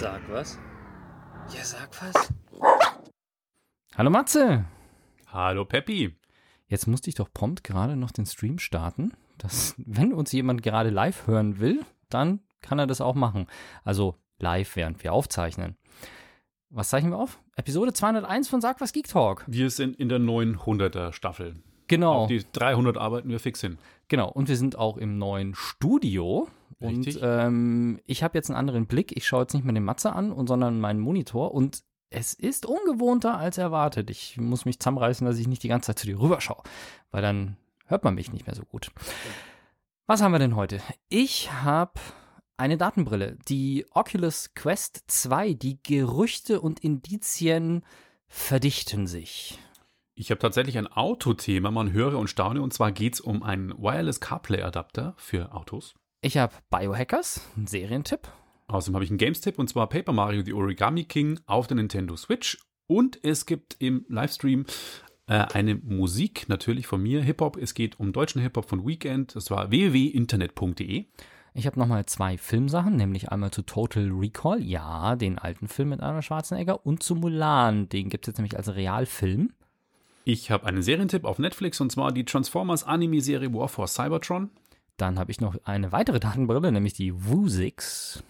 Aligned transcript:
Sag 0.00 0.20
was. 0.30 0.56
Ja, 1.52 1.64
sag 1.64 1.90
was. 2.00 2.32
Hallo 3.96 4.10
Matze. 4.10 4.64
Hallo 5.26 5.64
Peppi. 5.64 6.14
Jetzt 6.68 6.86
musste 6.86 7.10
ich 7.10 7.16
doch 7.16 7.32
prompt 7.34 7.64
gerade 7.64 7.96
noch 7.96 8.12
den 8.12 8.24
Stream 8.24 8.60
starten. 8.60 9.14
Dass, 9.38 9.74
wenn 9.78 10.12
uns 10.12 10.30
jemand 10.30 10.62
gerade 10.62 10.90
live 10.90 11.26
hören 11.26 11.58
will, 11.58 11.84
dann 12.10 12.38
kann 12.60 12.78
er 12.78 12.86
das 12.86 13.00
auch 13.00 13.16
machen. 13.16 13.48
Also 13.82 14.14
live, 14.38 14.76
während 14.76 15.02
wir 15.02 15.12
aufzeichnen. 15.12 15.76
Was 16.70 16.90
zeichnen 16.90 17.10
wir 17.10 17.18
auf? 17.18 17.40
Episode 17.56 17.92
201 17.92 18.48
von 18.48 18.60
Sag 18.60 18.80
was 18.80 18.92
Geek 18.92 19.08
Talk. 19.08 19.42
Wir 19.48 19.68
sind 19.68 19.96
in 19.96 20.08
der 20.08 20.20
900er 20.20 21.12
Staffel. 21.12 21.56
Genau. 21.88 22.12
Auf 22.12 22.28
die 22.28 22.44
300 22.52 22.96
arbeiten 22.96 23.30
wir 23.30 23.40
fix 23.40 23.62
hin. 23.62 23.78
Genau. 24.06 24.30
Und 24.30 24.48
wir 24.48 24.56
sind 24.56 24.78
auch 24.78 24.96
im 24.96 25.18
neuen 25.18 25.56
Studio. 25.56 26.46
Richtig. 26.80 27.16
Und 27.16 27.22
ähm, 27.24 28.00
ich 28.06 28.22
habe 28.22 28.38
jetzt 28.38 28.50
einen 28.50 28.58
anderen 28.58 28.86
Blick. 28.86 29.16
Ich 29.16 29.26
schaue 29.26 29.42
jetzt 29.42 29.54
nicht 29.54 29.64
mehr 29.64 29.74
den 29.74 29.84
Matze 29.84 30.12
an, 30.12 30.30
und, 30.30 30.46
sondern 30.46 30.80
meinen 30.80 31.00
Monitor. 31.00 31.52
Und 31.52 31.82
es 32.10 32.34
ist 32.34 32.66
ungewohnter 32.66 33.36
als 33.38 33.58
erwartet. 33.58 34.10
Ich 34.10 34.36
muss 34.36 34.64
mich 34.64 34.78
zusammenreißen, 34.78 35.26
dass 35.26 35.38
ich 35.38 35.48
nicht 35.48 35.62
die 35.62 35.68
ganze 35.68 35.88
Zeit 35.88 35.98
zu 35.98 36.06
dir 36.06 36.20
rüberschaue, 36.20 36.62
weil 37.10 37.22
dann 37.22 37.56
hört 37.86 38.04
man 38.04 38.14
mich 38.14 38.32
nicht 38.32 38.46
mehr 38.46 38.54
so 38.54 38.62
gut. 38.62 38.90
Was 40.06 40.22
haben 40.22 40.32
wir 40.32 40.38
denn 40.38 40.56
heute? 40.56 40.80
Ich 41.08 41.52
habe 41.52 42.00
eine 42.56 42.76
Datenbrille, 42.76 43.36
die 43.48 43.86
Oculus 43.92 44.54
Quest 44.54 45.04
2. 45.06 45.54
Die 45.54 45.82
Gerüchte 45.82 46.60
und 46.60 46.80
Indizien 46.80 47.84
verdichten 48.26 49.06
sich. 49.06 49.58
Ich 50.14 50.30
habe 50.30 50.40
tatsächlich 50.40 50.78
ein 50.78 50.88
Autothema, 50.88 51.70
man 51.70 51.92
höre 51.92 52.18
und 52.18 52.28
staune. 52.28 52.62
Und 52.62 52.72
zwar 52.72 52.90
geht 52.90 53.14
es 53.14 53.20
um 53.20 53.42
einen 53.42 53.70
Wireless 53.78 54.20
CarPlay-Adapter 54.20 55.14
für 55.16 55.52
Autos. 55.52 55.94
Ich 56.20 56.36
habe 56.36 56.52
Biohackers, 56.70 57.40
einen 57.56 57.68
Serientipp. 57.68 58.26
Außerdem 58.66 58.96
habe 58.96 59.04
ich 59.04 59.10
einen 59.10 59.18
Games-Tipp 59.18 59.56
und 59.56 59.68
zwar 59.68 59.88
Paper 59.88 60.12
Mario 60.12 60.42
The 60.44 60.52
Origami 60.52 61.04
King 61.04 61.38
auf 61.46 61.68
der 61.68 61.76
Nintendo 61.76 62.16
Switch. 62.16 62.58
Und 62.88 63.22
es 63.22 63.46
gibt 63.46 63.76
im 63.78 64.04
Livestream 64.08 64.66
äh, 65.28 65.44
eine 65.52 65.76
Musik, 65.76 66.48
natürlich 66.48 66.88
von 66.88 67.00
mir, 67.00 67.22
Hip-Hop. 67.22 67.56
Es 67.56 67.72
geht 67.72 68.00
um 68.00 68.12
deutschen 68.12 68.42
Hip-Hop 68.42 68.68
von 68.68 68.84
Weekend. 68.84 69.36
Das 69.36 69.52
war 69.52 69.70
www.internet.de. 69.70 71.04
Ich 71.54 71.66
habe 71.66 71.78
nochmal 71.78 72.04
zwei 72.06 72.36
Filmsachen, 72.36 72.96
nämlich 72.96 73.30
einmal 73.30 73.52
zu 73.52 73.62
Total 73.62 74.10
Recall, 74.10 74.60
ja, 74.60 75.14
den 75.14 75.38
alten 75.38 75.68
Film 75.68 75.90
mit 75.90 76.00
Arnold 76.00 76.24
Schwarzenegger, 76.24 76.84
und 76.84 77.02
zu 77.02 77.14
Mulan, 77.14 77.88
den 77.88 78.10
gibt 78.10 78.26
es 78.26 78.32
jetzt 78.32 78.38
nämlich 78.38 78.56
als 78.56 78.74
Realfilm. 78.74 79.52
Ich 80.24 80.50
habe 80.50 80.66
einen 80.66 80.82
Serientipp 80.82 81.24
auf 81.24 81.38
Netflix 81.38 81.80
und 81.80 81.90
zwar 81.90 82.10
die 82.12 82.24
Transformers 82.24 82.84
Anime-Serie 82.84 83.54
War 83.54 83.68
for 83.68 83.86
Cybertron. 83.86 84.50
Dann 84.98 85.18
habe 85.18 85.30
ich 85.30 85.40
noch 85.40 85.56
eine 85.64 85.92
weitere 85.92 86.20
Datenbrille, 86.20 86.72
nämlich 86.72 86.92
die 86.92 87.14
Vuzix. 87.14 88.22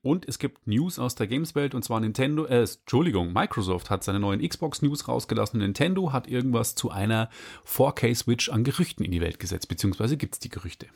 Und 0.00 0.28
es 0.28 0.38
gibt 0.38 0.66
News 0.66 0.98
aus 0.98 1.16
der 1.16 1.26
Gameswelt 1.26 1.74
und 1.74 1.82
zwar 1.82 1.98
Nintendo, 1.98 2.44
äh, 2.44 2.60
Entschuldigung, 2.60 3.32
Microsoft 3.32 3.90
hat 3.90 4.04
seine 4.04 4.20
neuen 4.20 4.46
Xbox-News 4.46 5.08
rausgelassen. 5.08 5.58
Nintendo 5.58 6.12
hat 6.12 6.28
irgendwas 6.28 6.74
zu 6.74 6.90
einer 6.90 7.30
4K-Switch 7.64 8.50
an 8.50 8.64
Gerüchten 8.64 9.04
in 9.04 9.10
die 9.10 9.20
Welt 9.20 9.40
gesetzt, 9.40 9.68
beziehungsweise 9.68 10.16
gibt 10.16 10.34
es 10.34 10.38
die 10.40 10.50
Gerüchte. 10.50 10.86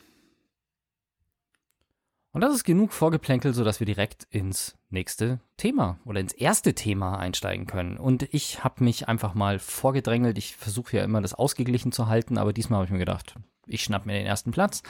Und 2.39 2.45
das 2.45 2.55
ist 2.55 2.63
genug 2.63 2.93
Vorgeplänkel, 2.93 3.53
sodass 3.53 3.81
wir 3.81 3.85
direkt 3.85 4.25
ins 4.29 4.77
nächste 4.89 5.41
Thema 5.57 5.99
oder 6.05 6.21
ins 6.21 6.31
erste 6.31 6.73
Thema 6.73 7.17
einsteigen 7.19 7.67
können. 7.67 7.97
Und 7.97 8.33
ich 8.33 8.63
habe 8.63 8.81
mich 8.81 9.09
einfach 9.09 9.33
mal 9.33 9.59
vorgedrängelt. 9.59 10.37
Ich 10.37 10.55
versuche 10.55 10.95
ja 10.95 11.03
immer 11.03 11.19
das 11.19 11.33
ausgeglichen 11.33 11.91
zu 11.91 12.07
halten, 12.07 12.37
aber 12.37 12.53
diesmal 12.53 12.77
habe 12.77 12.85
ich 12.85 12.93
mir 12.93 12.99
gedacht, 12.99 13.35
ich 13.67 13.83
schnapp 13.83 14.05
mir 14.05 14.13
den 14.13 14.25
ersten 14.25 14.51
Platz. 14.51 14.83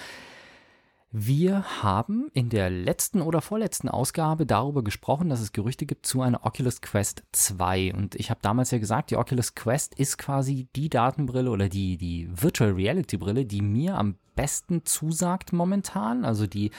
Wir 1.11 1.81
haben 1.81 2.29
in 2.33 2.49
der 2.49 2.69
letzten 2.69 3.19
oder 3.23 3.41
vorletzten 3.41 3.89
Ausgabe 3.89 4.45
darüber 4.45 4.83
gesprochen, 4.83 5.29
dass 5.29 5.41
es 5.41 5.51
Gerüchte 5.51 5.87
gibt 5.87 6.05
zu 6.05 6.21
einer 6.21 6.45
Oculus 6.45 6.81
Quest 6.81 7.23
2. 7.31 7.95
Und 7.95 8.13
ich 8.13 8.29
habe 8.29 8.41
damals 8.43 8.69
ja 8.69 8.77
gesagt, 8.77 9.09
die 9.09 9.17
Oculus 9.17 9.55
Quest 9.55 9.95
ist 9.95 10.19
quasi 10.19 10.67
die 10.75 10.87
Datenbrille 10.87 11.49
oder 11.49 11.67
die, 11.67 11.97
die 11.97 12.29
Virtual 12.31 12.73
Reality 12.73 13.17
Brille, 13.17 13.47
die 13.47 13.63
mir 13.63 13.97
am 13.97 14.19
besten 14.39 14.85
zusagt 14.85 15.51
momentan. 15.51 16.23
Also 16.23 16.47
die 16.47 16.71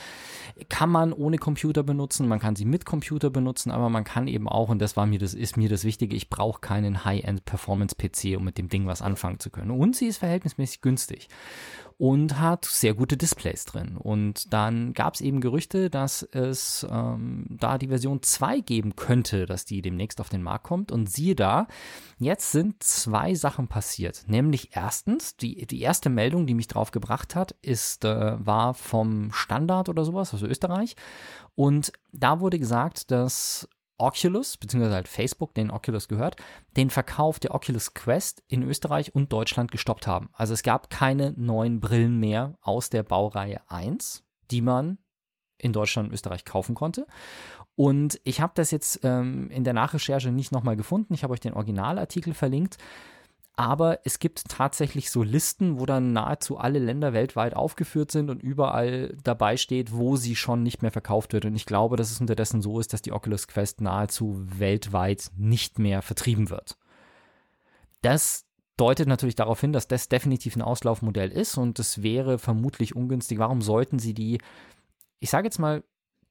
kann 0.71 0.89
man 0.89 1.13
ohne 1.13 1.37
Computer 1.37 1.83
benutzen, 1.83 2.27
man 2.27 2.39
kann 2.39 2.57
sie 2.57 2.65
mit 2.65 2.87
Computer 2.87 3.29
benutzen, 3.29 3.71
aber 3.71 3.91
man 3.91 4.03
kann 4.03 4.29
eben 4.29 4.49
auch, 4.49 4.71
und 4.71 4.79
das 4.79 4.97
war 4.97 5.05
mir 5.05 5.19
das, 5.19 5.35
ist 5.35 5.59
mir 5.59 5.69
das 5.69 5.85
Wichtige, 5.85 6.17
ich 6.17 6.31
brauche 6.31 6.63
keinen 6.63 7.05
High-End-Performance-PC, 7.05 8.39
um 8.39 8.45
mit 8.45 8.57
dem 8.57 8.71
Ding 8.71 8.87
was 8.87 9.03
anfangen 9.03 9.41
zu 9.41 9.51
können. 9.51 9.73
Und 9.73 9.95
sie 9.95 10.07
ist 10.07 10.17
verhältnismäßig 10.17 10.81
günstig 10.81 11.29
und 12.01 12.41
hat 12.41 12.65
sehr 12.65 12.95
gute 12.95 13.19
Displays 13.19 13.67
drin. 13.67 13.99
Und 13.99 14.55
dann 14.55 14.95
gab 14.95 15.13
es 15.13 15.21
eben 15.21 15.43
Gerüchte, 15.43 15.91
dass 15.91 16.23
es 16.23 16.87
ähm, 16.91 17.45
da 17.51 17.77
die 17.77 17.89
Version 17.89 18.23
2 18.23 18.61
geben 18.61 18.97
könnte, 18.97 19.45
dass 19.45 19.67
die 19.67 19.83
demnächst 19.83 20.19
auf 20.19 20.31
den 20.31 20.43
Markt 20.43 20.65
kommt. 20.65 20.93
Und 20.93 21.11
siehe 21.11 21.35
da, 21.35 21.67
jetzt 22.19 22.53
sind 22.53 22.83
zwei 22.83 23.35
Sachen 23.35 23.69
passiert. 23.69 24.25
Nämlich 24.29 24.71
erstens, 24.73 25.37
die, 25.37 25.67
die 25.67 25.83
erste 25.83 26.09
Meldung, 26.09 26.47
die 26.47 26.55
mich 26.55 26.69
drauf 26.69 26.91
gebracht 26.91 27.35
hat, 27.35 27.50
ist, 27.63 28.05
äh, 28.05 28.45
war 28.45 28.75
vom 28.75 29.33
Standard 29.33 29.89
oder 29.89 30.05
sowas, 30.05 30.33
also 30.33 30.47
Österreich. 30.47 30.97
Und 31.55 31.93
da 32.13 32.41
wurde 32.41 32.59
gesagt, 32.59 33.11
dass 33.11 33.69
Oculus, 34.01 34.57
beziehungsweise 34.57 34.95
halt 34.95 35.09
Facebook, 35.09 35.55
den 35.55 35.71
Oculus 35.71 36.09
gehört, 36.09 36.37
den 36.77 36.91
Verkauf 36.91 37.39
der 37.39 37.55
Oculus 37.55 37.95
Quest 37.95 38.43
in 38.49 38.63
Österreich 38.63 39.15
und 39.15 39.33
Deutschland 39.33 39.71
gestoppt 39.71 40.07
haben. 40.07 40.31
Also 40.33 40.55
es 40.55 40.63
gab 40.63 40.91
keine 40.91 41.33
neuen 41.37 41.81
Brillen 41.81 42.19
mehr 42.19 42.55
aus 42.63 42.91
der 42.91 43.03
Baureihe 43.03 43.61
1, 43.69 44.25
die 44.51 44.63
man 44.63 44.99
in 45.59 45.73
Deutschland 45.73 46.09
und 46.09 46.15
Österreich 46.15 46.45
kaufen 46.45 46.75
konnte. 46.75 47.07
Und 47.77 48.21
ich 48.25 48.41
habe 48.41 48.53
das 48.57 48.71
jetzt 48.71 49.01
ähm, 49.05 49.51
in 49.51 49.65
der 49.65 49.75
Nachrecherche 49.75 50.33
nicht 50.33 50.53
nochmal 50.53 50.77
gefunden. 50.77 51.15
Ich 51.15 51.23
habe 51.23 51.35
euch 51.35 51.41
den 51.41 51.55
Originalartikel 51.55 52.35
verlinkt. 52.35 52.79
Aber 53.61 53.99
es 54.05 54.21
gibt 54.21 54.49
tatsächlich 54.49 55.11
so 55.11 55.23
Listen, 55.23 55.79
wo 55.79 55.85
dann 55.85 56.15
nahezu 56.15 56.57
alle 56.57 56.79
Länder 56.79 57.13
weltweit 57.13 57.55
aufgeführt 57.55 58.11
sind 58.11 58.31
und 58.31 58.43
überall 58.43 59.15
dabei 59.23 59.59
steht, 59.59 59.93
wo 59.93 60.17
sie 60.17 60.35
schon 60.35 60.63
nicht 60.63 60.81
mehr 60.81 60.91
verkauft 60.91 61.35
wird. 61.35 61.45
Und 61.45 61.55
ich 61.55 61.67
glaube, 61.67 61.99
dass 61.99 62.11
es 62.11 62.23
unterdessen 62.23 62.63
so 62.63 62.81
ist, 62.81 62.95
dass 62.95 63.03
die 63.03 63.13
Oculus 63.13 63.49
Quest 63.49 63.83
nahezu 63.83 64.41
weltweit 64.59 65.31
nicht 65.37 65.79
mehr 65.79 66.01
vertrieben 66.01 66.49
wird. 66.49 66.79
Das 68.01 68.47
deutet 68.79 69.09
natürlich 69.09 69.37
darauf 69.37 69.61
hin, 69.61 69.75
dass 69.75 69.87
das 69.87 70.09
definitiv 70.09 70.57
ein 70.57 70.63
Auslaufmodell 70.63 71.31
ist 71.31 71.59
und 71.59 71.79
es 71.79 72.03
wäre 72.03 72.39
vermutlich 72.39 72.97
ungünstig. 72.97 73.39
Warum 73.41 73.61
sollten 73.61 73.99
sie 73.99 74.15
die, 74.15 74.41
ich 75.19 75.29
sage 75.29 75.49
jetzt 75.49 75.59
mal, 75.59 75.85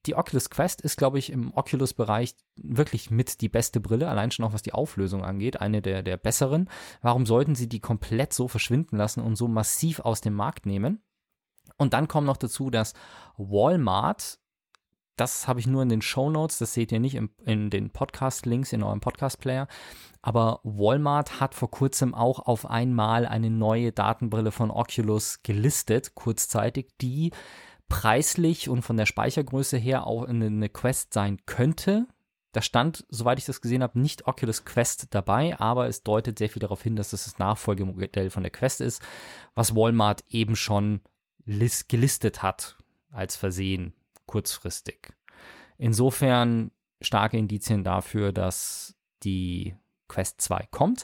die 0.06 0.16
Oculus 0.16 0.50
Quest 0.50 0.82
ist, 0.82 0.98
glaube 0.98 1.20
ich, 1.20 1.32
im 1.32 1.54
Oculus-Bereich 1.54 2.36
wirklich 2.56 3.12
mit 3.12 3.42
die 3.42 3.50
beste 3.50 3.80
Brille, 3.80 4.08
allein 4.08 4.32
schon 4.32 4.46
auch 4.46 4.54
was 4.54 4.62
die 4.62 4.74
Auflösung 4.74 5.24
angeht, 5.24 5.60
eine 5.60 5.82
der, 5.82 6.04
der 6.04 6.18
besseren. 6.18 6.70
Warum 7.02 7.26
sollten 7.26 7.56
sie 7.56 7.68
die 7.68 7.82
komplett 7.82 8.34
so 8.34 8.48
verschwinden 8.48 8.98
lassen 8.98 9.22
und 9.22 9.36
so 9.36 9.48
massiv 9.48 10.00
aus 10.00 10.22
dem 10.22 10.34
Markt 10.34 10.66
nehmen? 10.66 11.02
Und 11.78 11.94
dann 11.94 12.08
kommt 12.08 12.28
noch 12.28 12.38
dazu, 12.38 12.70
dass 12.70 12.94
Walmart, 13.38 14.40
das 15.18 15.48
habe 15.48 15.60
ich 15.60 15.68
nur 15.68 15.84
in 15.84 15.90
den 15.90 16.02
Show 16.02 16.30
Notes, 16.30 16.60
das 16.60 16.74
seht 16.74 16.92
ihr 16.92 17.00
nicht 17.00 17.16
in, 17.16 17.30
in 17.46 17.70
den 17.70 17.90
Podcast-Links 17.90 18.72
in 18.72 18.84
eurem 18.84 19.02
Podcast-Player, 19.02 19.68
aber 20.22 20.60
Walmart 20.64 21.40
hat 21.40 21.56
vor 21.56 21.72
kurzem 21.72 22.14
auch 22.14 22.40
auf 22.40 22.70
einmal 22.70 23.26
eine 23.26 23.50
neue 23.50 23.92
Datenbrille 23.92 24.52
von 24.52 24.72
Oculus 24.72 25.42
gelistet, 25.44 26.16
kurzzeitig, 26.16 26.90
die 27.02 27.32
preislich 27.90 28.70
und 28.70 28.84
von 28.84 28.98
der 28.98 29.06
Speichergröße 29.06 29.78
her 29.78 30.08
auch 30.08 30.24
eine 30.24 30.70
Quest 30.70 31.14
sein 31.14 31.40
könnte. 31.46 32.08
Da 32.52 32.62
stand, 32.62 33.06
soweit 33.10 33.38
ich 33.38 33.46
das 33.46 33.62
gesehen 33.62 33.84
habe, 33.84 34.00
nicht 34.00 34.26
Oculus 34.28 34.66
Quest 34.66 35.08
dabei, 35.12 35.60
aber 35.60 35.88
es 35.88 36.04
deutet 36.04 36.40
sehr 36.40 36.50
viel 36.50 36.62
darauf 36.62 36.82
hin, 36.82 36.96
dass 36.96 37.14
es 37.14 37.26
das 37.26 37.38
Nachfolgemodell 37.38 38.30
von 38.30 38.44
der 38.44 38.52
Quest 38.52 38.82
ist, 38.82 39.02
was 39.54 39.76
Walmart 39.76 40.24
eben 40.30 40.56
schon 40.56 41.02
gelistet 41.46 42.42
hat 42.42 42.78
als 43.12 43.36
Versehen 43.36 43.94
kurzfristig. 44.26 45.14
Insofern 45.78 46.72
starke 47.02 47.38
Indizien 47.38 47.84
dafür, 47.84 48.32
dass 48.32 48.96
die 49.24 49.76
Quest 50.08 50.42
2 50.42 50.68
kommt. 50.72 51.04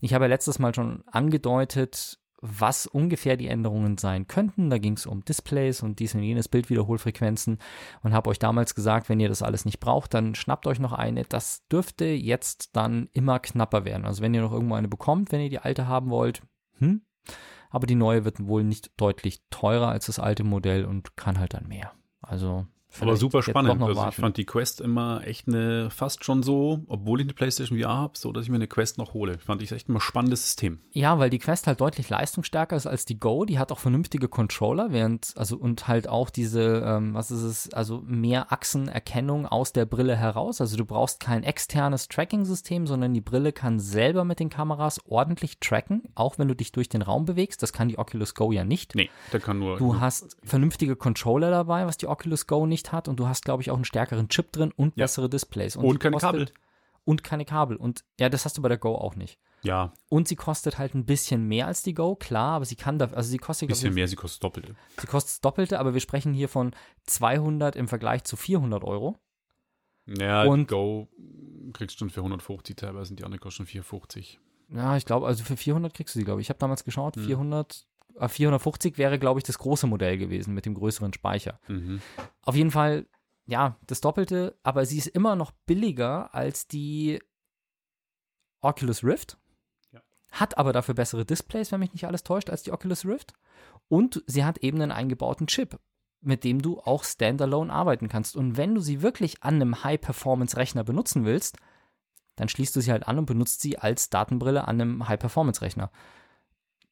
Ich 0.00 0.14
habe 0.14 0.24
ja 0.24 0.28
letztes 0.28 0.58
Mal 0.58 0.74
schon 0.74 1.04
angedeutet, 1.06 2.18
was 2.42 2.88
ungefähr 2.88 3.36
die 3.36 3.46
Änderungen 3.46 3.96
sein 3.96 4.26
könnten. 4.26 4.68
Da 4.68 4.78
ging 4.78 4.94
es 4.94 5.06
um 5.06 5.24
Displays 5.24 5.82
und 5.82 6.00
dies 6.00 6.14
und 6.14 6.24
jenes 6.24 6.48
Bildwiederholfrequenzen 6.48 7.58
und 8.02 8.12
habe 8.12 8.28
euch 8.28 8.40
damals 8.40 8.74
gesagt, 8.74 9.08
wenn 9.08 9.20
ihr 9.20 9.28
das 9.28 9.42
alles 9.42 9.64
nicht 9.64 9.78
braucht, 9.78 10.12
dann 10.12 10.34
schnappt 10.34 10.66
euch 10.66 10.80
noch 10.80 10.92
eine. 10.92 11.24
Das 11.24 11.66
dürfte 11.68 12.04
jetzt 12.04 12.74
dann 12.74 13.08
immer 13.12 13.38
knapper 13.38 13.84
werden. 13.84 14.04
Also 14.04 14.22
wenn 14.22 14.34
ihr 14.34 14.42
noch 14.42 14.52
irgendwo 14.52 14.74
eine 14.74 14.88
bekommt, 14.88 15.30
wenn 15.30 15.40
ihr 15.40 15.50
die 15.50 15.60
alte 15.60 15.86
haben 15.86 16.10
wollt, 16.10 16.42
hm, 16.78 17.02
aber 17.70 17.86
die 17.86 17.94
neue 17.94 18.24
wird 18.24 18.44
wohl 18.44 18.64
nicht 18.64 18.90
deutlich 18.96 19.40
teurer 19.50 19.88
als 19.88 20.06
das 20.06 20.18
alte 20.18 20.42
Modell 20.42 20.84
und 20.84 21.16
kann 21.16 21.38
halt 21.38 21.54
dann 21.54 21.68
mehr. 21.68 21.92
Also 22.20 22.66
Aber 23.00 23.16
super 23.16 23.42
spannend. 23.42 23.82
Also 23.82 24.08
ich 24.08 24.14
fand 24.14 24.36
die 24.36 24.44
Quest 24.44 24.80
immer 24.80 25.22
echt 25.24 25.48
eine, 25.48 25.90
fast 25.90 26.24
schon 26.24 26.42
so, 26.42 26.82
obwohl 26.86 27.20
ich 27.20 27.26
eine 27.26 27.34
PlayStation 27.34 27.78
VR 27.78 27.96
habe, 27.96 28.18
so, 28.18 28.32
dass 28.32 28.44
ich 28.44 28.50
mir 28.50 28.56
eine 28.56 28.68
Quest 28.68 28.98
noch 28.98 29.14
hole. 29.14 29.38
Fand 29.38 29.62
ich 29.62 29.72
echt 29.72 29.88
immer 29.88 29.98
ein 29.98 30.02
spannendes 30.02 30.42
System. 30.42 30.80
Ja, 30.92 31.18
weil 31.18 31.30
die 31.30 31.38
Quest 31.38 31.66
halt 31.66 31.80
deutlich 31.80 32.08
leistungsstärker 32.08 32.76
ist 32.76 32.86
als 32.86 33.04
die 33.04 33.18
Go. 33.18 33.44
Die 33.44 33.58
hat 33.58 33.72
auch 33.72 33.78
vernünftige 33.78 34.28
Controller, 34.28 34.92
während, 34.92 35.32
also 35.36 35.56
und 35.56 35.88
halt 35.88 36.08
auch 36.08 36.30
diese, 36.30 36.82
ähm, 36.84 37.14
was 37.14 37.30
ist 37.30 37.42
es, 37.42 37.72
also 37.72 38.02
mehr 38.04 38.52
Achsenerkennung 38.52 39.46
aus 39.46 39.72
der 39.72 39.86
Brille 39.86 40.16
heraus. 40.16 40.60
Also 40.60 40.76
du 40.76 40.84
brauchst 40.84 41.20
kein 41.20 41.42
externes 41.42 42.08
Tracking-System, 42.08 42.86
sondern 42.86 43.14
die 43.14 43.20
Brille 43.20 43.52
kann 43.52 43.80
selber 43.80 44.24
mit 44.24 44.40
den 44.40 44.50
Kameras 44.50 45.00
ordentlich 45.06 45.58
tracken, 45.60 46.02
auch 46.14 46.38
wenn 46.38 46.48
du 46.48 46.54
dich 46.54 46.72
durch 46.72 46.88
den 46.88 47.02
Raum 47.02 47.24
bewegst. 47.24 47.62
Das 47.62 47.72
kann 47.72 47.88
die 47.88 47.98
Oculus 47.98 48.34
Go 48.34 48.52
ja 48.52 48.64
nicht. 48.64 48.94
Nee, 48.94 49.10
der 49.32 49.40
kann 49.40 49.58
nur. 49.58 49.78
Du 49.78 50.00
hast 50.00 50.36
vernünftige 50.44 50.96
Controller 50.96 51.50
dabei, 51.50 51.86
was 51.86 51.96
die 51.96 52.06
Oculus 52.06 52.46
Go 52.46 52.66
nicht 52.66 52.81
hat. 52.90 53.06
Und 53.06 53.20
du 53.20 53.28
hast, 53.28 53.44
glaube 53.44 53.62
ich, 53.62 53.70
auch 53.70 53.76
einen 53.76 53.84
stärkeren 53.84 54.28
Chip 54.28 54.50
drin 54.50 54.72
und 54.74 54.96
Ja. 54.96 55.04
bessere 55.04 55.28
Displays. 55.30 55.76
Und 55.76 55.84
die 55.92 55.98
keine 55.98 56.14
kostet- 56.14 56.30
Kabel. 56.32 56.46
Und 57.04 57.22
keine 57.24 57.44
Kabel. 57.44 57.76
Und 57.76 58.04
ja, 58.18 58.28
das 58.28 58.44
hast 58.44 58.56
du 58.58 58.62
bei 58.62 58.68
der 58.68 58.78
Go 58.78 58.94
auch 58.96 59.14
nicht. 59.14 59.38
ja, 59.64 59.92
Und 60.08 60.26
sie 60.26 60.34
kostet 60.36 60.78
halt 60.78 60.94
ein 60.94 61.04
bisschen 61.04 61.46
mehr 61.46 61.68
als 61.68 61.82
die 61.82 61.94
Go, 61.94 62.16
klar, 62.16 62.54
aber 62.56 62.64
sie 62.64 62.74
kann 62.74 62.98
da, 62.98 63.04
also 63.06 63.28
sie 63.30 63.38
kostet, 63.38 63.66
ein 63.66 63.70
bisschen 63.70 63.90
ich, 63.90 63.94
mehr, 63.94 64.08
sie 64.08 64.16
kostet 64.16 64.42
Doppelte. 64.42 64.74
sie 65.00 65.06
kostet 65.06 65.44
Doppelte, 65.44 65.78
aber 65.78 65.94
wir 65.94 66.00
sprechen 66.00 66.32
hier 66.34 66.48
von 66.48 66.72
200 67.06 67.76
im 67.76 67.86
Vergleich 67.86 68.24
zu 68.24 68.36
400 68.36 68.82
Euro. 68.82 69.18
Ja, 70.06 70.44
Und- 70.44 70.70
die 70.70 70.74
Go 70.74 71.08
kriegst 71.72 71.96
du 71.96 71.98
schon 72.00 72.10
für 72.10 72.22
150 72.22 72.76
teilweise, 72.76 73.06
sind 73.06 73.20
die 73.20 73.24
anderen 73.24 73.40
kosten 73.40 73.58
schon 73.58 73.66
450. 73.66 74.40
Ja, 74.68 74.96
ich 74.96 75.04
glaube, 75.04 75.26
also 75.26 75.44
für 75.44 75.56
400 75.56 75.94
kriegst 75.94 76.14
du 76.14 76.18
sie, 76.18 76.24
glaube 76.24 76.40
ich. 76.40 76.46
Ich 76.46 76.50
habe 76.50 76.58
damals 76.58 76.82
geschaut, 76.84 77.14
Hm. 77.16 77.24
400, 77.24 77.72
äh, 77.72 77.91
450 78.18 78.98
wäre, 78.98 79.18
glaube 79.18 79.40
ich, 79.40 79.44
das 79.44 79.58
große 79.58 79.86
Modell 79.86 80.18
gewesen 80.18 80.54
mit 80.54 80.66
dem 80.66 80.74
größeren 80.74 81.12
Speicher. 81.12 81.60
Mhm. 81.68 82.00
Auf 82.42 82.54
jeden 82.54 82.70
Fall, 82.70 83.06
ja, 83.46 83.78
das 83.86 84.00
Doppelte, 84.00 84.58
aber 84.62 84.86
sie 84.86 84.98
ist 84.98 85.08
immer 85.08 85.36
noch 85.36 85.52
billiger 85.66 86.34
als 86.34 86.66
die 86.66 87.20
Oculus 88.60 89.04
Rift. 89.04 89.38
Ja. 89.92 90.00
Hat 90.30 90.56
aber 90.58 90.72
dafür 90.72 90.94
bessere 90.94 91.24
Displays, 91.24 91.72
wenn 91.72 91.80
mich 91.80 91.92
nicht 91.92 92.06
alles 92.06 92.22
täuscht, 92.22 92.50
als 92.50 92.62
die 92.62 92.72
Oculus 92.72 93.04
Rift. 93.04 93.34
Und 93.88 94.22
sie 94.26 94.44
hat 94.44 94.58
eben 94.58 94.80
einen 94.80 94.92
eingebauten 94.92 95.46
Chip, 95.46 95.78
mit 96.20 96.44
dem 96.44 96.62
du 96.62 96.80
auch 96.80 97.04
standalone 97.04 97.72
arbeiten 97.72 98.08
kannst. 98.08 98.36
Und 98.36 98.56
wenn 98.56 98.74
du 98.74 98.80
sie 98.80 99.02
wirklich 99.02 99.42
an 99.42 99.56
einem 99.56 99.84
High-Performance-Rechner 99.84 100.84
benutzen 100.84 101.24
willst, 101.24 101.58
dann 102.36 102.48
schließt 102.48 102.74
du 102.74 102.80
sie 102.80 102.92
halt 102.92 103.06
an 103.06 103.18
und 103.18 103.26
benutzt 103.26 103.60
sie 103.60 103.78
als 103.78 104.08
Datenbrille 104.08 104.66
an 104.66 104.80
einem 104.80 105.08
High-Performance-Rechner. 105.08 105.90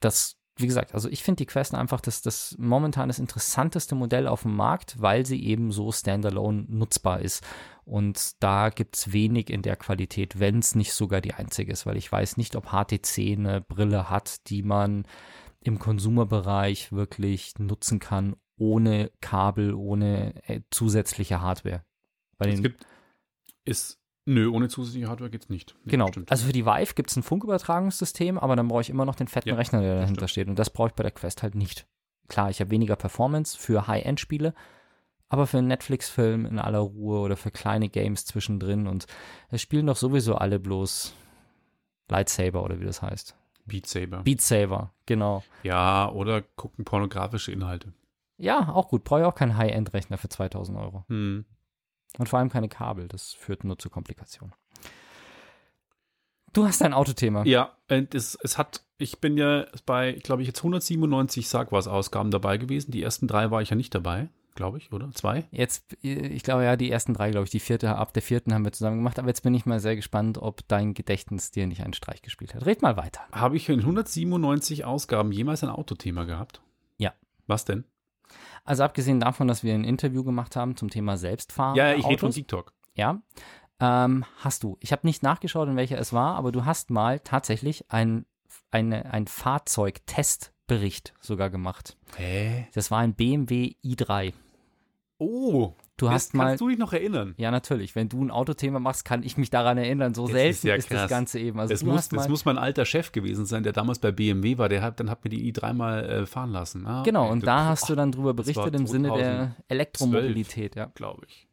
Das, 0.00 0.36
wie 0.60 0.66
gesagt, 0.66 0.94
also 0.94 1.08
ich 1.08 1.22
finde 1.22 1.38
die 1.38 1.46
Quest 1.46 1.74
einfach 1.74 2.00
das, 2.00 2.22
das 2.22 2.56
momentan 2.58 3.08
das 3.08 3.18
interessanteste 3.18 3.94
Modell 3.94 4.26
auf 4.26 4.42
dem 4.42 4.54
Markt, 4.54 5.00
weil 5.00 5.26
sie 5.26 5.44
eben 5.44 5.72
so 5.72 5.92
standalone 5.92 6.64
nutzbar 6.68 7.20
ist. 7.20 7.44
Und 7.84 8.42
da 8.42 8.70
gibt 8.70 8.96
es 8.96 9.12
wenig 9.12 9.50
in 9.50 9.62
der 9.62 9.76
Qualität, 9.76 10.38
wenn 10.38 10.58
es 10.58 10.74
nicht 10.74 10.92
sogar 10.92 11.20
die 11.20 11.34
einzige 11.34 11.72
ist, 11.72 11.86
weil 11.86 11.96
ich 11.96 12.10
weiß 12.10 12.36
nicht, 12.36 12.56
ob 12.56 12.70
HTC 12.70 13.36
eine 13.36 13.60
Brille 13.60 14.10
hat, 14.10 14.48
die 14.48 14.62
man 14.62 15.06
im 15.60 15.78
Konsumerbereich 15.78 16.92
wirklich 16.92 17.58
nutzen 17.58 17.98
kann, 17.98 18.36
ohne 18.56 19.10
Kabel, 19.20 19.74
ohne 19.74 20.34
äh, 20.46 20.60
zusätzliche 20.70 21.40
Hardware. 21.40 21.84
Bei 22.38 22.48
Es 22.48 22.62
gibt, 22.62 22.86
ist, 23.64 23.99
nö, 24.26 24.48
ohne 24.48 24.68
zusätzliche 24.68 25.08
Hardware 25.08 25.30
geht's 25.30 25.48
nicht. 25.48 25.74
Nee, 25.84 25.92
Genau. 25.92 26.08
Stimmt. 26.08 26.30
Also 26.30 26.46
für 26.46 26.52
die 26.52 26.66
Vive 26.66 26.94
gibt 26.94 27.10
es 27.10 27.16
ein 27.16 27.22
Funkübertragungssystem, 27.22 28.38
aber 28.38 28.56
dann 28.56 28.68
brauche 28.68 28.82
ich 28.82 28.90
immer 28.90 29.04
noch 29.04 29.14
den 29.14 29.28
fetten 29.28 29.48
Ja, 29.50 29.54
Rechner, 29.56 29.80
der 29.80 29.96
dahinter 30.00 30.28
stimmt. 30.28 30.30
steht. 30.30 30.48
Und 30.48 30.58
das 30.58 30.70
brauche 30.70 30.88
ich 30.88 30.94
bei 30.94 31.02
der 31.02 31.12
Quest 31.12 31.42
halt 31.42 31.54
nicht. 31.54 31.86
Klar, 32.28 32.50
ich 32.50 32.60
habe 32.60 32.70
weniger 32.70 32.96
Performance 32.96 33.58
für 33.58 33.86
High-End-Spiele, 33.88 34.54
aber 35.28 35.46
für 35.46 35.58
einen 35.58 35.68
Netflix-Film 35.68 36.46
in 36.46 36.58
aller 36.58 36.78
Ruhe 36.78 37.20
oder 37.20 37.36
für 37.36 37.50
kleine 37.50 37.88
Games 37.88 38.24
zwischendrin. 38.24 38.86
Und 38.86 39.06
es 39.50 39.62
spielen 39.62 39.86
doch 39.86 39.96
sowieso 39.96 40.34
alle 40.36 40.58
bloß 40.60 41.12
Lightsaber 42.08 42.62
oder 42.64 42.80
wie 42.80 42.84
das 42.84 43.02
heißt. 43.02 43.36
Beat 43.66 43.86
Saber. 43.86 44.22
Beat 44.24 44.40
Saber, 44.40 44.92
genau. 45.06 45.44
ja, 45.62 46.10
oder 46.10 46.42
gucken 46.42 46.84
pornografische 46.84 47.52
Inhalte. 47.52 47.92
Ja, 48.38 48.70
auch 48.70 48.88
gut. 48.88 49.04
Brauche 49.04 49.20
ich 49.20 49.26
auch 49.26 49.34
keinen 49.34 49.56
High-End-Rechner 49.56 50.18
für 50.18 50.28
2000 50.28 50.78
Euro. 50.78 51.04
Hm. 51.08 51.44
Und 52.18 52.28
vor 52.28 52.38
allem 52.38 52.50
keine 52.50 52.68
Kabel. 52.68 53.08
Das 53.08 53.32
führt 53.32 53.64
nur 53.64 53.78
zu 53.78 53.90
Komplikationen. 53.90 54.54
Du 56.52 56.66
hast 56.66 56.82
ein 56.82 56.92
Autothema. 56.92 57.44
Ja, 57.44 57.76
es, 57.86 58.36
es 58.42 58.58
hat, 58.58 58.82
ich 58.98 59.20
bin 59.20 59.36
ja 59.36 59.66
bei, 59.86 60.12
glaube 60.12 60.42
ich, 60.42 60.48
jetzt 60.48 60.58
197 60.58 61.48
Sagwas-Ausgaben 61.48 62.30
dabei 62.30 62.56
gewesen. 62.56 62.90
Die 62.90 63.02
ersten 63.02 63.28
drei 63.28 63.52
war 63.52 63.62
ich 63.62 63.70
ja 63.70 63.76
nicht 63.76 63.94
dabei, 63.94 64.28
glaube 64.56 64.78
ich, 64.78 64.92
oder? 64.92 65.12
Zwei? 65.12 65.44
Jetzt, 65.52 65.96
ich 66.02 66.42
glaube 66.42 66.64
ja, 66.64 66.76
die 66.76 66.90
ersten 66.90 67.14
drei, 67.14 67.30
glaube 67.30 67.44
ich, 67.44 67.50
die 67.50 67.60
vierte, 67.60 67.94
ab 67.94 68.12
der 68.12 68.22
vierten 68.22 68.52
haben 68.52 68.64
wir 68.64 68.72
zusammen 68.72 68.96
gemacht, 68.96 69.20
aber 69.20 69.28
jetzt 69.28 69.44
bin 69.44 69.54
ich 69.54 69.64
mal 69.64 69.78
sehr 69.78 69.94
gespannt, 69.94 70.38
ob 70.38 70.66
dein 70.66 70.92
Gedächtnis 70.92 71.52
dir 71.52 71.68
nicht 71.68 71.84
einen 71.84 71.94
Streich 71.94 72.20
gespielt 72.20 72.54
hat. 72.54 72.66
Red 72.66 72.82
mal 72.82 72.96
weiter. 72.96 73.20
Habe 73.30 73.56
ich 73.56 73.68
in 73.68 73.78
197 73.78 74.84
Ausgaben 74.84 75.30
jemals 75.30 75.62
ein 75.62 75.70
Autothema 75.70 76.24
gehabt? 76.24 76.60
Ja. 76.98 77.12
Was 77.46 77.64
denn? 77.64 77.84
Also 78.64 78.84
abgesehen 78.84 79.20
davon, 79.20 79.48
dass 79.48 79.62
wir 79.62 79.74
ein 79.74 79.84
Interview 79.84 80.24
gemacht 80.24 80.56
haben 80.56 80.76
zum 80.76 80.90
Thema 80.90 81.16
Selbstfahren. 81.16 81.76
ja, 81.76 81.94
ich 81.94 82.06
rede 82.06 82.18
von 82.18 82.30
TikTok. 82.30 82.72
Ja. 82.94 83.20
Ähm, 83.80 84.24
hast 84.38 84.62
du. 84.62 84.76
Ich 84.80 84.92
habe 84.92 85.06
nicht 85.06 85.22
nachgeschaut, 85.22 85.68
in 85.68 85.76
welcher 85.76 85.98
es 85.98 86.12
war, 86.12 86.36
aber 86.36 86.52
du 86.52 86.64
hast 86.64 86.90
mal 86.90 87.20
tatsächlich 87.20 87.90
ein, 87.90 88.26
eine, 88.70 89.10
ein 89.12 89.26
Fahrzeugtestbericht 89.26 91.14
sogar 91.20 91.50
gemacht. 91.50 91.96
Hä? 92.16 92.68
Das 92.74 92.90
war 92.90 92.98
ein 92.98 93.14
BMW 93.14 93.74
i3. 93.82 94.34
Oh, 95.18 95.74
Du 96.00 96.06
das 96.06 96.14
hast 96.14 96.34
mal. 96.34 96.44
kannst 96.46 96.60
du 96.62 96.68
dich 96.68 96.78
noch 96.78 96.92
erinnern? 96.92 97.34
Ja, 97.36 97.50
natürlich. 97.50 97.94
Wenn 97.94 98.08
du 98.08 98.24
ein 98.24 98.30
Autothema 98.30 98.78
machst, 98.78 99.04
kann 99.04 99.22
ich 99.22 99.36
mich 99.36 99.50
daran 99.50 99.76
erinnern. 99.76 100.14
So 100.14 100.22
Das 100.26 100.32
selten 100.32 100.50
ist 100.50 100.64
ja 100.64 100.74
ist 100.76 100.90
das. 100.90 101.10
Ganze 101.10 101.38
eben. 101.38 101.60
Also 101.60 101.72
Das 101.74 101.80
du 101.80 101.86
muss, 101.86 102.08
das 102.08 102.28
muss 102.28 102.44
mein 102.46 102.56
alter 102.58 102.84
Chef 102.86 103.12
gewesen 103.12 103.44
sein, 103.44 103.62
der 103.62 103.72
damals 103.72 103.98
bei 103.98 104.10
BMW 104.10 104.56
war. 104.56 104.68
Der 104.70 104.80
hat, 104.82 104.98
dann 104.98 105.10
hat 105.10 105.22
mir 105.24 105.30
die 105.30 105.52
i3 105.52 105.72
mal 105.74 106.04
äh, 106.04 106.26
fahren 106.26 106.50
lassen. 106.52 106.86
Ah, 106.86 107.02
Genau, 107.02 107.24
okay. 107.24 107.32
und 107.32 107.46
da 107.46 107.66
hast 107.66 107.88
du 107.90 107.94
dann 107.94 108.12
drüber 108.12 108.32
das 108.32 108.46
berichtet 108.46 108.74
im 108.74 108.86
Sinne 108.86 109.12
der 109.12 109.56
Elektromobilität, 109.68 110.74
ja. 110.76 110.86
glaube 110.94 111.22
ich. 111.26 111.46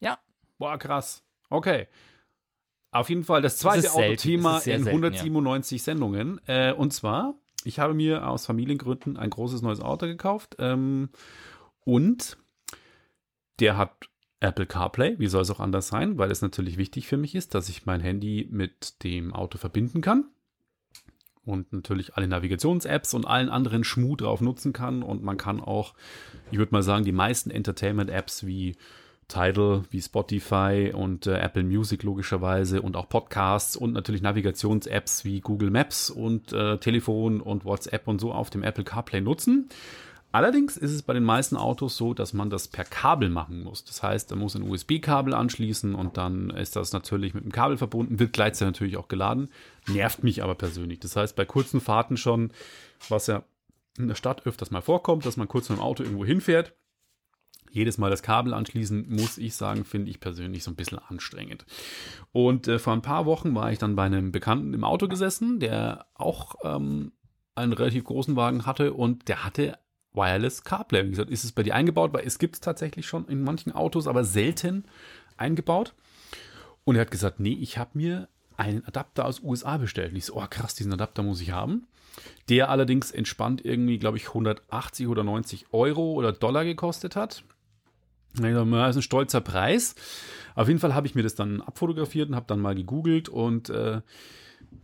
Ja. 0.00 0.18
Boah, 0.58 0.76
krass. 0.78 1.22
Okay. 1.48 1.88
Auf 2.90 3.08
jeden 3.08 3.24
Fall 3.24 3.42
das 3.42 3.56
zweite 3.56 3.82
selten. 3.82 3.96
Autothema 3.98 4.52
Das 4.54 4.66
in 4.66 4.84
selten, 4.84 4.88
197 5.04 5.82
Sendungen. 5.82 6.40
Äh, 6.46 6.72
und 6.72 6.92
zwar, 6.92 7.34
ich 7.64 7.78
habe 7.78 7.94
mir 7.94 8.28
aus 8.28 8.46
Familiengründen 8.46 9.16
ein 9.16 9.30
großes 9.30 9.62
neues 9.62 9.80
Auto 9.80 10.06
gekauft. 10.06 10.56
Ähm, 10.58 11.08
und 11.84 12.36
der 13.60 13.76
hat 13.76 14.08
Apple 14.40 14.66
CarPlay. 14.66 15.18
Wie 15.18 15.26
soll 15.26 15.42
es 15.42 15.50
auch 15.50 15.60
anders 15.60 15.88
sein? 15.88 16.18
Weil 16.18 16.30
es 16.30 16.42
natürlich 16.42 16.76
wichtig 16.76 17.06
für 17.06 17.16
mich 17.16 17.34
ist, 17.34 17.54
dass 17.54 17.68
ich 17.68 17.86
mein 17.86 18.00
Handy 18.00 18.48
mit 18.50 19.02
dem 19.02 19.32
Auto 19.32 19.58
verbinden 19.58 20.00
kann. 20.00 20.26
Und 21.44 21.72
natürlich 21.72 22.14
alle 22.14 22.26
Navigations-Apps 22.26 23.12
und 23.12 23.26
allen 23.26 23.50
anderen 23.50 23.84
Schmuh 23.84 24.16
drauf 24.16 24.40
nutzen 24.40 24.72
kann. 24.72 25.02
Und 25.02 25.22
man 25.22 25.36
kann 25.36 25.60
auch, 25.60 25.94
ich 26.50 26.58
würde 26.58 26.72
mal 26.72 26.82
sagen, 26.82 27.04
die 27.04 27.12
meisten 27.12 27.50
Entertainment-Apps 27.50 28.46
wie 28.46 28.76
Tidal, 29.28 29.84
wie 29.90 30.02
Spotify 30.02 30.92
und 30.94 31.26
äh, 31.26 31.38
Apple 31.38 31.64
Music 31.64 32.02
logischerweise 32.02 32.82
und 32.82 32.96
auch 32.96 33.08
Podcasts 33.08 33.76
und 33.76 33.92
natürlich 33.92 34.22
Navigations-Apps 34.22 35.24
wie 35.24 35.40
Google 35.40 35.70
Maps 35.70 36.10
und 36.10 36.52
äh, 36.52 36.78
Telefon 36.78 37.40
und 37.40 37.64
WhatsApp 37.64 38.06
und 38.06 38.20
so 38.20 38.32
auf 38.32 38.50
dem 38.50 38.62
Apple 38.62 38.84
CarPlay 38.84 39.20
nutzen. 39.20 39.68
Allerdings 40.34 40.76
ist 40.76 40.90
es 40.90 41.02
bei 41.02 41.12
den 41.12 41.22
meisten 41.22 41.56
Autos 41.56 41.96
so, 41.96 42.12
dass 42.12 42.32
man 42.32 42.50
das 42.50 42.66
per 42.66 42.84
Kabel 42.84 43.30
machen 43.30 43.62
muss. 43.62 43.84
Das 43.84 44.02
heißt, 44.02 44.30
man 44.30 44.40
muss 44.40 44.56
ein 44.56 44.68
USB-Kabel 44.68 45.32
anschließen 45.32 45.94
und 45.94 46.16
dann 46.16 46.50
ist 46.50 46.74
das 46.74 46.92
natürlich 46.92 47.34
mit 47.34 47.44
dem 47.44 47.52
Kabel 47.52 47.76
verbunden, 47.76 48.18
wird 48.18 48.32
gleichzeitig 48.32 48.72
natürlich 48.72 48.96
auch 48.96 49.06
geladen. 49.06 49.48
Nervt 49.86 50.24
mich 50.24 50.42
aber 50.42 50.56
persönlich. 50.56 50.98
Das 50.98 51.14
heißt, 51.14 51.36
bei 51.36 51.44
kurzen 51.44 51.80
Fahrten 51.80 52.16
schon, 52.16 52.50
was 53.08 53.28
ja 53.28 53.44
in 53.96 54.08
der 54.08 54.16
Stadt 54.16 54.44
öfters 54.44 54.72
mal 54.72 54.80
vorkommt, 54.80 55.24
dass 55.24 55.36
man 55.36 55.46
kurz 55.46 55.68
mit 55.68 55.78
dem 55.78 55.82
Auto 55.84 56.02
irgendwo 56.02 56.24
hinfährt, 56.24 56.74
jedes 57.70 57.98
Mal 57.98 58.10
das 58.10 58.24
Kabel 58.24 58.54
anschließen, 58.54 59.06
muss 59.08 59.38
ich 59.38 59.54
sagen, 59.54 59.84
finde 59.84 60.10
ich 60.10 60.18
persönlich 60.18 60.64
so 60.64 60.72
ein 60.72 60.76
bisschen 60.76 60.98
anstrengend. 60.98 61.64
Und 62.32 62.66
äh, 62.66 62.80
vor 62.80 62.92
ein 62.92 63.02
paar 63.02 63.24
Wochen 63.26 63.54
war 63.54 63.70
ich 63.70 63.78
dann 63.78 63.94
bei 63.94 64.02
einem 64.02 64.32
Bekannten 64.32 64.74
im 64.74 64.82
Auto 64.82 65.06
gesessen, 65.06 65.60
der 65.60 66.06
auch 66.14 66.56
ähm, 66.64 67.12
einen 67.54 67.72
relativ 67.72 68.02
großen 68.02 68.34
Wagen 68.34 68.66
hatte 68.66 68.94
und 68.94 69.28
der 69.28 69.44
hatte 69.44 69.78
Wireless 70.14 70.64
CarPlay. 70.64 71.04
Wie 71.04 71.10
gesagt, 71.10 71.30
ist 71.30 71.44
es 71.44 71.52
bei 71.52 71.62
dir 71.62 71.74
eingebaut? 71.74 72.12
Weil 72.12 72.26
es 72.26 72.38
gibt 72.38 72.54
es 72.54 72.60
tatsächlich 72.60 73.06
schon 73.06 73.26
in 73.28 73.42
manchen 73.42 73.72
Autos, 73.72 74.06
aber 74.06 74.24
selten 74.24 74.84
eingebaut. 75.36 75.94
Und 76.84 76.96
er 76.96 77.02
hat 77.02 77.10
gesagt, 77.10 77.40
nee, 77.40 77.56
ich 77.60 77.78
habe 77.78 77.90
mir 77.94 78.28
einen 78.56 78.84
Adapter 78.86 79.24
aus 79.24 79.42
USA 79.42 79.76
bestellt. 79.78 80.12
Und 80.12 80.16
ich 80.16 80.26
so, 80.26 80.36
oh 80.36 80.46
krass, 80.48 80.74
diesen 80.74 80.92
Adapter 80.92 81.22
muss 81.22 81.40
ich 81.40 81.50
haben. 81.50 81.86
Der 82.48 82.70
allerdings 82.70 83.10
entspannt 83.10 83.64
irgendwie, 83.64 83.98
glaube 83.98 84.16
ich, 84.16 84.28
180 84.28 85.08
oder 85.08 85.24
90 85.24 85.66
Euro 85.72 86.12
oder 86.12 86.32
Dollar 86.32 86.64
gekostet 86.64 87.16
hat. 87.16 87.42
Das 88.34 88.44
ist 88.44 88.96
ein 88.96 89.02
stolzer 89.02 89.40
Preis. 89.40 89.94
Auf 90.54 90.68
jeden 90.68 90.80
Fall 90.80 90.94
habe 90.94 91.06
ich 91.06 91.14
mir 91.14 91.22
das 91.22 91.34
dann 91.34 91.60
abfotografiert 91.60 92.28
und 92.28 92.36
habe 92.36 92.46
dann 92.46 92.60
mal 92.60 92.74
gegoogelt 92.74 93.28
und 93.28 93.70
äh, 93.70 94.00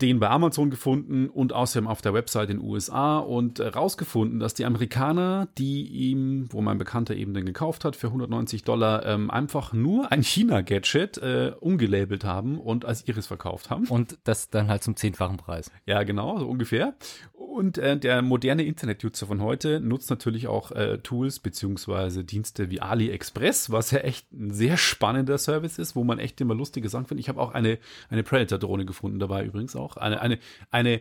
den 0.00 0.20
bei 0.20 0.28
Amazon 0.28 0.70
gefunden 0.70 1.28
und 1.28 1.52
außerdem 1.52 1.86
auf 1.86 2.02
der 2.02 2.14
Website 2.14 2.50
in 2.50 2.58
den 2.58 2.68
USA 2.68 3.18
und 3.18 3.58
äh, 3.58 3.68
rausgefunden, 3.68 4.38
dass 4.38 4.54
die 4.54 4.64
Amerikaner, 4.64 5.48
die 5.58 5.86
ihm, 5.86 6.48
wo 6.50 6.60
mein 6.60 6.78
Bekannter 6.78 7.14
eben 7.14 7.34
den 7.34 7.46
gekauft 7.46 7.84
hat, 7.84 7.96
für 7.96 8.08
190 8.08 8.64
Dollar 8.64 9.04
ähm, 9.06 9.30
einfach 9.30 9.72
nur 9.72 10.10
ein 10.12 10.22
China-Gadget 10.22 11.18
äh, 11.18 11.52
umgelabelt 11.60 12.24
haben 12.24 12.58
und 12.58 12.84
als 12.84 13.06
ihres 13.06 13.26
verkauft 13.26 13.70
haben. 13.70 13.86
Und 13.88 14.18
das 14.24 14.50
dann 14.50 14.68
halt 14.68 14.82
zum 14.82 14.96
zehnfachen 14.96 15.36
Preis. 15.36 15.70
Ja, 15.86 16.02
genau, 16.02 16.38
so 16.38 16.48
ungefähr. 16.48 16.94
Und 17.32 17.78
äh, 17.78 17.98
der 17.98 18.22
moderne 18.22 18.62
Internet-User 18.62 19.26
von 19.26 19.42
heute 19.42 19.80
nutzt 19.80 20.08
natürlich 20.08 20.46
auch 20.46 20.70
äh, 20.72 20.98
Tools 20.98 21.40
beziehungsweise 21.40 22.22
Dienste 22.22 22.70
wie 22.70 22.80
AliExpress, 22.80 23.70
was 23.70 23.90
ja 23.90 23.98
echt 23.98 24.32
ein 24.32 24.52
sehr 24.52 24.76
spannender 24.76 25.36
Service 25.36 25.78
ist, 25.78 25.96
wo 25.96 26.04
man 26.04 26.18
echt 26.18 26.40
immer 26.40 26.54
lustige 26.54 26.88
Sachen 26.88 27.06
findet. 27.06 27.24
Ich 27.24 27.28
habe 27.28 27.40
auch 27.40 27.52
eine, 27.52 27.78
eine 28.08 28.22
Predator-Drohne 28.22 28.84
gefunden 28.84 29.18
dabei 29.18 29.44
übrigens 29.44 29.74
auch. 29.80 29.96
Eine, 29.96 30.20
eine, 30.20 30.38
eine 30.70 31.00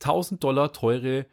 1000 0.00 0.42
Dollar 0.42 0.72
teure 0.72 1.26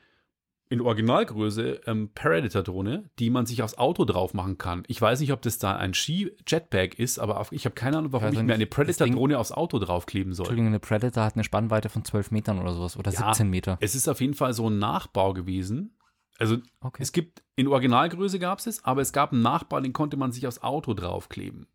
in 0.69 0.81
Originalgröße 0.81 1.81
ähm, 1.85 2.09
Predator-Drohne, 2.13 3.09
die 3.19 3.29
man 3.29 3.45
sich 3.45 3.63
aufs 3.63 3.77
Auto 3.77 4.03
drauf 4.03 4.33
machen 4.33 4.57
kann. 4.57 4.83
Ich 4.87 5.01
weiß 5.01 5.21
nicht, 5.21 5.31
ob 5.31 5.41
das 5.41 5.59
da 5.59 5.77
ein 5.77 5.93
Ski-Jetpack 5.93 6.99
ist, 6.99 7.19
aber 7.19 7.39
auf, 7.39 7.53
ich 7.53 7.63
habe 7.63 7.73
keine 7.73 7.99
Ahnung, 7.99 8.11
warum 8.11 8.25
Also 8.27 8.39
ich 8.41 8.45
mir 8.45 8.53
eine 8.53 8.65
Predator-Drohne 8.65 9.39
aufs 9.39 9.53
Auto 9.53 9.79
draufkleben 9.79 10.33
soll. 10.33 10.43
Entschuldigung, 10.43 10.67
eine 10.67 10.79
Predator 10.79 11.23
hat 11.23 11.35
eine 11.35 11.45
Spannweite 11.45 11.87
von 11.87 12.03
12 12.03 12.31
Metern 12.31 12.59
oder 12.59 12.73
sowas 12.73 12.97
oder 12.97 13.11
Ja, 13.11 13.27
17 13.29 13.49
Meter. 13.49 13.77
Es 13.79 13.95
ist 13.95 14.09
auf 14.09 14.19
jeden 14.19 14.33
Fall 14.33 14.53
so 14.53 14.69
ein 14.69 14.77
Nachbau 14.77 15.33
gewesen. 15.33 15.95
Also 16.37 16.57
Okay. 16.81 17.01
es 17.01 17.13
gibt, 17.13 17.43
in 17.55 17.67
Originalgröße 17.67 18.37
gab 18.37 18.59
es 18.59 18.67
es, 18.67 18.83
aber 18.83 19.01
es 19.01 19.13
gab 19.13 19.31
einen 19.31 19.41
Nachbau, 19.41 19.79
den 19.79 19.93
konnte 19.93 20.17
man 20.17 20.31
sich 20.33 20.45
aufs 20.47 20.61
Auto 20.61 20.93
draufkleben. 20.93 21.67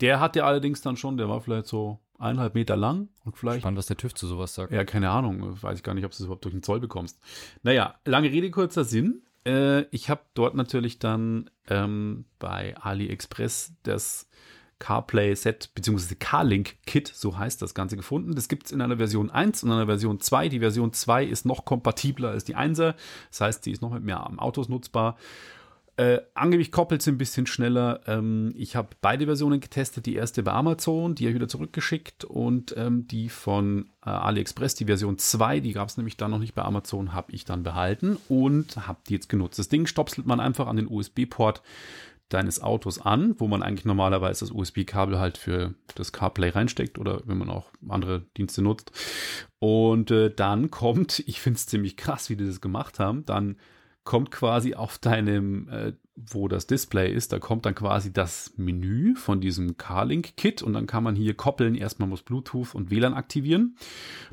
Der 0.00 0.20
hatte 0.20 0.44
allerdings 0.44 0.80
dann 0.80 0.96
schon, 0.96 1.16
der 1.16 1.28
war 1.28 1.40
vielleicht 1.40 1.66
so 1.66 1.98
eineinhalb 2.18 2.54
Meter 2.54 2.76
lang 2.76 3.08
und 3.24 3.36
vielleicht 3.36 3.60
Spannend, 3.60 3.78
was 3.78 3.86
der 3.86 3.96
TÜV 3.96 4.14
zu 4.14 4.26
sowas 4.26 4.54
sagt. 4.54 4.72
ja, 4.72 4.84
keine 4.84 5.10
Ahnung. 5.10 5.62
Weiß 5.62 5.78
ich 5.78 5.84
gar 5.84 5.94
nicht, 5.94 6.04
ob 6.04 6.10
du 6.10 6.16
es 6.16 6.20
überhaupt 6.20 6.44
durch 6.44 6.54
den 6.54 6.62
Zoll 6.62 6.80
bekommst. 6.80 7.18
Naja, 7.62 7.94
lange 8.04 8.30
Rede, 8.30 8.50
kurzer 8.50 8.84
Sinn. 8.84 9.22
Äh, 9.46 9.82
ich 9.90 10.10
habe 10.10 10.22
dort 10.34 10.54
natürlich 10.54 10.98
dann 10.98 11.50
ähm, 11.68 12.24
bei 12.38 12.76
AliExpress 12.76 13.74
das 13.82 14.28
CarPlay-Set 14.78 15.74
bzw. 15.74 16.14
CarLink-Kit, 16.14 17.08
so 17.08 17.36
heißt 17.36 17.60
das 17.62 17.74
Ganze, 17.74 17.96
gefunden. 17.96 18.34
Das 18.34 18.48
gibt 18.48 18.66
es 18.66 18.72
in 18.72 18.80
einer 18.80 18.96
Version 18.96 19.30
1 19.30 19.64
und 19.64 19.72
einer 19.72 19.86
Version 19.86 20.20
2. 20.20 20.48
Die 20.48 20.60
Version 20.60 20.92
2 20.92 21.24
ist 21.24 21.46
noch 21.46 21.64
kompatibler 21.64 22.30
als 22.30 22.44
die 22.44 22.56
1er. 22.56 22.94
Das 23.30 23.40
heißt, 23.40 23.64
sie 23.64 23.72
ist 23.72 23.82
noch 23.82 23.90
mit 23.90 24.04
mehr 24.04 24.28
Autos 24.40 24.68
nutzbar. 24.68 25.16
Äh, 25.98 26.20
angeblich 26.34 26.70
koppelt 26.70 27.02
sie 27.02 27.10
ein 27.10 27.18
bisschen 27.18 27.48
schneller. 27.48 28.02
Ähm, 28.06 28.54
ich 28.56 28.76
habe 28.76 28.90
beide 29.00 29.24
Versionen 29.24 29.58
getestet. 29.58 30.06
Die 30.06 30.14
erste 30.14 30.44
bei 30.44 30.52
Amazon, 30.52 31.16
die 31.16 31.24
habe 31.24 31.30
ich 31.30 31.34
wieder 31.34 31.48
zurückgeschickt. 31.48 32.24
Und 32.24 32.72
ähm, 32.76 33.08
die 33.08 33.28
von 33.28 33.90
äh, 34.06 34.10
AliExpress, 34.10 34.76
die 34.76 34.84
Version 34.84 35.18
2, 35.18 35.58
die 35.58 35.72
gab 35.72 35.88
es 35.88 35.96
nämlich 35.96 36.16
dann 36.16 36.30
noch 36.30 36.38
nicht 36.38 36.54
bei 36.54 36.62
Amazon, 36.62 37.14
habe 37.14 37.32
ich 37.32 37.44
dann 37.44 37.64
behalten 37.64 38.16
und 38.28 38.86
habe 38.86 39.00
die 39.08 39.14
jetzt 39.14 39.28
genutzt. 39.28 39.58
Das 39.58 39.68
Ding 39.68 39.86
stopselt 39.86 40.24
man 40.24 40.38
einfach 40.38 40.68
an 40.68 40.76
den 40.76 40.86
USB-Port 40.86 41.62
deines 42.28 42.62
Autos 42.62 43.00
an, 43.00 43.34
wo 43.38 43.48
man 43.48 43.64
eigentlich 43.64 43.84
normalerweise 43.84 44.44
das 44.44 44.54
USB-Kabel 44.54 45.18
halt 45.18 45.36
für 45.36 45.74
das 45.96 46.12
CarPlay 46.12 46.50
reinsteckt 46.50 46.98
oder 46.98 47.22
wenn 47.24 47.38
man 47.38 47.50
auch 47.50 47.72
andere 47.88 48.24
Dienste 48.36 48.62
nutzt. 48.62 48.92
Und 49.58 50.12
äh, 50.12 50.30
dann 50.32 50.70
kommt, 50.70 51.18
ich 51.26 51.40
finde 51.40 51.56
es 51.56 51.66
ziemlich 51.66 51.96
krass, 51.96 52.30
wie 52.30 52.36
die 52.36 52.46
das 52.46 52.60
gemacht 52.60 53.00
haben, 53.00 53.26
dann 53.26 53.56
kommt 54.08 54.30
quasi 54.30 54.74
auf 54.74 54.96
deinem, 54.96 55.68
äh, 55.68 55.92
wo 56.16 56.48
das 56.48 56.66
Display 56.66 57.12
ist, 57.12 57.30
da 57.30 57.38
kommt 57.38 57.66
dann 57.66 57.74
quasi 57.74 58.10
das 58.10 58.54
Menü 58.56 59.14
von 59.14 59.42
diesem 59.42 59.76
CarLink-Kit 59.76 60.62
und 60.62 60.72
dann 60.72 60.86
kann 60.86 61.04
man 61.04 61.14
hier 61.14 61.34
koppeln. 61.34 61.74
Erstmal 61.74 62.08
muss 62.08 62.22
Bluetooth 62.22 62.74
und 62.74 62.90
WLAN 62.90 63.12
aktivieren. 63.12 63.76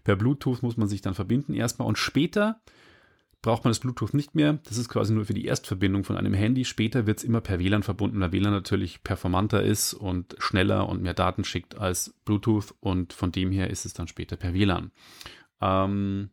Per 0.05 0.15
Bluetooth 0.15 0.63
muss 0.63 0.77
man 0.77 0.88
sich 0.88 1.01
dann 1.01 1.13
verbinden 1.13 1.53
erstmal 1.53 1.89
und 1.89 1.98
später 1.98 2.62
braucht 3.41 3.65
man 3.65 3.72
das 3.72 3.82
Bluetooth 3.82 4.13
nicht 4.13 4.34
mehr. 4.34 4.60
Das 4.63 4.77
ist 4.77 4.88
quasi 4.88 5.13
nur 5.13 5.25
für 5.25 5.34
die 5.34 5.44
Erstverbindung 5.44 6.05
von 6.05 6.15
einem 6.15 6.34
Handy. 6.34 6.63
Später 6.63 7.05
wird 7.05 7.17
es 7.17 7.25
immer 7.25 7.41
per 7.41 7.60
WLAN 7.60 7.84
verbunden, 7.84 8.22
weil 8.22 8.32
WLAN 8.32 8.53
natürlich 8.53 9.03
performanter 9.03 9.62
ist 9.62 9.94
und 9.94 10.38
schneller 10.39 10.88
und 10.88 11.01
mehr 11.01 11.13
Daten 11.13 11.44
schickt 11.44 11.77
als 11.77 12.15
Bluetooth 12.24 12.74
und 12.79 13.12
von 13.12 13.34
dem 13.34 13.51
her 13.51 13.70
ist 13.70 13.86
es 13.86 13.91
dann 13.91 14.08
später 14.08 14.38
per 14.38 14.53
WLAN. 14.53 14.91
Ähm, 15.60 16.29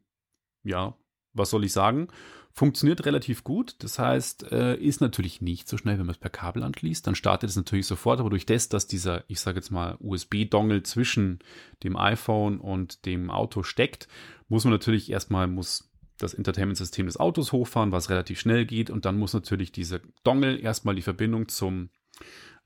ja, 0.62 0.96
was 1.32 1.50
soll 1.50 1.64
ich 1.64 1.72
sagen? 1.72 2.06
Funktioniert 2.54 3.06
relativ 3.06 3.44
gut. 3.44 3.76
Das 3.78 3.98
heißt, 3.98 4.52
äh, 4.52 4.76
ist 4.76 5.00
natürlich 5.00 5.40
nicht 5.40 5.68
so 5.68 5.78
schnell, 5.78 5.98
wenn 5.98 6.06
man 6.06 6.14
es 6.14 6.20
per 6.20 6.30
Kabel 6.30 6.62
anschließt. 6.62 7.06
Dann 7.06 7.14
startet 7.14 7.48
es 7.48 7.56
natürlich 7.56 7.86
sofort, 7.86 8.20
aber 8.20 8.28
durch 8.28 8.44
das, 8.44 8.68
dass 8.68 8.86
dieser, 8.86 9.24
ich 9.28 9.40
sage 9.40 9.58
jetzt 9.58 9.70
mal, 9.70 9.96
USB-Dongle 10.00 10.82
zwischen 10.82 11.38
dem 11.82 11.96
iPhone 11.96 12.58
und 12.58 13.06
dem 13.06 13.30
Auto 13.30 13.62
steckt, 13.62 14.06
muss 14.48 14.64
man 14.64 14.72
natürlich 14.72 15.10
erstmal, 15.10 15.46
muss 15.46 15.90
das 16.18 16.34
Entertainment-System 16.34 17.06
des 17.06 17.16
Autos 17.16 17.52
hochfahren, 17.52 17.90
was 17.90 18.10
relativ 18.10 18.38
schnell 18.38 18.66
geht. 18.66 18.90
Und 18.90 19.06
dann 19.06 19.18
muss 19.18 19.32
natürlich 19.32 19.72
dieser 19.72 20.00
Dongle 20.22 20.58
erstmal 20.58 20.94
die 20.94 21.02
Verbindung 21.02 21.48
zum 21.48 21.88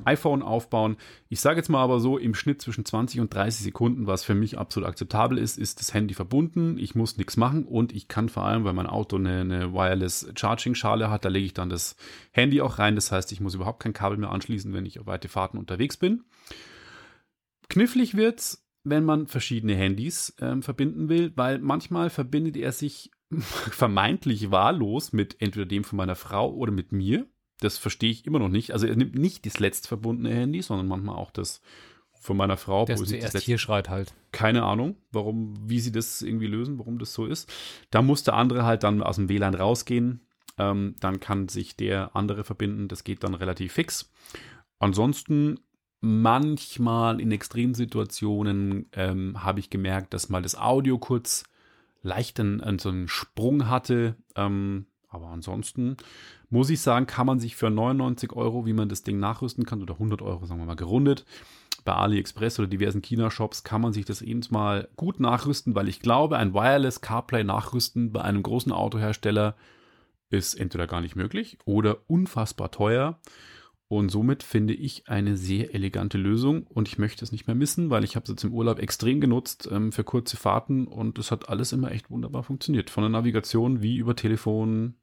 iPhone 0.06 0.42
aufbauen. 0.42 0.96
Ich 1.28 1.40
sage 1.40 1.58
jetzt 1.58 1.68
mal 1.68 1.82
aber 1.82 2.00
so, 2.00 2.18
im 2.18 2.34
Schnitt 2.34 2.62
zwischen 2.62 2.84
20 2.84 3.20
und 3.20 3.34
30 3.34 3.64
Sekunden, 3.64 4.06
was 4.06 4.24
für 4.24 4.34
mich 4.34 4.58
absolut 4.58 4.88
akzeptabel 4.88 5.38
ist, 5.38 5.58
ist 5.58 5.80
das 5.80 5.92
Handy 5.92 6.14
verbunden. 6.14 6.78
Ich 6.78 6.94
muss 6.94 7.16
nichts 7.16 7.36
machen 7.36 7.64
und 7.64 7.94
ich 7.94 8.08
kann 8.08 8.28
vor 8.28 8.44
allem, 8.44 8.64
weil 8.64 8.72
mein 8.72 8.86
Auto 8.86 9.16
eine, 9.16 9.40
eine 9.40 9.72
Wireless 9.72 10.30
Charging 10.36 10.74
Schale 10.74 11.10
hat, 11.10 11.24
da 11.24 11.28
lege 11.28 11.46
ich 11.46 11.54
dann 11.54 11.68
das 11.68 11.96
Handy 12.30 12.60
auch 12.60 12.78
rein. 12.78 12.94
Das 12.94 13.12
heißt, 13.12 13.32
ich 13.32 13.40
muss 13.40 13.54
überhaupt 13.54 13.82
kein 13.82 13.92
Kabel 13.92 14.18
mehr 14.18 14.30
anschließen, 14.30 14.72
wenn 14.72 14.86
ich 14.86 15.00
auf 15.00 15.06
weite 15.06 15.28
Fahrten 15.28 15.58
unterwegs 15.58 15.96
bin. 15.96 16.24
Knifflig 17.68 18.16
wird's, 18.16 18.66
wenn 18.84 19.04
man 19.04 19.26
verschiedene 19.26 19.74
Handys 19.74 20.34
ähm, 20.40 20.62
verbinden 20.62 21.08
will, 21.08 21.32
weil 21.34 21.58
manchmal 21.58 22.10
verbindet 22.10 22.56
er 22.56 22.72
sich 22.72 23.10
vermeintlich 23.30 24.50
wahllos 24.50 25.12
mit 25.12 25.40
entweder 25.40 25.66
dem 25.66 25.84
von 25.84 25.96
meiner 25.96 26.14
Frau 26.14 26.52
oder 26.52 26.72
mit 26.72 26.92
mir. 26.92 27.26
Das 27.60 27.78
verstehe 27.78 28.10
ich 28.10 28.26
immer 28.26 28.38
noch 28.38 28.48
nicht. 28.48 28.72
Also 28.72 28.86
er 28.86 28.96
nimmt 28.96 29.14
nicht 29.14 29.46
das 29.46 29.58
letzt 29.58 29.88
verbundene 29.88 30.34
Handy, 30.34 30.60
sondern 30.62 30.86
manchmal 30.88 31.16
auch 31.16 31.30
das 31.30 31.60
von 32.20 32.36
meiner 32.36 32.56
Frau. 32.56 32.84
Der 32.84 32.96
das 32.96 33.08
zuerst 33.08 33.34
letzt- 33.34 33.44
hier 33.44 33.58
schreit 33.58 33.88
halt. 33.88 34.14
keine 34.32 34.64
Ahnung, 34.64 34.96
warum, 35.12 35.54
wie 35.68 35.80
sie 35.80 35.92
das 35.92 36.22
irgendwie 36.22 36.46
lösen, 36.48 36.78
warum 36.78 36.98
das 36.98 37.12
so 37.14 37.24
ist. 37.26 37.50
Da 37.90 38.02
muss 38.02 38.24
der 38.24 38.34
andere 38.34 38.64
halt 38.64 38.82
dann 38.82 39.02
aus 39.02 39.16
dem 39.16 39.28
WLAN 39.28 39.54
rausgehen. 39.54 40.20
Ähm, 40.58 40.96
dann 41.00 41.20
kann 41.20 41.48
sich 41.48 41.76
der 41.76 42.14
andere 42.16 42.42
verbinden. 42.44 42.88
Das 42.88 43.04
geht 43.04 43.22
dann 43.24 43.34
relativ 43.34 43.72
fix. 43.74 44.10
Ansonsten 44.78 45.60
manchmal 46.00 47.20
in 47.20 47.32
Extremsituationen 47.32 48.86
ähm, 48.92 49.42
habe 49.42 49.60
ich 49.60 49.70
gemerkt, 49.70 50.12
dass 50.14 50.28
mal 50.28 50.42
das 50.42 50.56
Audio 50.56 50.98
kurz 50.98 51.44
leicht 52.02 52.38
einen, 52.40 52.60
einen, 52.60 52.78
so 52.78 52.88
einen 52.90 53.08
Sprung 53.08 53.68
hatte. 53.68 54.16
Ähm, 54.34 54.86
aber 55.08 55.28
ansonsten 55.28 55.96
muss 56.50 56.70
ich 56.70 56.80
sagen, 56.80 57.06
kann 57.06 57.26
man 57.26 57.38
sich 57.40 57.56
für 57.56 57.70
99 57.70 58.32
Euro, 58.32 58.66
wie 58.66 58.72
man 58.72 58.88
das 58.88 59.02
Ding 59.02 59.18
nachrüsten 59.18 59.64
kann, 59.64 59.82
oder 59.82 59.94
100 59.94 60.22
Euro, 60.22 60.46
sagen 60.46 60.60
wir 60.60 60.66
mal, 60.66 60.74
gerundet, 60.74 61.24
bei 61.84 61.94
AliExpress 61.94 62.58
oder 62.58 62.68
diversen 62.68 63.00
China-Shops 63.00 63.64
kann 63.64 63.80
man 63.80 63.92
sich 63.92 64.04
das 64.04 64.20
eben 64.20 64.42
mal 64.50 64.88
gut 64.96 65.20
nachrüsten, 65.20 65.74
weil 65.74 65.88
ich 65.88 66.00
glaube, 66.00 66.36
ein 66.36 66.52
Wireless 66.52 67.00
CarPlay 67.00 67.44
nachrüsten 67.44 68.12
bei 68.12 68.22
einem 68.22 68.42
großen 68.42 68.72
Autohersteller 68.72 69.56
ist 70.28 70.54
entweder 70.54 70.86
gar 70.86 71.00
nicht 71.00 71.16
möglich 71.16 71.58
oder 71.64 71.98
unfassbar 72.08 72.70
teuer. 72.70 73.20
Und 73.88 74.10
somit 74.10 74.42
finde 74.42 74.74
ich 74.74 75.08
eine 75.08 75.36
sehr 75.36 75.72
elegante 75.72 76.18
Lösung 76.18 76.64
und 76.64 76.88
ich 76.88 76.98
möchte 76.98 77.24
es 77.24 77.30
nicht 77.30 77.46
mehr 77.46 77.54
missen, 77.54 77.88
weil 77.88 78.02
ich 78.02 78.16
habe 78.16 78.24
es 78.24 78.30
jetzt 78.30 78.42
im 78.42 78.52
Urlaub 78.52 78.80
extrem 78.80 79.20
genutzt 79.20 79.68
ähm, 79.70 79.92
für 79.92 80.02
kurze 80.02 80.36
Fahrten 80.36 80.88
und 80.88 81.20
es 81.20 81.30
hat 81.30 81.48
alles 81.48 81.72
immer 81.72 81.92
echt 81.92 82.10
wunderbar 82.10 82.42
funktioniert. 82.42 82.90
Von 82.90 83.04
der 83.04 83.10
Navigation 83.10 83.82
wie 83.82 83.96
über 83.96 84.16
Telefon, 84.16 84.94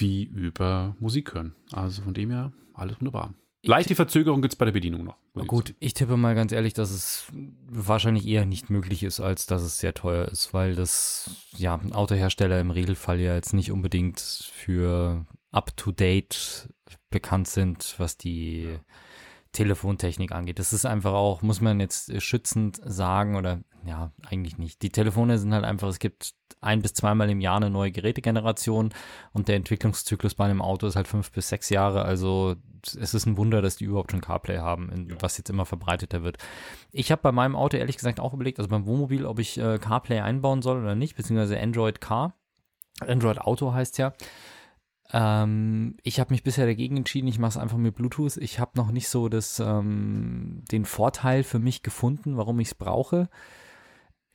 wie 0.00 0.24
über 0.24 0.96
Musik 1.00 1.34
hören. 1.34 1.54
Also 1.72 2.02
von 2.02 2.14
dem 2.14 2.30
her 2.30 2.52
alles 2.74 3.00
wunderbar. 3.00 3.34
Leichte 3.62 3.94
Verzögerung 3.96 4.40
gibt 4.40 4.54
es 4.54 4.58
bei 4.58 4.64
der 4.64 4.72
Bedienung 4.72 5.04
noch. 5.04 5.16
ich 5.34 5.46
Gut, 5.46 5.74
ich 5.80 5.92
tippe 5.92 6.16
mal 6.16 6.34
ganz 6.34 6.52
ehrlich, 6.52 6.74
dass 6.74 6.90
es 6.90 7.26
wahrscheinlich 7.68 8.26
eher 8.26 8.46
nicht 8.46 8.70
möglich 8.70 9.02
ist, 9.02 9.20
als 9.20 9.46
dass 9.46 9.62
es 9.62 9.78
sehr 9.78 9.94
teuer 9.94 10.26
ist, 10.26 10.54
weil 10.54 10.76
das, 10.76 11.30
ja, 11.56 11.80
Autohersteller 11.90 12.60
im 12.60 12.70
Regelfall 12.70 13.18
ja 13.18 13.34
jetzt 13.34 13.54
nicht 13.54 13.72
unbedingt 13.72 14.20
für 14.20 15.26
up-to-date 15.50 16.68
bekannt 17.10 17.48
sind, 17.48 17.94
was 17.98 18.16
die 18.16 18.78
Telefontechnik 19.52 20.30
angeht. 20.30 20.58
Das 20.58 20.72
ist 20.72 20.86
einfach 20.86 21.12
auch, 21.12 21.42
muss 21.42 21.60
man 21.60 21.80
jetzt 21.80 22.22
schützend 22.22 22.80
sagen 22.84 23.34
oder 23.34 23.62
ja, 23.84 24.12
eigentlich 24.26 24.58
nicht. 24.58 24.82
Die 24.82 24.90
Telefone 24.90 25.38
sind 25.38 25.54
halt 25.54 25.64
einfach, 25.64 25.88
es 25.88 25.98
gibt 25.98 26.34
ein 26.60 26.82
bis 26.82 26.94
zweimal 26.94 27.30
im 27.30 27.40
Jahr 27.40 27.56
eine 27.56 27.70
neue 27.70 27.92
Gerätegeneration 27.92 28.90
und 29.32 29.48
der 29.48 29.56
Entwicklungszyklus 29.56 30.34
bei 30.34 30.44
einem 30.44 30.60
Auto 30.60 30.86
ist 30.86 30.96
halt 30.96 31.08
fünf 31.08 31.30
bis 31.30 31.48
sechs 31.48 31.70
Jahre. 31.70 32.02
Also 32.02 32.56
es 32.82 33.14
ist 33.14 33.26
ein 33.26 33.36
Wunder, 33.36 33.62
dass 33.62 33.76
die 33.76 33.84
überhaupt 33.84 34.10
schon 34.10 34.20
CarPlay 34.20 34.58
haben, 34.58 34.90
in, 34.90 35.16
was 35.20 35.38
jetzt 35.38 35.50
immer 35.50 35.66
verbreiteter 35.66 36.22
wird. 36.22 36.38
Ich 36.90 37.12
habe 37.12 37.22
bei 37.22 37.32
meinem 37.32 37.56
Auto 37.56 37.76
ehrlich 37.76 37.96
gesagt 37.96 38.20
auch 38.20 38.34
überlegt, 38.34 38.58
also 38.58 38.68
beim 38.68 38.86
Wohnmobil, 38.86 39.24
ob 39.24 39.38
ich 39.38 39.58
äh, 39.58 39.78
CarPlay 39.78 40.20
einbauen 40.20 40.62
soll 40.62 40.78
oder 40.80 40.94
nicht, 40.94 41.16
beziehungsweise 41.16 41.58
Android 41.60 42.00
Car. 42.00 42.34
Android 43.00 43.40
Auto 43.40 43.72
heißt 43.72 43.98
ja. 43.98 44.12
Ähm, 45.10 45.96
ich 46.02 46.20
habe 46.20 46.32
mich 46.32 46.42
bisher 46.42 46.66
dagegen 46.66 46.96
entschieden, 46.96 47.28
ich 47.28 47.38
mache 47.38 47.50
es 47.50 47.56
einfach 47.56 47.78
mit 47.78 47.94
Bluetooth. 47.94 48.36
Ich 48.36 48.58
habe 48.58 48.72
noch 48.74 48.90
nicht 48.90 49.08
so 49.08 49.28
das, 49.28 49.60
ähm, 49.60 50.64
den 50.70 50.84
Vorteil 50.84 51.44
für 51.44 51.58
mich 51.58 51.82
gefunden, 51.82 52.36
warum 52.36 52.60
ich 52.60 52.68
es 52.68 52.74
brauche. 52.74 53.28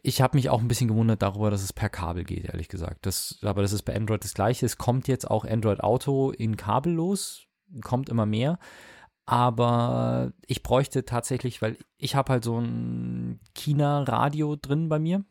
Ich 0.05 0.21
habe 0.21 0.37
mich 0.37 0.49
auch 0.49 0.59
ein 0.59 0.67
bisschen 0.67 0.89
gewundert 0.89 1.21
darüber, 1.21 1.49
dass 1.49 1.63
es 1.63 1.71
per 1.71 1.89
Kabel 1.89 2.25
geht, 2.25 2.45
ehrlich 2.45 2.67
gesagt. 2.67 3.05
Das, 3.05 3.39
aber 3.41 3.61
das 3.61 3.71
ist 3.71 3.83
bei 3.83 3.95
Android 3.95 4.23
das 4.23 4.33
gleiche. 4.33 4.65
Es 4.65 4.77
kommt 4.77 5.07
jetzt 5.07 5.29
auch 5.31 5.45
Android 5.45 5.79
Auto 5.79 6.31
in 6.31 6.57
kabellos, 6.57 7.47
kommt 7.81 8.09
immer 8.09 8.25
mehr. 8.25 8.59
Aber 9.25 10.33
ich 10.45 10.61
bräuchte 10.61 11.05
tatsächlich, 11.05 11.61
weil 11.61 11.77
ich 11.97 12.15
habe 12.15 12.33
halt 12.33 12.43
so 12.43 12.59
ein 12.59 13.39
China-Radio 13.55 14.57
drin 14.57 14.89
bei 14.89 14.99
mir 14.99 15.23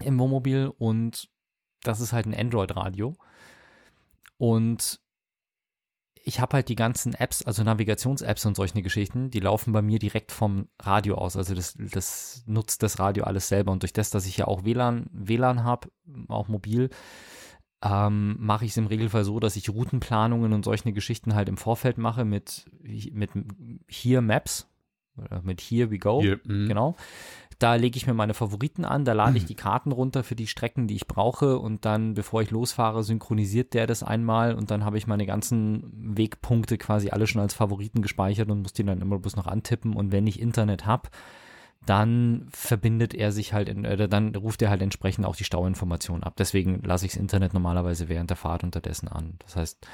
im 0.00 0.18
Wohnmobil 0.20 0.72
und 0.78 1.28
das 1.82 2.00
ist 2.00 2.12
halt 2.12 2.26
ein 2.26 2.34
Android-Radio. 2.34 3.16
Und 4.38 5.00
ich 6.22 6.40
habe 6.40 6.54
halt 6.54 6.68
die 6.68 6.76
ganzen 6.76 7.14
Apps, 7.14 7.42
also 7.42 7.62
Navigations-Apps 7.62 8.46
und 8.46 8.56
solche 8.56 8.82
Geschichten, 8.82 9.30
die 9.30 9.40
laufen 9.40 9.72
bei 9.72 9.82
mir 9.82 9.98
direkt 9.98 10.32
vom 10.32 10.68
Radio 10.78 11.16
aus. 11.16 11.36
Also 11.36 11.54
das, 11.54 11.74
das 11.78 12.42
nutzt 12.46 12.82
das 12.82 12.98
Radio 12.98 13.24
alles 13.24 13.48
selber. 13.48 13.72
Und 13.72 13.82
durch 13.82 13.92
das, 13.92 14.10
dass 14.10 14.26
ich 14.26 14.36
ja 14.36 14.46
auch 14.46 14.64
WLAN, 14.64 15.08
WLAN 15.12 15.64
habe, 15.64 15.88
auch 16.28 16.48
mobil, 16.48 16.90
ähm, 17.82 18.36
mache 18.38 18.64
ich 18.64 18.72
es 18.72 18.76
im 18.76 18.86
Regelfall 18.86 19.24
so, 19.24 19.40
dass 19.40 19.56
ich 19.56 19.70
Routenplanungen 19.70 20.52
und 20.52 20.64
solche 20.64 20.92
Geschichten 20.92 21.34
halt 21.34 21.48
im 21.48 21.56
Vorfeld 21.56 21.96
mache 21.96 22.24
mit, 22.24 22.66
mit 22.82 23.30
hier 23.88 24.20
Maps, 24.20 24.66
oder 25.16 25.42
mit 25.42 25.60
Here 25.60 25.90
We 25.90 25.98
Go, 25.98 26.20
Hier, 26.20 26.40
mhm. 26.44 26.68
genau. 26.68 26.96
Da 27.60 27.74
lege 27.74 27.96
ich 27.98 28.06
mir 28.06 28.14
meine 28.14 28.34
Favoriten 28.34 28.84
an, 28.84 29.04
da 29.04 29.12
lade 29.12 29.36
ich 29.36 29.44
Mhm. 29.44 29.48
die 29.48 29.54
Karten 29.54 29.92
runter 29.92 30.24
für 30.24 30.34
die 30.34 30.46
Strecken, 30.46 30.88
die 30.88 30.96
ich 30.96 31.06
brauche 31.06 31.58
und 31.58 31.84
dann, 31.84 32.14
bevor 32.14 32.40
ich 32.42 32.50
losfahre, 32.50 33.04
synchronisiert 33.04 33.74
der 33.74 33.86
das 33.86 34.02
einmal 34.02 34.54
und 34.54 34.70
dann 34.70 34.84
habe 34.84 34.96
ich 34.96 35.06
meine 35.06 35.26
ganzen 35.26 36.16
Wegpunkte 36.16 36.78
quasi 36.78 37.10
alle 37.10 37.26
schon 37.26 37.42
als 37.42 37.52
Favoriten 37.54 38.00
gespeichert 38.00 38.50
und 38.50 38.62
muss 38.62 38.72
die 38.72 38.82
dann 38.82 39.02
immer 39.02 39.18
bloß 39.18 39.36
noch 39.36 39.46
antippen 39.46 39.94
und 39.94 40.10
wenn 40.10 40.26
ich 40.26 40.40
Internet 40.40 40.86
habe, 40.86 41.10
dann 41.86 42.48
verbindet 42.50 43.14
er 43.14 43.30
sich 43.30 43.52
halt, 43.52 43.68
in, 43.68 43.84
äh, 43.84 44.08
dann 44.08 44.34
ruft 44.34 44.62
er 44.62 44.70
halt 44.70 44.82
entsprechend 44.82 45.26
auch 45.26 45.36
die 45.36 45.44
Stauinformationen 45.44 46.24
ab. 46.24 46.34
Deswegen 46.38 46.82
lasse 46.82 47.06
ich 47.06 47.12
das 47.12 47.20
Internet 47.20 47.52
normalerweise 47.54 48.08
während 48.08 48.30
der 48.30 48.36
Fahrt 48.38 48.64
unterdessen 48.64 49.08
an. 49.08 49.34
Das 49.38 49.56
heißt, 49.56 49.86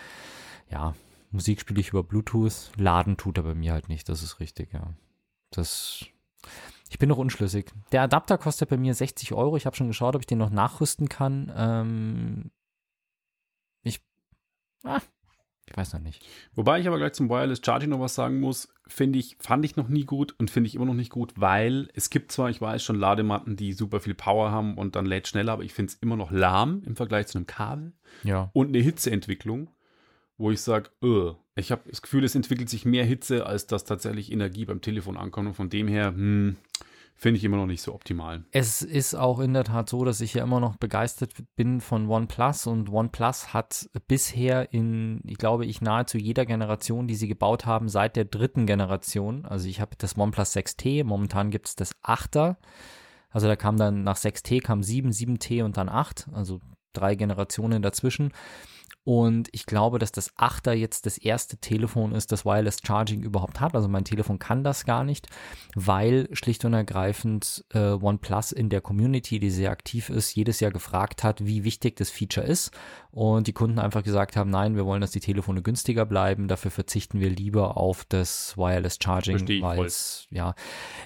ja, 0.70 0.94
Musik 1.32 1.60
spiele 1.60 1.80
ich 1.80 1.88
über 1.90 2.04
Bluetooth, 2.04 2.70
laden 2.76 3.16
tut 3.16 3.38
er 3.38 3.42
bei 3.42 3.54
mir 3.54 3.72
halt 3.72 3.88
nicht, 3.88 4.08
das 4.08 4.22
ist 4.22 4.38
richtig, 4.40 4.72
ja. 4.72 4.94
Das, 5.50 6.04
ich 6.88 6.98
bin 6.98 7.08
noch 7.08 7.18
unschlüssig. 7.18 7.70
Der 7.92 8.02
Adapter 8.02 8.38
kostet 8.38 8.68
bei 8.68 8.76
mir 8.76 8.94
60 8.94 9.32
Euro. 9.32 9.56
Ich 9.56 9.66
habe 9.66 9.76
schon 9.76 9.88
geschaut, 9.88 10.14
ob 10.14 10.22
ich 10.22 10.26
den 10.26 10.38
noch 10.38 10.50
nachrüsten 10.50 11.08
kann. 11.08 11.52
Ähm, 11.56 12.50
ich, 13.82 14.00
ah, 14.84 15.00
ich 15.68 15.76
weiß 15.76 15.94
noch 15.94 16.00
nicht. 16.00 16.24
Wobei 16.54 16.78
ich 16.78 16.86
aber 16.86 16.98
gleich 16.98 17.12
zum 17.14 17.28
Wireless 17.28 17.60
Charging 17.64 17.90
noch 17.90 17.98
was 18.00 18.14
sagen 18.14 18.38
muss, 18.40 18.68
finde 18.86 19.18
ich, 19.18 19.36
fand 19.40 19.64
ich 19.64 19.74
noch 19.76 19.88
nie 19.88 20.04
gut 20.04 20.34
und 20.38 20.48
finde 20.50 20.68
ich 20.68 20.76
immer 20.76 20.84
noch 20.84 20.94
nicht 20.94 21.10
gut, 21.10 21.32
weil 21.36 21.88
es 21.94 22.08
gibt 22.08 22.30
zwar, 22.30 22.50
ich 22.50 22.60
weiß 22.60 22.84
schon, 22.84 22.96
Ladematten, 22.96 23.56
die 23.56 23.72
super 23.72 23.98
viel 24.00 24.14
Power 24.14 24.52
haben 24.52 24.78
und 24.78 24.94
dann 24.94 25.06
lädt 25.06 25.26
schneller, 25.26 25.52
aber 25.54 25.64
ich 25.64 25.74
finde 25.74 25.90
es 25.92 25.98
immer 25.98 26.16
noch 26.16 26.30
lahm 26.30 26.82
im 26.86 26.94
Vergleich 26.94 27.26
zu 27.26 27.38
einem 27.38 27.48
Kabel 27.48 27.92
Ja. 28.22 28.50
und 28.52 28.68
eine 28.68 28.78
Hitzeentwicklung, 28.78 29.68
wo 30.38 30.52
ich 30.52 30.60
sage, 30.60 30.90
ich 31.56 31.72
habe 31.72 31.82
das 31.88 32.02
Gefühl, 32.02 32.24
es 32.24 32.34
entwickelt 32.34 32.68
sich 32.68 32.84
mehr 32.84 33.04
Hitze, 33.04 33.46
als 33.46 33.66
dass 33.66 33.84
tatsächlich 33.84 34.30
Energie 34.30 34.64
beim 34.64 34.80
Telefon 34.80 35.16
ankommt. 35.16 35.48
Und 35.48 35.54
von 35.54 35.70
dem 35.70 35.88
her, 35.88 36.08
hm, 36.08 36.56
finde 37.14 37.38
ich 37.38 37.44
immer 37.44 37.56
noch 37.56 37.66
nicht 37.66 37.80
so 37.80 37.94
optimal. 37.94 38.44
Es 38.50 38.82
ist 38.82 39.14
auch 39.14 39.40
in 39.40 39.54
der 39.54 39.64
Tat 39.64 39.88
so, 39.88 40.04
dass 40.04 40.20
ich 40.20 40.34
ja 40.34 40.44
immer 40.44 40.60
noch 40.60 40.76
begeistert 40.76 41.32
bin 41.56 41.80
von 41.80 42.08
OnePlus. 42.08 42.66
Und 42.66 42.90
OnePlus 42.90 43.54
hat 43.54 43.88
bisher 44.06 44.72
in, 44.72 45.22
ich 45.24 45.38
glaube 45.38 45.64
ich, 45.64 45.80
nahezu 45.80 46.18
jeder 46.18 46.44
Generation, 46.44 47.08
die 47.08 47.14
sie 47.14 47.26
gebaut 47.26 47.64
haben, 47.64 47.88
seit 47.88 48.16
der 48.16 48.26
dritten 48.26 48.66
Generation, 48.66 49.46
also 49.46 49.66
ich 49.66 49.80
habe 49.80 49.96
das 49.96 50.16
OnePlus 50.16 50.54
6T, 50.54 51.04
momentan 51.04 51.50
gibt 51.50 51.68
es 51.68 51.74
das 51.76 51.96
8er, 52.02 52.56
also 53.30 53.48
da 53.48 53.56
kam 53.56 53.78
dann 53.78 54.04
nach 54.04 54.16
6T 54.16 54.62
kam 54.62 54.82
7, 54.82 55.10
7T 55.10 55.64
und 55.64 55.78
dann 55.78 55.88
8, 55.88 56.28
also 56.32 56.60
drei 56.92 57.14
Generationen 57.14 57.82
dazwischen. 57.82 58.32
Und 59.06 59.48
ich 59.52 59.66
glaube, 59.66 60.00
dass 60.00 60.10
das 60.10 60.34
8er 60.36 60.72
jetzt 60.72 61.06
das 61.06 61.16
erste 61.16 61.58
Telefon 61.58 62.10
ist, 62.10 62.32
das 62.32 62.44
Wireless 62.44 62.78
Charging 62.84 63.22
überhaupt 63.22 63.60
hat. 63.60 63.76
Also 63.76 63.86
mein 63.86 64.04
Telefon 64.04 64.40
kann 64.40 64.64
das 64.64 64.84
gar 64.84 65.04
nicht, 65.04 65.28
weil 65.76 66.28
schlicht 66.32 66.64
und 66.64 66.74
ergreifend 66.74 67.64
äh, 67.72 67.92
OnePlus 67.92 68.50
in 68.50 68.68
der 68.68 68.80
Community, 68.80 69.38
die 69.38 69.50
sehr 69.50 69.70
aktiv 69.70 70.10
ist, 70.10 70.34
jedes 70.34 70.58
Jahr 70.58 70.72
gefragt 70.72 71.22
hat, 71.22 71.46
wie 71.46 71.62
wichtig 71.62 71.94
das 71.94 72.10
Feature 72.10 72.44
ist. 72.44 72.72
Und 73.16 73.46
die 73.46 73.54
Kunden 73.54 73.78
einfach 73.78 74.02
gesagt 74.02 74.36
haben, 74.36 74.50
nein, 74.50 74.76
wir 74.76 74.84
wollen, 74.84 75.00
dass 75.00 75.10
die 75.10 75.20
Telefone 75.20 75.62
günstiger 75.62 76.04
bleiben. 76.04 76.48
Dafür 76.48 76.70
verzichten 76.70 77.18
wir 77.18 77.30
lieber 77.30 77.78
auf 77.78 78.04
das 78.04 78.58
Wireless 78.58 78.98
Charging, 79.02 79.62
weil 79.62 79.88
ja, 80.28 80.54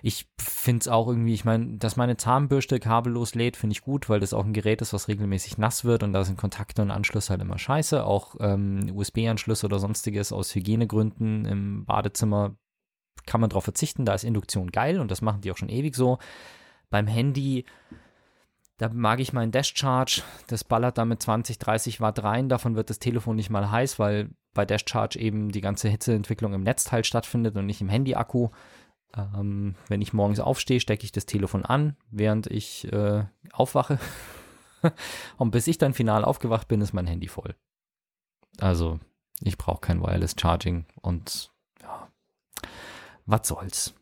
ich 0.03 0.29
finde 0.37 0.81
es 0.81 0.89
auch 0.89 1.07
irgendwie, 1.07 1.35
ich 1.35 1.45
meine, 1.45 1.79
dass 1.79 1.97
meine 1.97 2.17
Zahnbürste 2.17 2.81
kabellos 2.81 3.37
lädt, 3.37 3.57
finde 3.57 3.75
ich 3.75 3.83
gut, 3.83 4.09
weil 4.09 4.19
das 4.19 4.35
auch 4.35 4.45
ein 4.45 4.53
Gerät 4.53 4.83
ist, 4.83 4.93
was 4.93 5.07
regelmäßig 5.07 5.57
nass 5.57 5.85
wird 5.85 6.03
und 6.03 6.13
da 6.13 6.25
sind 6.25 6.37
Kontakte 6.37 6.83
und 6.83 6.91
Anschlüsse 6.91 7.31
halt 7.31 7.43
immer 7.43 7.59
scheiße. 7.59 8.05
Auch 8.05 8.35
ähm, 8.41 8.91
USB-Anschlüsse 8.93 9.67
oder 9.67 9.79
sonstiges 9.79 10.33
aus 10.33 10.53
Hygienegründen 10.53 11.45
im 11.45 11.85
Badezimmer 11.85 12.57
kann 13.25 13.41
man 13.41 13.51
darauf 13.51 13.63
verzichten. 13.63 14.05
Da 14.05 14.15
ist 14.15 14.25
Induktion 14.25 14.73
geil 14.73 14.99
und 14.99 15.13
das 15.13 15.23
machen 15.23 15.43
die 15.43 15.53
auch 15.53 15.57
schon 15.57 15.69
ewig 15.69 15.95
so. 15.95 16.19
Beim 16.91 17.07
Handy, 17.07 17.67
da 18.81 18.89
mag 18.89 19.21
ich 19.21 19.35
meinen 19.35 19.53
Dash 19.53 19.75
Charge, 19.77 20.23
das 20.47 20.65
ballert 20.65 20.97
da 20.97 21.05
mit 21.05 21.21
20, 21.21 21.59
30 21.59 22.01
Watt 22.01 22.23
rein. 22.25 22.49
Davon 22.49 22.77
wird 22.77 22.89
das 22.89 22.99
Telefon 22.99 23.37
nicht 23.37 23.51
mal 23.51 23.71
heiß, 23.71 23.99
weil 23.99 24.31
bei 24.55 24.65
Dash 24.65 24.87
Charge 24.89 25.19
eben 25.19 25.51
die 25.51 25.61
ganze 25.61 25.91
Hitzeentwicklung 25.91 26.55
im 26.55 26.63
Netzteil 26.63 27.05
stattfindet 27.05 27.55
und 27.57 27.67
nicht 27.67 27.83
im 27.83 27.91
Handy-Akku. 27.91 28.49
Ähm, 29.15 29.75
wenn 29.89 30.01
ich 30.01 30.15
morgens 30.15 30.41
aufstehe, 30.41 30.81
stecke 30.81 31.05
ich 31.05 31.13
das 31.13 31.27
Telefon 31.27 31.67
an, 31.67 31.95
während 32.11 32.47
ich 32.47 32.91
äh, 32.91 33.25
aufwache. 33.53 33.99
und 35.37 35.51
bis 35.51 35.67
ich 35.67 35.77
dann 35.77 35.93
final 35.93 36.25
aufgewacht 36.25 36.67
bin, 36.67 36.81
ist 36.81 36.95
mein 36.95 37.07
Handy 37.07 37.29
voll. 37.29 37.55
Also, 38.61 38.99
ich 39.43 39.59
brauche 39.59 39.83
kein 39.83 40.01
Wireless 40.01 40.37
Charging 40.41 40.87
und 41.03 41.53
ja, 41.83 42.09
was 43.27 43.47
soll's. 43.47 43.95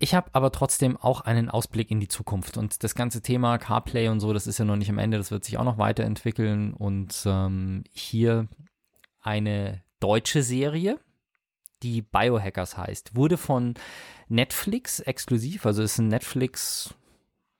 Ich 0.00 0.14
habe 0.14 0.30
aber 0.32 0.52
trotzdem 0.52 0.96
auch 0.96 1.22
einen 1.22 1.50
Ausblick 1.50 1.90
in 1.90 1.98
die 1.98 2.08
Zukunft 2.08 2.56
und 2.56 2.84
das 2.84 2.94
ganze 2.94 3.20
Thema 3.20 3.58
CarPlay 3.58 4.08
und 4.08 4.20
so, 4.20 4.32
das 4.32 4.46
ist 4.46 4.58
ja 4.58 4.64
noch 4.64 4.76
nicht 4.76 4.90
am 4.90 4.98
Ende, 4.98 5.18
das 5.18 5.32
wird 5.32 5.44
sich 5.44 5.58
auch 5.58 5.64
noch 5.64 5.78
weiterentwickeln 5.78 6.72
und 6.72 7.24
ähm, 7.26 7.82
hier 7.90 8.46
eine 9.20 9.82
deutsche 9.98 10.44
Serie, 10.44 11.00
die 11.82 12.02
Biohackers 12.02 12.76
heißt, 12.76 13.16
wurde 13.16 13.36
von 13.36 13.74
Netflix 14.28 15.00
exklusiv, 15.00 15.66
also 15.66 15.82
ist 15.82 15.98
ein 15.98 16.08
Netflix, 16.08 16.94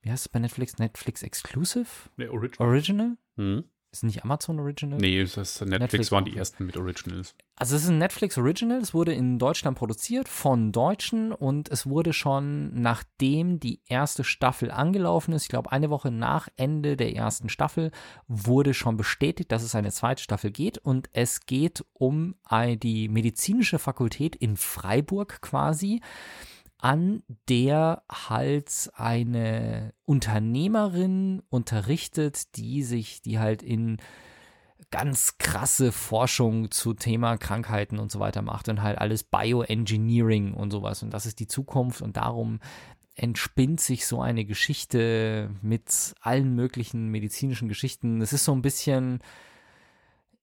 wie 0.03 0.11
heißt 0.11 0.27
es 0.27 0.29
bei 0.29 0.39
Netflix? 0.39 0.79
Netflix 0.79 1.25
Exclusive? 1.25 1.89
Nee, 2.17 2.29
Original. 2.29 2.69
Original? 2.69 3.17
Hm? 3.37 3.65
Ist 3.91 4.05
nicht 4.05 4.23
Amazon 4.23 4.61
Original? 4.61 4.99
Nee, 4.99 5.23
das 5.23 5.37
ist 5.39 5.61
Netflix, 5.63 5.81
Netflix 5.81 6.13
waren 6.13 6.25
die 6.27 6.37
ersten 6.37 6.67
mit 6.67 6.77
Originals. 6.77 7.35
Also 7.57 7.75
es 7.75 7.85
ist 7.85 7.89
ein 7.89 7.97
Netflix 7.99 8.37
Original, 8.37 8.79
es 8.81 8.93
wurde 8.93 9.15
in 9.15 9.39
Deutschland 9.39 9.79
produziert 9.79 10.29
von 10.29 10.73
Deutschen 10.73 11.33
und 11.33 11.71
es 11.71 11.87
wurde 11.87 12.13
schon 12.13 12.81
nachdem 12.83 13.59
die 13.61 13.81
erste 13.87 14.25
Staffel 14.25 14.71
angelaufen 14.71 15.33
ist, 15.33 15.45
ich 15.45 15.49
glaube 15.49 15.73
eine 15.73 15.89
Woche 15.89 16.11
nach 16.11 16.49
Ende 16.57 16.99
der 16.99 17.17
ersten 17.17 17.49
Staffel, 17.49 17.91
wurde 18.27 18.75
schon 18.75 18.99
bestätigt, 18.99 19.51
dass 19.53 19.63
es 19.63 19.75
eine 19.75 19.91
zweite 19.91 20.23
Staffel 20.23 20.51
geht 20.51 20.77
und 20.77 21.09
es 21.13 21.47
geht 21.47 21.83
um 21.95 22.35
ein- 22.45 22.79
die 22.79 23.09
medizinische 23.09 23.79
Fakultät 23.79 24.37
in 24.37 24.59
Freiburg 24.59 25.41
quasi, 25.41 26.03
an 26.79 27.23
der 27.49 28.03
halt 28.11 28.91
eine 28.95 29.93
Unternehmerin 30.05 31.43
unterrichtet, 31.51 32.57
die 32.57 32.83
sich, 32.83 33.21
die 33.21 33.39
halt 33.39 33.63
in 33.63 33.99
ganz 34.91 35.37
krasse 35.39 35.93
Forschung 35.93 36.71
zu 36.71 36.95
Thema 36.95 37.37
Krankheiten 37.37 37.99
und 37.99 38.11
so 38.11 38.21
weiter 38.21 38.43
macht 38.43 38.69
und 38.69 38.83
halt 38.83 38.99
alles 38.99 39.25
Bioengineering 39.25 40.55
und 40.55 40.71
sowas. 40.71 41.03
Und 41.03 41.13
das 41.13 41.27
ist 41.27 41.41
die 41.41 41.49
Zukunft 41.49 42.01
und 42.01 42.17
darum 42.17 42.61
entspinnt 43.17 43.81
sich 43.81 44.07
so 44.07 44.23
eine 44.23 44.45
Geschichte 44.45 45.51
mit 45.61 46.15
allen 46.21 46.55
möglichen 46.55 47.09
medizinischen 47.09 47.69
Geschichten. 47.69 48.23
Es 48.23 48.33
ist 48.33 48.45
so 48.45 48.53
ein 48.53 48.63
bisschen, 48.63 49.19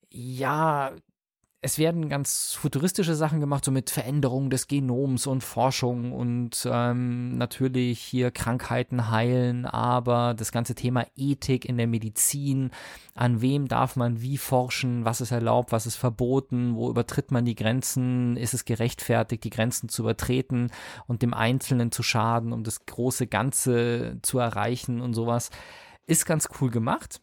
ja, 0.10 0.92
es 1.66 1.80
werden 1.80 2.10
ganz 2.10 2.54
futuristische 2.54 3.16
Sachen 3.16 3.40
gemacht, 3.40 3.66
so 3.66 3.72
mit 3.72 3.90
Veränderung 3.90 4.52
des 4.52 4.68
Genoms 4.68 5.26
und 5.26 5.44
Forschung 5.44 6.12
und 6.12 6.70
ähm, 6.72 7.40
natürlich 7.40 8.00
hier 8.02 8.30
Krankheiten 8.30 9.10
heilen, 9.10 9.66
aber 9.66 10.36
das 10.36 10.52
ganze 10.52 10.76
Thema 10.76 11.08
Ethik 11.16 11.66
in 11.66 11.78
der 11.78 11.88
Medizin, 11.88 12.70
an 13.16 13.42
wem 13.42 13.68
darf 13.68 13.96
man 13.96 14.22
wie 14.22 14.38
forschen, 14.38 15.06
was 15.06 15.22
ist 15.22 15.32
erlaubt, 15.32 15.72
was 15.72 15.88
ist 15.88 15.96
verboten, 15.96 16.76
wo 16.76 16.92
übertritt 16.92 17.32
man 17.32 17.46
die 17.46 17.56
Grenzen, 17.56 18.38
ist 18.38 18.54
es 18.54 18.66
gerechtfertigt, 18.66 19.44
die 19.44 19.50
Grenzen 19.50 19.90
zu 19.90 20.04
übertreten 20.04 20.70
und 21.08 21.24
dem 21.24 21.34
Einzelnen 21.34 21.92
zu 21.92 22.04
schaden, 22.04 22.54
um 22.54 22.64
das 22.64 22.86
große 22.86 23.26
Ganze 23.26 24.20
zu 24.22 24.38
erreichen 24.38 25.02
und 25.02 25.16
sowas, 25.16 25.50
ist 26.06 26.28
ganz 26.28 26.48
cool 26.62 26.70
gemacht. 26.70 27.22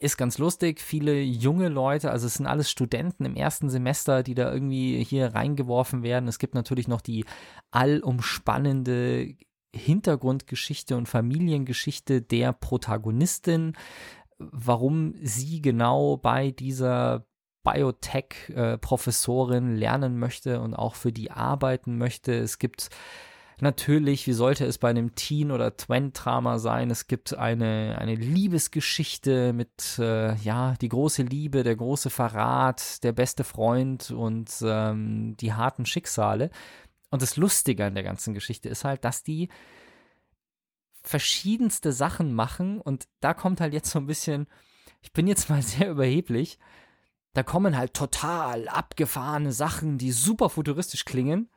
Ist 0.00 0.18
ganz 0.18 0.38
lustig, 0.38 0.80
viele 0.80 1.20
junge 1.20 1.68
Leute, 1.68 2.10
also 2.10 2.26
es 2.26 2.34
sind 2.34 2.46
alles 2.46 2.70
Studenten 2.70 3.24
im 3.24 3.36
ersten 3.36 3.70
Semester, 3.70 4.22
die 4.22 4.34
da 4.34 4.52
irgendwie 4.52 5.02
hier 5.02 5.34
reingeworfen 5.34 6.02
werden. 6.02 6.28
Es 6.28 6.38
gibt 6.38 6.54
natürlich 6.54 6.88
noch 6.88 7.00
die 7.00 7.24
allumspannende 7.70 9.34
Hintergrundgeschichte 9.74 10.96
und 10.96 11.08
Familiengeschichte 11.08 12.20
der 12.20 12.52
Protagonistin, 12.52 13.74
warum 14.38 15.14
sie 15.22 15.62
genau 15.62 16.16
bei 16.16 16.50
dieser 16.50 17.26
Biotech-Professorin 17.62 19.76
lernen 19.76 20.18
möchte 20.18 20.60
und 20.60 20.74
auch 20.74 20.94
für 20.94 21.12
die 21.12 21.30
arbeiten 21.30 21.98
möchte. 21.98 22.34
Es 22.34 22.58
gibt 22.58 22.88
natürlich, 23.62 24.26
wie 24.26 24.32
sollte 24.32 24.66
es 24.66 24.78
bei 24.78 24.90
einem 24.90 25.14
Teen- 25.14 25.50
oder 25.50 25.76
Twin-Drama 25.76 26.58
sein, 26.58 26.90
es 26.90 27.06
gibt 27.06 27.34
eine, 27.34 27.96
eine 27.98 28.14
Liebesgeschichte 28.14 29.52
mit, 29.52 29.98
äh, 29.98 30.34
ja, 30.36 30.74
die 30.80 30.88
große 30.88 31.22
Liebe, 31.22 31.62
der 31.62 31.76
große 31.76 32.10
Verrat, 32.10 33.02
der 33.02 33.12
beste 33.12 33.44
Freund 33.44 34.10
und 34.10 34.50
ähm, 34.62 35.36
die 35.38 35.54
harten 35.54 35.86
Schicksale. 35.86 36.50
Und 37.10 37.22
das 37.22 37.36
Lustige 37.36 37.86
an 37.86 37.94
der 37.94 38.04
ganzen 38.04 38.34
Geschichte 38.34 38.68
ist 38.68 38.84
halt, 38.84 39.04
dass 39.04 39.22
die 39.22 39.48
verschiedenste 41.02 41.92
Sachen 41.92 42.34
machen 42.34 42.80
und 42.80 43.06
da 43.20 43.32
kommt 43.32 43.60
halt 43.60 43.72
jetzt 43.72 43.90
so 43.90 43.98
ein 43.98 44.06
bisschen, 44.06 44.48
ich 45.02 45.12
bin 45.12 45.26
jetzt 45.26 45.48
mal 45.48 45.62
sehr 45.62 45.90
überheblich, 45.90 46.58
da 47.32 47.42
kommen 47.42 47.76
halt 47.76 47.94
total 47.94 48.68
abgefahrene 48.68 49.52
Sachen, 49.52 49.98
die 49.98 50.10
super 50.10 50.48
futuristisch 50.48 51.04
klingen, 51.04 51.48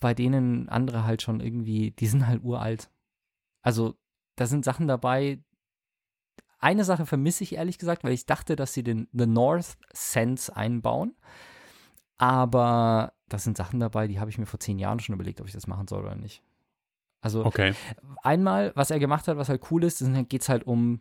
bei 0.00 0.14
denen 0.14 0.68
andere 0.68 1.04
halt 1.04 1.22
schon 1.22 1.40
irgendwie, 1.40 1.90
die 1.92 2.06
sind 2.06 2.26
halt 2.26 2.42
uralt. 2.42 2.90
Also 3.62 3.94
da 4.36 4.46
sind 4.46 4.64
Sachen 4.64 4.86
dabei. 4.86 5.42
Eine 6.58 6.84
Sache 6.84 7.06
vermisse 7.06 7.44
ich 7.44 7.54
ehrlich 7.54 7.78
gesagt, 7.78 8.04
weil 8.04 8.12
ich 8.12 8.26
dachte, 8.26 8.56
dass 8.56 8.74
sie 8.74 8.82
den 8.82 9.08
The 9.12 9.26
North 9.26 9.76
Sense 9.92 10.54
einbauen. 10.54 11.14
Aber 12.16 13.12
da 13.28 13.38
sind 13.38 13.56
Sachen 13.56 13.78
dabei, 13.78 14.08
die 14.08 14.18
habe 14.18 14.30
ich 14.30 14.38
mir 14.38 14.46
vor 14.46 14.60
zehn 14.60 14.78
Jahren 14.78 14.98
schon 14.98 15.14
überlegt, 15.14 15.40
ob 15.40 15.46
ich 15.46 15.52
das 15.52 15.66
machen 15.66 15.86
soll 15.86 16.02
oder 16.02 16.16
nicht. 16.16 16.42
Also 17.20 17.44
Okay. 17.44 17.74
einmal, 18.22 18.72
was 18.74 18.90
er 18.90 18.98
gemacht 18.98 19.28
hat, 19.28 19.36
was 19.36 19.48
halt 19.48 19.70
cool 19.70 19.84
ist, 19.84 20.04
geht 20.28 20.42
es 20.42 20.48
halt 20.48 20.66
um 20.66 21.00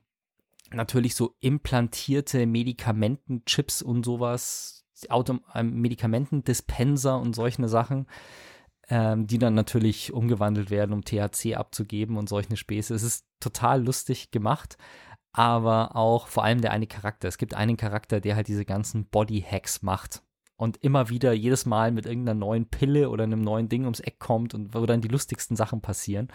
natürlich 0.71 1.15
so 1.15 1.35
implantierte 1.39 2.45
Medikamentenchips 2.45 3.81
und 3.81 4.03
sowas, 4.03 4.85
Auto 5.09 5.39
ähm, 5.53 5.79
Medikamentendispenser 5.81 7.19
und 7.19 7.35
solche 7.35 7.67
Sachen, 7.67 8.07
ähm, 8.89 9.27
die 9.27 9.37
dann 9.37 9.53
natürlich 9.53 10.13
umgewandelt 10.13 10.69
werden, 10.69 10.93
um 10.93 11.03
THC 11.03 11.55
abzugeben 11.55 12.17
und 12.17 12.29
solche 12.29 12.55
Späße. 12.55 12.93
Es 12.93 13.03
ist 13.03 13.25
total 13.39 13.83
lustig 13.83 14.31
gemacht, 14.31 14.77
aber 15.33 15.95
auch 15.95 16.27
vor 16.27 16.43
allem 16.43 16.61
der 16.61 16.71
eine 16.71 16.87
Charakter. 16.87 17.27
Es 17.27 17.37
gibt 17.37 17.53
einen 17.53 17.77
Charakter, 17.77 18.21
der 18.21 18.35
halt 18.35 18.47
diese 18.47 18.65
ganzen 18.65 19.05
Body-Hacks 19.05 19.81
macht 19.81 20.23
und 20.55 20.77
immer 20.77 21.09
wieder 21.09 21.33
jedes 21.33 21.65
Mal 21.65 21.91
mit 21.91 22.05
irgendeiner 22.05 22.39
neuen 22.39 22.65
Pille 22.65 23.09
oder 23.09 23.23
einem 23.23 23.41
neuen 23.41 23.69
Ding 23.69 23.83
ums 23.83 23.99
Eck 23.99 24.19
kommt 24.19 24.53
und 24.53 24.73
wo 24.73 24.85
dann 24.85 25.01
die 25.01 25.07
lustigsten 25.07 25.55
Sachen 25.55 25.81
passieren. 25.81 26.29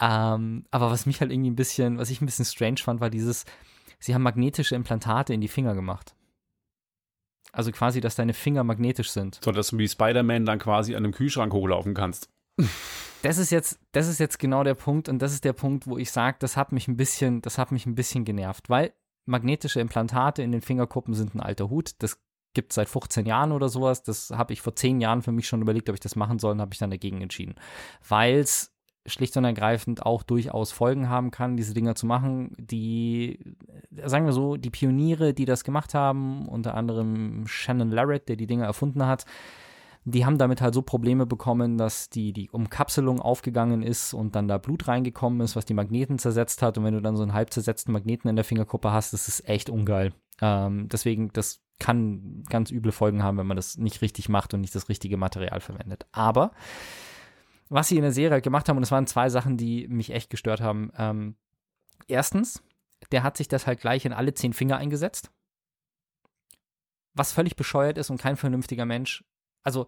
Ähm, 0.00 0.64
aber 0.70 0.90
was 0.90 1.06
mich 1.06 1.20
halt 1.20 1.32
irgendwie 1.32 1.50
ein 1.50 1.56
bisschen, 1.56 1.98
was 1.98 2.10
ich 2.10 2.20
ein 2.20 2.26
bisschen 2.26 2.44
strange 2.44 2.78
fand, 2.78 3.00
war 3.00 3.10
dieses, 3.10 3.44
sie 3.98 4.14
haben 4.14 4.22
magnetische 4.22 4.74
Implantate 4.74 5.34
in 5.34 5.40
die 5.40 5.48
Finger 5.48 5.74
gemacht. 5.74 6.14
Also 7.52 7.70
quasi, 7.70 8.00
dass 8.00 8.14
deine 8.14 8.32
Finger 8.32 8.64
magnetisch 8.64 9.10
sind. 9.10 9.38
So, 9.44 9.52
dass 9.52 9.68
du 9.68 9.78
wie 9.78 9.88
Spider-Man 9.88 10.46
dann 10.46 10.58
quasi 10.58 10.94
an 10.94 11.04
einem 11.04 11.12
Kühlschrank 11.12 11.52
hochlaufen 11.52 11.94
kannst. 11.94 12.30
Das 13.22 13.38
ist 13.38 13.50
jetzt, 13.50 13.78
das 13.92 14.08
ist 14.08 14.18
jetzt 14.18 14.38
genau 14.38 14.64
der 14.64 14.74
Punkt 14.74 15.08
und 15.08 15.20
das 15.20 15.32
ist 15.32 15.44
der 15.44 15.52
Punkt, 15.52 15.86
wo 15.86 15.96
ich 15.96 16.10
sage, 16.10 16.38
das 16.40 16.56
hat 16.56 16.72
mich 16.72 16.88
ein 16.88 16.96
bisschen, 16.96 17.40
das 17.40 17.56
hat 17.56 17.70
mich 17.70 17.86
ein 17.86 17.94
bisschen 17.94 18.24
genervt, 18.24 18.68
weil 18.68 18.92
magnetische 19.26 19.80
Implantate 19.80 20.42
in 20.42 20.50
den 20.50 20.60
Fingerkuppen 20.60 21.14
sind 21.14 21.34
ein 21.34 21.40
alter 21.40 21.70
Hut. 21.70 21.92
Das 21.98 22.18
gibt 22.54 22.72
es 22.72 22.74
seit 22.74 22.88
15 22.88 23.26
Jahren 23.26 23.52
oder 23.52 23.68
sowas. 23.68 24.02
Das 24.02 24.30
habe 24.30 24.52
ich 24.52 24.60
vor 24.60 24.74
10 24.74 25.00
Jahren 25.00 25.22
für 25.22 25.32
mich 25.32 25.46
schon 25.46 25.62
überlegt, 25.62 25.88
ob 25.88 25.94
ich 25.94 26.00
das 26.00 26.16
machen 26.16 26.38
soll 26.38 26.52
und 26.52 26.60
habe 26.60 26.72
ich 26.72 26.78
dann 26.78 26.90
dagegen 26.90 27.20
entschieden. 27.20 27.54
Weil 28.06 28.38
es 28.40 28.74
schlicht 29.06 29.36
und 29.36 29.44
ergreifend 29.44 30.06
auch 30.06 30.22
durchaus 30.22 30.72
Folgen 30.72 31.08
haben 31.08 31.30
kann, 31.30 31.56
diese 31.56 31.74
Dinger 31.74 31.94
zu 31.94 32.06
machen. 32.06 32.54
Die, 32.58 33.38
sagen 34.04 34.26
wir 34.26 34.32
so, 34.32 34.56
die 34.56 34.70
Pioniere, 34.70 35.34
die 35.34 35.44
das 35.44 35.64
gemacht 35.64 35.94
haben, 35.94 36.48
unter 36.48 36.74
anderem 36.74 37.46
Shannon 37.46 37.90
Larrett, 37.90 38.28
der 38.28 38.36
die 38.36 38.46
Dinger 38.46 38.66
erfunden 38.66 39.06
hat, 39.06 39.24
die 40.04 40.26
haben 40.26 40.38
damit 40.38 40.60
halt 40.60 40.74
so 40.74 40.82
Probleme 40.82 41.26
bekommen, 41.26 41.78
dass 41.78 42.10
die, 42.10 42.32
die 42.32 42.50
Umkapselung 42.50 43.20
aufgegangen 43.20 43.82
ist 43.82 44.14
und 44.14 44.34
dann 44.34 44.48
da 44.48 44.58
Blut 44.58 44.88
reingekommen 44.88 45.40
ist, 45.40 45.54
was 45.54 45.64
die 45.64 45.74
Magneten 45.74 46.18
zersetzt 46.18 46.62
hat. 46.62 46.76
Und 46.76 46.84
wenn 46.84 46.94
du 46.94 47.00
dann 47.00 47.16
so 47.16 47.22
einen 47.22 47.34
halb 47.34 47.52
zersetzten 47.52 47.92
Magneten 47.92 48.28
in 48.28 48.36
der 48.36 48.44
Fingerkuppe 48.44 48.90
hast, 48.90 49.12
das 49.12 49.28
ist 49.28 49.48
echt 49.48 49.70
ungeil. 49.70 50.12
Ähm, 50.40 50.88
deswegen, 50.88 51.32
das 51.32 51.62
kann 51.78 52.44
ganz 52.48 52.70
üble 52.70 52.92
Folgen 52.92 53.22
haben, 53.22 53.38
wenn 53.38 53.46
man 53.46 53.56
das 53.56 53.76
nicht 53.76 54.02
richtig 54.02 54.28
macht 54.28 54.54
und 54.54 54.60
nicht 54.60 54.74
das 54.74 54.88
richtige 54.88 55.16
Material 55.16 55.60
verwendet. 55.60 56.06
Aber 56.10 56.52
was 57.72 57.88
sie 57.88 57.96
in 57.96 58.02
der 58.02 58.12
Serie 58.12 58.32
halt 58.32 58.44
gemacht 58.44 58.68
haben, 58.68 58.76
und 58.76 58.82
es 58.82 58.90
waren 58.90 59.06
zwei 59.06 59.30
Sachen, 59.30 59.56
die 59.56 59.88
mich 59.88 60.10
echt 60.10 60.30
gestört 60.30 60.60
haben. 60.60 60.92
Ähm, 60.96 61.36
erstens, 62.06 62.62
der 63.10 63.22
hat 63.22 63.36
sich 63.36 63.48
das 63.48 63.66
halt 63.66 63.80
gleich 63.80 64.04
in 64.04 64.12
alle 64.12 64.34
zehn 64.34 64.52
Finger 64.52 64.76
eingesetzt. 64.76 65.30
Was 67.14 67.32
völlig 67.32 67.56
bescheuert 67.56 67.98
ist 67.98 68.10
und 68.10 68.20
kein 68.20 68.36
vernünftiger 68.36 68.84
Mensch. 68.84 69.24
Also, 69.62 69.86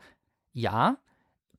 ja, 0.53 0.99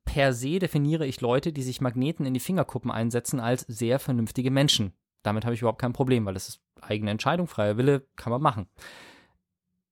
per 0.04 0.32
se 0.32 0.58
definiere 0.58 1.06
ich 1.06 1.20
Leute, 1.20 1.52
die 1.52 1.62
sich 1.62 1.80
Magneten 1.80 2.26
in 2.26 2.34
die 2.34 2.40
Fingerkuppen 2.40 2.90
einsetzen, 2.90 3.40
als 3.40 3.62
sehr 3.62 3.98
vernünftige 3.98 4.50
Menschen. 4.50 4.92
Damit 5.22 5.44
habe 5.44 5.54
ich 5.54 5.60
überhaupt 5.60 5.80
kein 5.80 5.92
Problem, 5.92 6.24
weil 6.26 6.34
das 6.34 6.48
ist 6.48 6.60
eigene 6.80 7.10
Entscheidung, 7.10 7.46
freier 7.46 7.76
Wille, 7.76 8.06
kann 8.16 8.30
man 8.30 8.42
machen. 8.42 8.68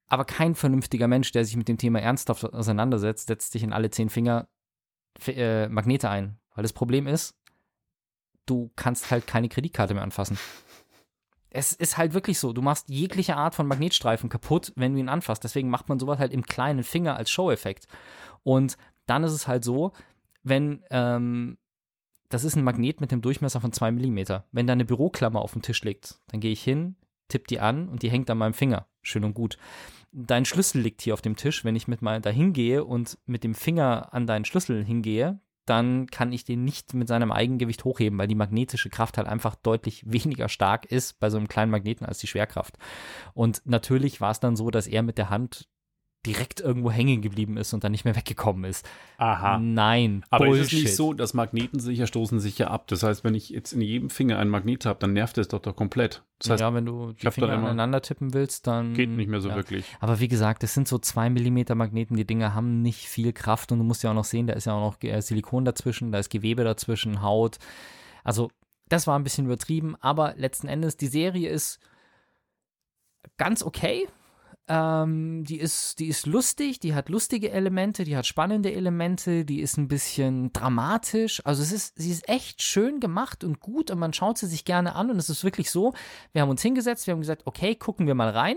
Aber 0.08 0.24
kein 0.24 0.54
vernünftiger 0.54 1.08
Mensch, 1.08 1.32
der 1.32 1.44
sich 1.44 1.56
mit 1.56 1.68
dem 1.68 1.78
Thema 1.78 2.00
ernsthaft 2.00 2.44
auseinandersetzt, 2.44 3.26
setzt 3.28 3.52
sich 3.52 3.62
in 3.62 3.72
alle 3.72 3.90
zehn 3.90 4.10
Finger 4.10 4.48
äh, 5.26 5.68
Magnete 5.68 6.08
ein. 6.10 6.38
Weil 6.54 6.62
das 6.62 6.72
Problem 6.72 7.06
ist, 7.06 7.36
du 8.46 8.70
kannst 8.76 9.10
halt 9.10 9.26
keine 9.26 9.48
Kreditkarte 9.48 9.94
mehr 9.94 10.02
anfassen. 10.02 10.38
Es 11.50 11.72
ist 11.72 11.96
halt 11.96 12.14
wirklich 12.14 12.38
so, 12.40 12.52
du 12.52 12.62
machst 12.62 12.88
jegliche 12.88 13.36
Art 13.36 13.54
von 13.54 13.68
Magnetstreifen 13.68 14.28
kaputt, 14.28 14.72
wenn 14.74 14.94
du 14.94 15.00
ihn 15.00 15.08
anfasst. 15.08 15.44
Deswegen 15.44 15.70
macht 15.70 15.88
man 15.88 16.00
sowas 16.00 16.18
halt 16.18 16.32
im 16.32 16.42
kleinen 16.42 16.82
Finger 16.82 17.16
als 17.16 17.30
Show-Effekt. 17.30 17.86
Und 18.42 18.76
dann 19.06 19.22
ist 19.22 19.32
es 19.32 19.46
halt 19.46 19.64
so, 19.64 19.92
wenn, 20.42 20.82
ähm, 20.90 21.58
das 22.28 22.42
ist 22.42 22.56
ein 22.56 22.64
Magnet 22.64 23.00
mit 23.00 23.12
einem 23.12 23.22
Durchmesser 23.22 23.60
von 23.60 23.72
2 23.72 23.92
mm. 23.92 24.18
Wenn 24.50 24.66
da 24.66 24.72
eine 24.72 24.84
Büroklammer 24.84 25.40
auf 25.40 25.52
dem 25.52 25.62
Tisch 25.62 25.82
liegt, 25.84 26.18
dann 26.28 26.40
gehe 26.40 26.50
ich 26.50 26.62
hin, 26.62 26.96
tipp 27.28 27.46
die 27.46 27.60
an 27.60 27.88
und 27.88 28.02
die 28.02 28.10
hängt 28.10 28.28
an 28.30 28.38
meinem 28.38 28.54
Finger. 28.54 28.88
Schön 29.02 29.24
und 29.24 29.34
gut 29.34 29.56
dein 30.14 30.44
Schlüssel 30.44 30.80
liegt 30.80 31.02
hier 31.02 31.14
auf 31.14 31.20
dem 31.20 31.36
Tisch. 31.36 31.64
Wenn 31.64 31.76
ich 31.76 31.88
mit 31.88 32.00
mal 32.00 32.20
da 32.20 32.30
hingehe 32.30 32.84
und 32.84 33.18
mit 33.26 33.44
dem 33.44 33.54
Finger 33.54 34.14
an 34.14 34.26
deinen 34.26 34.44
Schlüssel 34.44 34.84
hingehe, 34.84 35.40
dann 35.66 36.06
kann 36.06 36.32
ich 36.32 36.44
den 36.44 36.64
nicht 36.64 36.94
mit 36.94 37.08
seinem 37.08 37.32
Eigengewicht 37.32 37.84
hochheben, 37.84 38.18
weil 38.18 38.28
die 38.28 38.34
magnetische 38.34 38.90
Kraft 38.90 39.18
halt 39.18 39.26
einfach 39.26 39.54
deutlich 39.54 40.04
weniger 40.10 40.48
stark 40.48 40.86
ist 40.86 41.18
bei 41.18 41.30
so 41.30 41.36
einem 41.36 41.48
kleinen 41.48 41.70
Magneten 41.70 42.06
als 42.06 42.18
die 42.18 42.26
Schwerkraft. 42.26 42.78
Und 43.34 43.62
natürlich 43.64 44.20
war 44.20 44.30
es 44.30 44.40
dann 44.40 44.56
so, 44.56 44.70
dass 44.70 44.86
er 44.86 45.02
mit 45.02 45.18
der 45.18 45.30
Hand 45.30 45.68
direkt 46.26 46.60
irgendwo 46.60 46.90
hängen 46.90 47.20
geblieben 47.20 47.56
ist 47.56 47.72
und 47.72 47.84
dann 47.84 47.92
nicht 47.92 48.04
mehr 48.04 48.16
weggekommen 48.16 48.64
ist. 48.64 48.88
Aha. 49.18 49.58
Nein, 49.58 50.24
Aber 50.30 50.46
Bullshit. 50.46 50.64
ist 50.64 50.72
es 50.72 50.82
nicht 50.82 50.96
so, 50.96 51.12
dass 51.12 51.34
Magneten 51.34 51.80
sicher 51.80 52.06
stoßen 52.06 52.40
sich 52.40 52.58
ja 52.58 52.68
ab? 52.68 52.86
Das 52.88 53.02
heißt, 53.02 53.24
wenn 53.24 53.34
ich 53.34 53.50
jetzt 53.50 53.72
in 53.72 53.80
jedem 53.80 54.10
Finger 54.10 54.38
einen 54.38 54.50
Magnet 54.50 54.86
habe, 54.86 54.98
dann 54.98 55.12
nervt 55.12 55.38
es 55.38 55.48
doch 55.48 55.60
doch 55.60 55.76
komplett. 55.76 56.22
Das 56.38 56.50
heißt, 56.50 56.60
ja, 56.60 56.74
wenn 56.74 56.86
du 56.86 57.12
die 57.12 57.30
Finger 57.30 57.52
aneinander 57.52 58.02
tippen 58.02 58.34
willst, 58.34 58.66
dann 58.66 58.94
geht 58.94 59.10
nicht 59.10 59.28
mehr 59.28 59.40
so 59.40 59.50
ja. 59.50 59.56
wirklich. 59.56 59.84
Aber 60.00 60.20
wie 60.20 60.28
gesagt, 60.28 60.62
das 60.62 60.74
sind 60.74 60.88
so 60.88 60.98
2 60.98 61.30
mm 61.30 61.76
Magneten, 61.76 62.16
die 62.16 62.26
Dinger 62.26 62.54
haben 62.54 62.82
nicht 62.82 63.08
viel 63.08 63.32
Kraft 63.32 63.72
und 63.72 63.78
du 63.78 63.84
musst 63.84 64.02
ja 64.02 64.10
auch 64.10 64.14
noch 64.14 64.24
sehen, 64.24 64.46
da 64.46 64.54
ist 64.54 64.64
ja 64.64 64.74
auch 64.74 64.80
noch 64.80 65.02
äh, 65.02 65.20
Silikon 65.20 65.64
dazwischen, 65.64 66.12
da 66.12 66.18
ist 66.18 66.30
Gewebe 66.30 66.64
dazwischen, 66.64 67.22
Haut. 67.22 67.58
Also, 68.24 68.50
das 68.88 69.06
war 69.06 69.18
ein 69.18 69.24
bisschen 69.24 69.46
übertrieben, 69.46 69.96
aber 70.00 70.34
letzten 70.36 70.68
Endes, 70.68 70.96
die 70.96 71.06
Serie 71.06 71.48
ist 71.48 71.78
ganz 73.36 73.62
okay. 73.62 74.06
Ähm, 74.66 75.44
die, 75.44 75.58
ist, 75.58 75.98
die 75.98 76.06
ist 76.06 76.24
lustig, 76.26 76.80
die 76.80 76.94
hat 76.94 77.10
lustige 77.10 77.50
Elemente, 77.50 78.04
die 78.04 78.16
hat 78.16 78.26
spannende 78.26 78.72
Elemente, 78.72 79.44
die 79.44 79.60
ist 79.60 79.76
ein 79.76 79.88
bisschen 79.88 80.52
dramatisch. 80.54 81.44
Also 81.44 81.62
es 81.62 81.70
ist, 81.70 81.94
sie 81.96 82.10
ist 82.10 82.28
echt 82.28 82.62
schön 82.62 82.98
gemacht 82.98 83.44
und 83.44 83.60
gut 83.60 83.90
und 83.90 83.98
man 83.98 84.14
schaut 84.14 84.38
sie 84.38 84.46
sich 84.46 84.64
gerne 84.64 84.94
an 84.94 85.10
und 85.10 85.18
es 85.18 85.28
ist 85.28 85.44
wirklich 85.44 85.70
so, 85.70 85.92
wir 86.32 86.40
haben 86.40 86.48
uns 86.48 86.62
hingesetzt, 86.62 87.06
wir 87.06 87.12
haben 87.12 87.20
gesagt, 87.20 87.42
okay, 87.44 87.74
gucken 87.74 88.06
wir 88.06 88.14
mal 88.14 88.30
rein. 88.30 88.56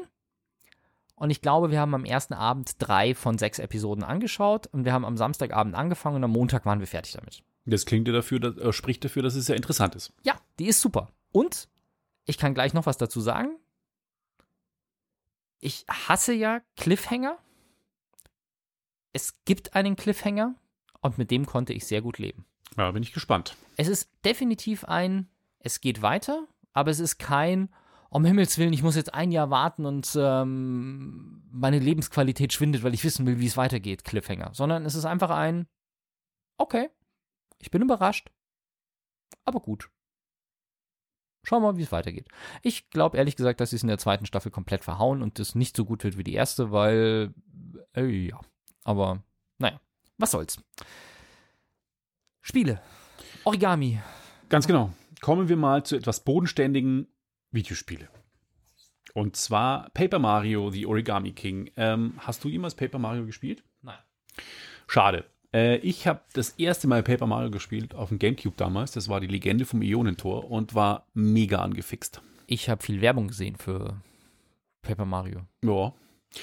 Und 1.15 1.31
ich 1.31 1.41
glaube, 1.41 1.71
wir 1.71 1.81
haben 1.81 1.95
am 1.95 2.05
ersten 2.05 2.35
Abend 2.35 2.75
drei 2.77 3.15
von 3.15 3.37
sechs 3.37 3.59
Episoden 3.59 4.03
angeschaut 4.03 4.67
und 4.67 4.85
wir 4.85 4.93
haben 4.93 5.03
am 5.03 5.17
Samstagabend 5.17 5.75
angefangen 5.75 6.17
und 6.17 6.23
am 6.23 6.31
Montag 6.31 6.65
waren 6.65 6.79
wir 6.79 6.87
fertig 6.87 7.13
damit. 7.13 7.43
Das 7.65 7.85
klingt 7.85 8.07
ja 8.07 8.13
dafür, 8.13 8.39
dass, 8.39 8.55
äh, 8.57 8.71
spricht 8.71 9.03
dafür, 9.03 9.23
dass 9.23 9.35
es 9.35 9.47
sehr 9.47 9.57
interessant 9.57 9.95
ist. 9.95 10.13
Ja, 10.23 10.35
die 10.59 10.67
ist 10.67 10.79
super. 10.79 11.11
Und 11.31 11.67
ich 12.25 12.37
kann 12.37 12.53
gleich 12.53 12.73
noch 12.73 12.85
was 12.85 12.97
dazu 12.97 13.19
sagen. 13.19 13.57
Ich 15.59 15.85
hasse 15.89 16.33
ja 16.33 16.61
Cliffhanger. 16.75 17.37
Es 19.13 19.43
gibt 19.45 19.73
einen 19.73 19.95
Cliffhanger 19.95 20.55
und 21.01 21.17
mit 21.17 21.31
dem 21.31 21.45
konnte 21.45 21.73
ich 21.73 21.85
sehr 21.85 22.01
gut 22.01 22.19
leben. 22.19 22.45
Ja, 22.77 22.91
bin 22.91 23.03
ich 23.03 23.13
gespannt. 23.13 23.55
Es 23.75 23.87
ist 23.87 24.09
definitiv 24.23 24.83
ein, 24.83 25.27
es 25.59 25.81
geht 25.81 26.01
weiter, 26.01 26.47
aber 26.73 26.91
es 26.91 26.99
ist 26.99 27.17
kein, 27.17 27.73
um 28.09 28.23
Himmels 28.23 28.57
Willen, 28.57 28.73
ich 28.73 28.83
muss 28.83 28.95
jetzt 28.95 29.13
ein 29.13 29.31
Jahr 29.31 29.49
warten 29.49 29.85
und 29.85 30.15
ähm, 30.19 31.43
meine 31.51 31.79
Lebensqualität 31.79 32.53
schwindet, 32.53 32.83
weil 32.83 32.93
ich 32.93 33.03
wissen 33.03 33.25
will, 33.25 33.39
wie 33.39 33.47
es 33.47 33.57
weitergeht, 33.57 34.03
Cliffhanger. 34.03 34.51
Sondern 34.53 34.85
es 34.85 34.93
ist 34.93 35.05
einfach 35.05 35.31
ein, 35.31 35.67
okay, 36.57 36.89
ich 37.57 37.71
bin 37.71 37.81
überrascht, 37.81 38.29
aber 39.45 39.59
gut. 39.59 39.89
Schauen 41.47 41.63
wir 41.63 41.71
mal, 41.71 41.77
wie 41.77 41.83
es 41.83 41.93
weitergeht. 41.93 42.27
Ich 42.61 42.89
glaube 42.89 43.15
ehrlich 43.17 43.37
gesagt, 43.37 43.61
dass 43.61 43.69
sie 43.69 43.77
es 43.77 43.81
in 43.81 43.87
der 43.87 43.97
zweiten 43.97 44.25
Staffel 44.25 44.51
komplett 44.51 44.83
verhauen 44.83 45.21
und 45.21 45.39
es 45.39 45.55
nicht 45.55 45.77
so 45.77 45.85
gut 45.85 46.03
wird 46.03 46.17
wie 46.17 46.23
die 46.25 46.33
erste, 46.33 46.71
weil, 46.71 47.33
äh, 47.95 48.05
ja. 48.05 48.37
Aber, 48.83 49.23
naja, 49.57 49.79
was 50.17 50.31
soll's. 50.31 50.61
Spiele. 52.41 52.81
Origami. 53.45 54.01
Ganz 54.49 54.67
genau. 54.67 54.91
Kommen 55.21 55.47
wir 55.47 55.55
mal 55.55 55.85
zu 55.85 55.95
etwas 55.95 56.25
bodenständigen 56.25 57.07
Videospiele. 57.51 58.09
Und 59.13 59.37
zwar 59.37 59.89
Paper 59.91 60.19
Mario, 60.19 60.69
The 60.69 60.85
Origami 60.85 61.31
King. 61.31 61.71
Ähm, 61.77 62.15
hast 62.17 62.43
du 62.43 62.49
jemals 62.49 62.75
Paper 62.75 62.99
Mario 62.99 63.25
gespielt? 63.25 63.63
Nein. 63.81 63.99
Schade. 64.85 65.23
Äh, 65.53 65.77
ich 65.77 66.07
habe 66.07 66.21
das 66.33 66.51
erste 66.51 66.87
Mal 66.87 67.03
Paper 67.03 67.27
Mario 67.27 67.51
gespielt 67.51 67.95
auf 67.95 68.09
dem 68.09 68.19
Gamecube 68.19 68.55
damals. 68.57 68.91
Das 68.91 69.09
war 69.09 69.19
die 69.19 69.27
Legende 69.27 69.65
vom 69.65 69.81
Ionentor 69.81 70.49
und 70.49 70.75
war 70.75 71.05
mega 71.13 71.59
angefixt. 71.59 72.21
Ich 72.45 72.69
habe 72.69 72.83
viel 72.83 73.01
Werbung 73.01 73.27
gesehen 73.27 73.55
für 73.55 74.01
Paper 74.81 75.05
Mario. 75.05 75.41
Ja. 75.63 75.93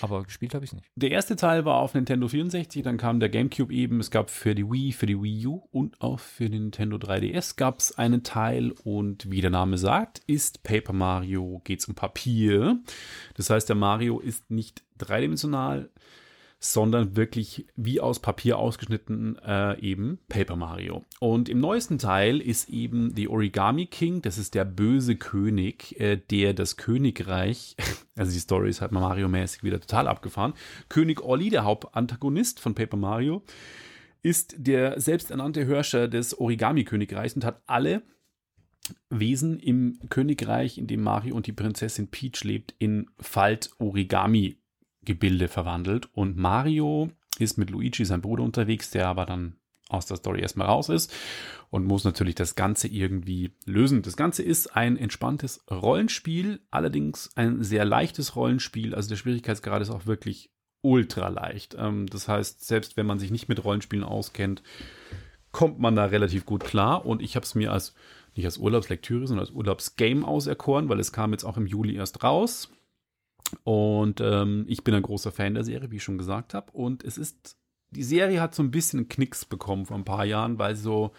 Aber 0.01 0.25
gespielt 0.25 0.55
habe 0.55 0.65
ich 0.65 0.71
es 0.71 0.75
nicht. 0.75 0.87
Der 0.97 1.11
erste 1.11 1.37
Teil 1.37 1.65
war 1.65 1.77
auf 1.77 1.95
Nintendo 1.95 2.27
64, 2.27 2.83
dann 2.83 2.97
kam 2.97 3.21
der 3.21 3.29
GameCube 3.29 3.73
eben. 3.73 4.01
Es 4.01 4.11
gab 4.11 4.31
für 4.31 4.55
die 4.55 4.69
Wii, 4.69 4.93
für 4.93 5.07
die 5.07 5.21
Wii 5.21 5.47
U 5.47 5.63
und 5.71 6.01
auch 6.01 6.19
für 6.19 6.49
den 6.49 6.63
Nintendo 6.63 6.97
3DS 6.97 7.57
gab 7.57 7.79
es 7.79 7.97
einen 7.97 8.23
Teil. 8.23 8.73
Und 8.83 9.31
wie 9.31 9.41
der 9.41 9.51
Name 9.51 9.79
sagt, 9.79 10.23
ist 10.27 10.63
Paper 10.63 10.93
Mario, 10.93 11.61
geht 11.65 11.81
es 11.81 11.87
um 11.87 11.95
Papier. 11.95 12.81
Das 13.35 13.51
heißt, 13.51 13.69
der 13.69 13.77
Mario 13.77 14.21
ist 14.21 14.51
nicht 14.51 14.83
dreidimensional, 14.99 15.91
sondern 16.65 17.15
wirklich 17.15 17.67
wie 17.77 18.01
aus 18.01 18.21
Papier 18.21 18.59
ausgeschnitten 18.59 19.37
äh, 19.45 19.79
eben 19.81 20.19
Paper 20.31 20.57
Mario. 20.57 21.05
Und 21.21 21.51
im 21.51 21.61
neuesten 21.61 21.99
Teil 21.99 22.41
ist 22.41 22.71
eben 22.71 23.15
The 23.15 23.29
Origami 23.29 23.85
King, 23.85 24.23
das 24.23 24.39
ist 24.39 24.55
der 24.55 24.65
böse 24.65 25.17
König, 25.17 26.01
äh, 26.01 26.17
der 26.17 26.55
das 26.55 26.79
Königreich, 26.79 27.77
also 28.17 28.33
die 28.33 28.39
Story 28.39 28.71
ist 28.71 28.81
halt 28.81 28.93
Mario-mäßig 28.93 29.63
wieder 29.63 29.79
total 29.79 30.09
abgefahren. 30.09 30.55
König 30.89 31.23
Olli, 31.23 31.51
der 31.51 31.65
Hauptantagonist 31.65 32.61
von 32.61 32.75
Paper 32.75 32.97
Mario, 32.97 33.43
ist 34.23 34.55
der 34.57 34.99
selbsternannte 34.99 35.67
Herrscher 35.67 36.09
des 36.09 36.39
Origami-Königreichs 36.39 37.35
und 37.35 37.45
hat 37.45 37.61
alle 37.67 38.03
Wesen 39.11 39.61
im 39.61 39.99
Königreich, 40.09 40.79
in 40.79 40.87
dem 40.87 41.03
Mario 41.03 41.37
und 41.37 41.47
die 41.47 41.53
Prinzessin 41.53 42.09
Peach 42.09 42.43
lebt, 42.43 42.75
in 42.79 43.11
Falt-Origami 43.21 44.57
Gebilde 45.05 45.49
verwandelt. 45.49 46.09
Und 46.13 46.37
Mario 46.37 47.11
ist 47.39 47.59
mit 47.59 47.71
Luigi, 47.71 48.05
sein 48.05 48.21
Bruder, 48.21 48.43
unterwegs, 48.43 48.91
der 48.91 49.09
aber 49.09 49.27
dann 49.27 49.57
aus 49.89 50.07
der 50.07 50.17
Story 50.17 50.41
erstmal 50.41 50.67
raus 50.67 50.89
ist 50.89 51.13
und 51.71 51.85
muss 51.85 52.05
natürlich 52.05 52.35
das 52.35 52.55
Ganze 52.55 52.89
irgendwie 52.89 53.53
lösen. 53.67 54.03
Das 54.03 54.17
Ganze 54.17 54.43
ist 54.43 54.75
ein 54.77 54.97
entspanntes 54.97 55.65
Rollenspiel, 55.71 56.61
allerdings 56.71 57.31
ein 57.37 57.63
sehr 57.63 57.85
leichtes 57.85 58.35
Rollenspiel. 58.37 58.95
Also 58.95 59.09
der 59.11 59.17
Schwierigkeitsgrad 59.17 59.83
ist 59.83 59.91
auch 59.91 60.07
wirklich 60.07 60.51
ultra 60.81 61.29
leicht. 61.29 61.77
Ähm, 61.79 62.07
das 62.07 62.29
heißt, 62.29 62.65
selbst 62.67 62.97
wenn 62.97 63.07
man 63.07 63.19
sich 63.19 63.31
nicht 63.31 63.49
mit 63.49 63.65
Rollenspielen 63.65 64.05
auskennt, 64.05 64.63
kommt 65.53 65.79
man 65.79 65.97
da 65.97 66.07
relativ 66.07 66.47
gut 66.47 66.65
klar. 66.65 67.07
Und 67.07 67.23
ich 67.23 67.37
habe 67.37 67.45
es 67.45 67.55
mir 67.55 67.73
als 67.73 67.95
nicht 68.37 68.47
als 68.47 68.59
Urlaubslektüre, 68.59 69.27
sondern 69.27 69.47
als 69.47 69.55
Urlaubsgame 69.55 70.27
auserkoren, 70.27 70.89
weil 70.89 70.99
es 70.99 71.13
kam 71.13 71.33
jetzt 71.33 71.45
auch 71.45 71.57
im 71.57 71.67
Juli 71.67 71.95
erst 71.95 72.25
raus. 72.25 72.71
Und 73.63 74.21
ähm, 74.21 74.65
ich 74.69 74.85
bin 74.85 74.95
ein 74.95 75.03
großer 75.03 75.33
Fan 75.33 75.55
der 75.55 75.65
Serie, 75.65 75.91
wie 75.91 75.97
ich 75.97 76.05
schon 76.05 76.19
gesagt 76.19 76.55
habe. 76.55 76.73
Und 76.73 77.05
es 77.05 77.19
ist, 77.19 77.57
die 77.91 78.03
Serie 78.03 78.41
hat 78.41 78.55
so 78.55 78.63
ein 78.63 78.71
bisschen 78.71 79.09
Knicks 79.09 79.45
bekommen 79.45 79.87
vor 79.87 79.97
ein 79.97 80.05
paar 80.05 80.25
Jahren, 80.25 80.59
weil 80.59 80.77
sie 80.77 80.83
so 80.83 81.13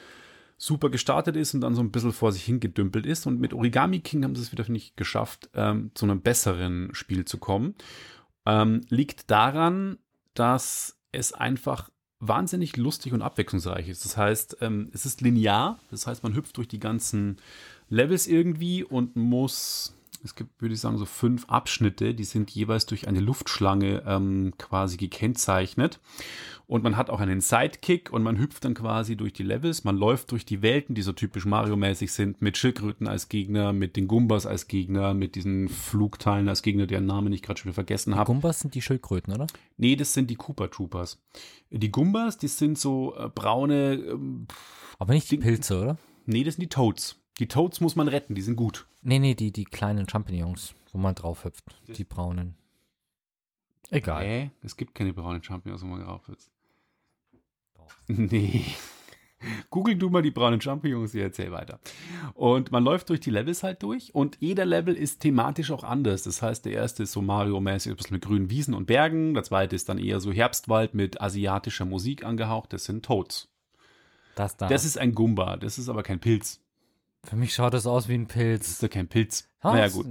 super 0.58 0.90
gestartet 0.90 1.36
ist 1.36 1.54
und 1.54 1.62
dann 1.62 1.76
so 1.76 1.82
ein 1.82 1.92
bisschen 1.92 2.14
vor 2.14 2.32
sich 2.32 2.44
hingedümpelt 2.44 3.06
ist. 3.06 3.26
Und 3.26 3.40
mit 3.40 3.54
Origami 3.54 4.00
King 4.00 4.24
haben 4.24 4.36
sie 4.36 4.42
es 4.42 4.52
wieder, 4.52 4.68
ich, 4.70 4.96
geschafft, 4.96 5.50
ähm, 5.54 5.92
zu 5.94 6.06
einem 6.06 6.22
besseren 6.22 6.90
Spiel 6.94 7.26
zu 7.26 7.38
kommen. 7.38 7.76
Ähm, 8.46 8.82
liegt 8.90 9.30
daran, 9.32 9.98
dass 10.34 10.98
es 11.12 11.34
einfach 11.34 11.90
wahnsinnig 12.20 12.78
lustig 12.78 13.14
und 13.14 13.22
abwechslungsreich 13.22 13.90
ist. 13.90 14.06
Das 14.06 14.18
heißt, 14.18 14.58
ähm, 14.62 14.90
es 14.94 15.06
ist 15.06 15.22
linear, 15.22 15.80
das 15.92 16.08
heißt, 16.08 16.24
man 16.24 16.36
hüpft 16.36 16.58
durch 16.58 16.68
die 16.68 16.80
ganzen 16.80 17.38
Levels 17.90 18.28
irgendwie 18.28 18.84
und 18.84 19.16
muss 19.16 19.94
es 20.26 20.36
gibt, 20.36 20.62
würde 20.62 20.74
ich 20.74 20.82
sagen, 20.82 20.98
so 20.98 21.06
fünf 21.06 21.46
Abschnitte, 21.46 22.14
die 22.14 22.24
sind 22.24 22.52
jeweils 22.52 22.86
durch 22.86 23.08
eine 23.08 23.20
Luftschlange 23.20 24.04
ähm, 24.06 24.54
quasi 24.58 24.98
gekennzeichnet. 24.98 26.00
Und 26.68 26.84
man 26.84 26.98
hat 26.98 27.12
auch 27.12 27.20
einen 27.20 27.42
Sidekick 27.42 28.12
und 28.12 28.24
man 28.24 28.40
hüpft 28.40 28.66
dann 28.66 28.74
quasi 28.74 29.16
durch 29.16 29.34
die 29.34 29.44
Levels. 29.44 29.84
Man 29.84 29.98
läuft 29.98 30.32
durch 30.32 30.46
die 30.46 30.64
Welten, 30.64 30.96
die 30.96 31.04
so 31.04 31.14
typisch 31.14 31.46
Mario-mäßig 31.46 32.12
sind, 32.12 32.42
mit 32.42 32.58
Schildkröten 32.58 33.08
als 33.08 33.30
Gegner, 33.30 33.72
mit 33.72 33.96
den 33.96 34.08
Gumbas 34.08 34.48
als 34.48 34.68
Gegner, 34.68 35.14
mit 35.14 35.36
diesen 35.36 35.70
Flugteilen 35.70 36.50
als 36.50 36.64
Gegner, 36.64 36.88
deren 36.88 37.06
Namen 37.06 37.32
ich 37.34 37.44
gerade 37.44 37.60
schon 37.60 37.68
wieder 37.68 37.76
vergessen 37.76 38.16
habe. 38.16 38.26
Gumbas 38.26 38.62
sind 38.62 38.74
die 38.74 38.82
Schildkröten, 38.82 39.32
oder? 39.34 39.46
Nee, 39.78 39.96
das 39.96 40.14
sind 40.14 40.32
die 40.32 40.36
Koopa 40.36 40.68
Troopers. 40.68 41.22
Die 41.70 41.92
Gumbas, 41.92 42.40
die 42.40 42.48
sind 42.48 42.80
so 42.80 43.16
äh, 43.16 43.30
braune. 43.30 43.94
Ähm, 43.94 44.48
Aber 44.98 45.14
nicht 45.14 45.30
die 45.30 45.38
Pilze, 45.38 45.80
oder? 45.80 45.98
Nee, 46.26 46.44
das 46.44 46.56
sind 46.56 46.64
die 46.64 46.70
Toads. 46.70 47.16
Die 47.40 47.48
Toads 47.48 47.82
muss 47.82 47.96
man 47.96 48.08
retten, 48.08 48.36
die 48.36 48.42
sind 48.42 48.56
gut. 48.56 48.88
Nee, 49.02 49.20
nee, 49.20 49.36
die, 49.36 49.52
die 49.52 49.66
kleinen 49.66 50.08
Champignons, 50.08 50.74
wo 50.92 50.98
man 50.98 51.16
drauf 51.16 51.44
hüpft. 51.44 51.64
Die 51.88 52.06
braunen. 52.06 52.56
Egal. 53.92 54.26
Nee, 54.26 54.52
es 54.64 54.78
gibt 54.78 54.96
keine 54.96 55.14
braunen 55.14 55.44
Champignons, 55.44 55.82
wo 55.82 55.88
man 55.88 56.02
drauf 56.02 56.28
hüpft. 56.28 56.50
Nee. 58.08 58.64
Google 59.70 59.96
du 59.96 60.10
mal 60.10 60.22
die 60.22 60.32
braunen 60.32 60.62
Champignons, 60.62 61.14
ich 61.14 61.22
erzähl 61.22 61.52
weiter. 61.52 61.80
Und 62.34 62.72
man 62.72 62.84
läuft 62.84 63.10
durch 63.10 63.20
die 63.20 63.30
Levels 63.30 63.64
halt 63.64 63.84
durch 63.84 64.16
und 64.16 64.38
jeder 64.40 64.66
Level 64.66 64.96
ist 64.96 65.20
thematisch 65.20 65.72
auch 65.72 65.84
anders. 65.84 66.24
Das 66.24 66.42
heißt, 66.42 66.66
der 66.66 66.74
erste 66.74 67.04
ist 67.04 67.12
so 67.12 67.22
Mario-mäßig, 67.22 67.92
ein 67.92 67.96
bisschen 67.96 68.16
mit 68.16 68.24
grünen 68.24 68.50
Wiesen 68.50 68.74
und 68.74 68.86
Bergen. 68.86 69.34
Der 69.34 69.44
zweite 69.44 69.76
ist 69.76 69.90
dann 69.90 69.98
eher 69.98 70.20
so 70.20 70.32
Herbstwald 70.32 70.94
mit 70.94 71.22
asiatischer 71.22 71.86
Musik 71.86 72.24
angehaucht. 72.24 72.74
Das 72.74 72.86
sind 72.86 73.06
Toads. 73.06 73.50
Das 74.36 74.58
da. 74.58 74.68
Das 74.68 74.86
ist 74.86 74.98
ein 74.98 75.14
Gumba, 75.14 75.58
das 75.58 75.78
ist 75.78 75.90
aber 75.90 76.02
kein 76.02 76.20
Pilz. 76.20 76.62
Für 77.26 77.36
mich 77.36 77.54
schaut 77.54 77.74
das 77.74 77.86
aus 77.88 78.08
wie 78.08 78.14
ein 78.16 78.28
Das 78.28 78.34
Pilz. 78.36 78.68
ist 78.70 78.82
ja 78.82 78.88
kein 78.88 79.08
Pilz. 79.08 79.48
Ah, 79.62 79.72
naja, 79.74 79.86
das- 79.86 79.94
gut. 79.94 80.08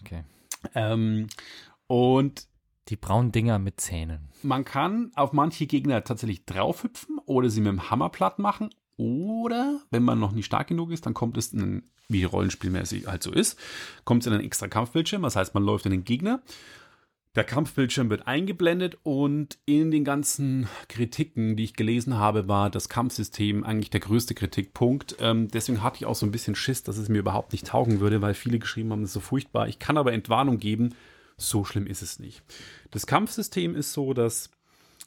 Okay. 0.00 0.22
Ähm, 0.74 1.26
und 1.86 2.46
Die 2.88 2.96
braunen 2.96 3.32
Dinger 3.32 3.58
mit 3.58 3.80
Zähnen. 3.80 4.28
man 4.42 4.64
kann 4.64 5.10
auf 5.14 5.32
manche 5.32 5.66
Gegner 5.66 6.04
tatsächlich 6.04 6.44
draufhüpfen 6.46 7.18
oder 7.26 7.48
sie 7.50 7.60
mit 7.60 7.72
dem 7.72 7.90
Hammer 7.90 8.08
platt 8.10 8.38
machen. 8.38 8.70
Oder, 8.96 9.80
wenn 9.90 10.02
man 10.02 10.18
noch 10.18 10.32
nicht 10.32 10.46
stark 10.46 10.66
genug 10.68 10.90
ist, 10.90 11.06
dann 11.06 11.14
kommt 11.14 11.36
es 11.38 11.52
in 11.52 11.62
einen, 11.62 11.90
wie 12.08 12.24
rollenspielmäßig 12.24 13.06
halt 13.06 13.22
so 13.22 13.30
ist, 13.32 13.58
kommt 14.04 14.22
es 14.22 14.26
in 14.26 14.32
einen 14.32 14.44
extra 14.44 14.66
Kampfbildschirm. 14.68 15.22
Das 15.22 15.36
heißt, 15.36 15.54
man 15.54 15.62
läuft 15.62 15.86
in 15.86 15.92
den 15.92 16.04
Gegner. 16.04 16.40
Der 17.38 17.44
Kampfbildschirm 17.44 18.10
wird 18.10 18.26
eingeblendet 18.26 18.98
und 19.04 19.58
in 19.64 19.92
den 19.92 20.02
ganzen 20.02 20.66
Kritiken, 20.88 21.54
die 21.54 21.62
ich 21.62 21.74
gelesen 21.74 22.18
habe, 22.18 22.48
war 22.48 22.68
das 22.68 22.88
Kampfsystem 22.88 23.62
eigentlich 23.62 23.90
der 23.90 24.00
größte 24.00 24.34
Kritikpunkt. 24.34 25.14
Ähm, 25.20 25.46
deswegen 25.46 25.84
hatte 25.84 25.98
ich 25.98 26.06
auch 26.06 26.16
so 26.16 26.26
ein 26.26 26.32
bisschen 26.32 26.56
Schiss, 26.56 26.82
dass 26.82 26.98
es 26.98 27.08
mir 27.08 27.20
überhaupt 27.20 27.52
nicht 27.52 27.68
taugen 27.68 28.00
würde, 28.00 28.20
weil 28.22 28.34
viele 28.34 28.58
geschrieben 28.58 28.90
haben, 28.90 29.02
das 29.02 29.10
ist 29.10 29.14
so 29.14 29.20
furchtbar. 29.20 29.68
Ich 29.68 29.78
kann 29.78 29.96
aber 29.96 30.12
Entwarnung 30.12 30.58
geben, 30.58 30.96
so 31.36 31.64
schlimm 31.64 31.86
ist 31.86 32.02
es 32.02 32.18
nicht. 32.18 32.42
Das 32.90 33.06
Kampfsystem 33.06 33.76
ist 33.76 33.92
so, 33.92 34.14
dass 34.14 34.50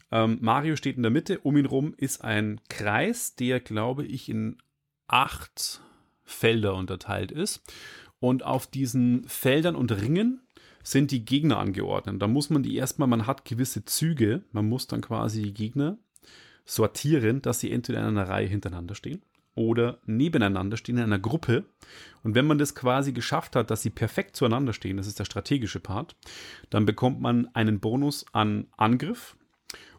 ähm, 0.09 0.37
Mario 0.39 0.77
steht 0.77 0.95
in 0.95 1.03
der 1.03 1.11
Mitte, 1.11 1.39
um 1.39 1.57
ihn 1.57 1.65
rum 1.65 1.93
ist 1.97 2.23
ein 2.23 2.61
Kreis, 2.69 3.35
der, 3.35 3.59
glaube 3.59 4.05
ich, 4.05 4.29
in 4.29 4.55
acht 5.09 5.81
Felder 6.23 6.75
unterteilt 6.75 7.33
ist. 7.33 7.61
Und 8.21 8.43
auf 8.43 8.67
diesen 8.67 9.27
Feldern 9.27 9.75
und 9.75 9.91
Ringen 9.91 10.40
sind 10.83 11.11
die 11.11 11.25
Gegner 11.25 11.57
angeordnet. 11.57 12.21
Da 12.21 12.27
muss 12.27 12.49
man 12.49 12.63
die 12.63 12.75
erstmal, 12.75 13.07
man 13.07 13.27
hat 13.27 13.45
gewisse 13.45 13.85
Züge, 13.85 14.43
man 14.51 14.67
muss 14.67 14.87
dann 14.87 15.01
quasi 15.01 15.41
die 15.43 15.53
Gegner 15.53 15.97
sortieren, 16.65 17.41
dass 17.41 17.59
sie 17.59 17.71
entweder 17.71 17.99
in 17.99 18.05
einer 18.05 18.29
Reihe 18.29 18.47
hintereinander 18.47 18.95
stehen 18.95 19.21
oder 19.55 19.99
nebeneinander 20.05 20.77
stehen 20.77 20.97
in 20.97 21.03
einer 21.03 21.19
Gruppe. 21.19 21.65
Und 22.23 22.35
wenn 22.35 22.47
man 22.47 22.57
das 22.57 22.75
quasi 22.75 23.11
geschafft 23.11 23.55
hat, 23.55 23.69
dass 23.69 23.81
sie 23.81 23.89
perfekt 23.89 24.35
zueinander 24.35 24.73
stehen, 24.73 24.97
das 24.97 25.07
ist 25.07 25.19
der 25.19 25.25
strategische 25.25 25.79
Part, 25.79 26.15
dann 26.69 26.85
bekommt 26.85 27.19
man 27.19 27.47
einen 27.53 27.79
Bonus 27.79 28.25
an 28.31 28.67
Angriff 28.77 29.35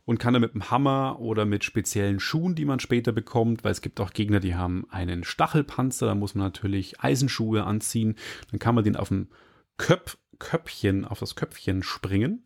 und 0.04 0.18
kann 0.18 0.32
dann 0.32 0.42
mit 0.42 0.54
dem 0.54 0.70
Hammer 0.70 1.20
oder 1.20 1.44
mit 1.44 1.64
speziellen 1.64 2.18
Schuhen, 2.18 2.54
die 2.54 2.64
man 2.64 2.80
später 2.80 3.12
bekommt, 3.12 3.62
weil 3.62 3.72
es 3.72 3.82
gibt 3.82 4.00
auch 4.00 4.12
Gegner, 4.12 4.40
die 4.40 4.54
haben 4.54 4.86
einen 4.90 5.22
Stachelpanzer, 5.24 6.06
da 6.06 6.14
muss 6.14 6.34
man 6.34 6.46
natürlich 6.46 7.00
Eisenschuhe 7.00 7.64
anziehen, 7.64 8.16
dann 8.50 8.58
kann 8.58 8.74
man 8.74 8.84
den 8.84 8.96
auf 8.96 9.08
dem 9.08 9.28
Köp 9.76 10.16
Köpfchen, 10.42 11.04
auf 11.04 11.20
das 11.20 11.36
Köpfchen 11.36 11.84
springen 11.84 12.44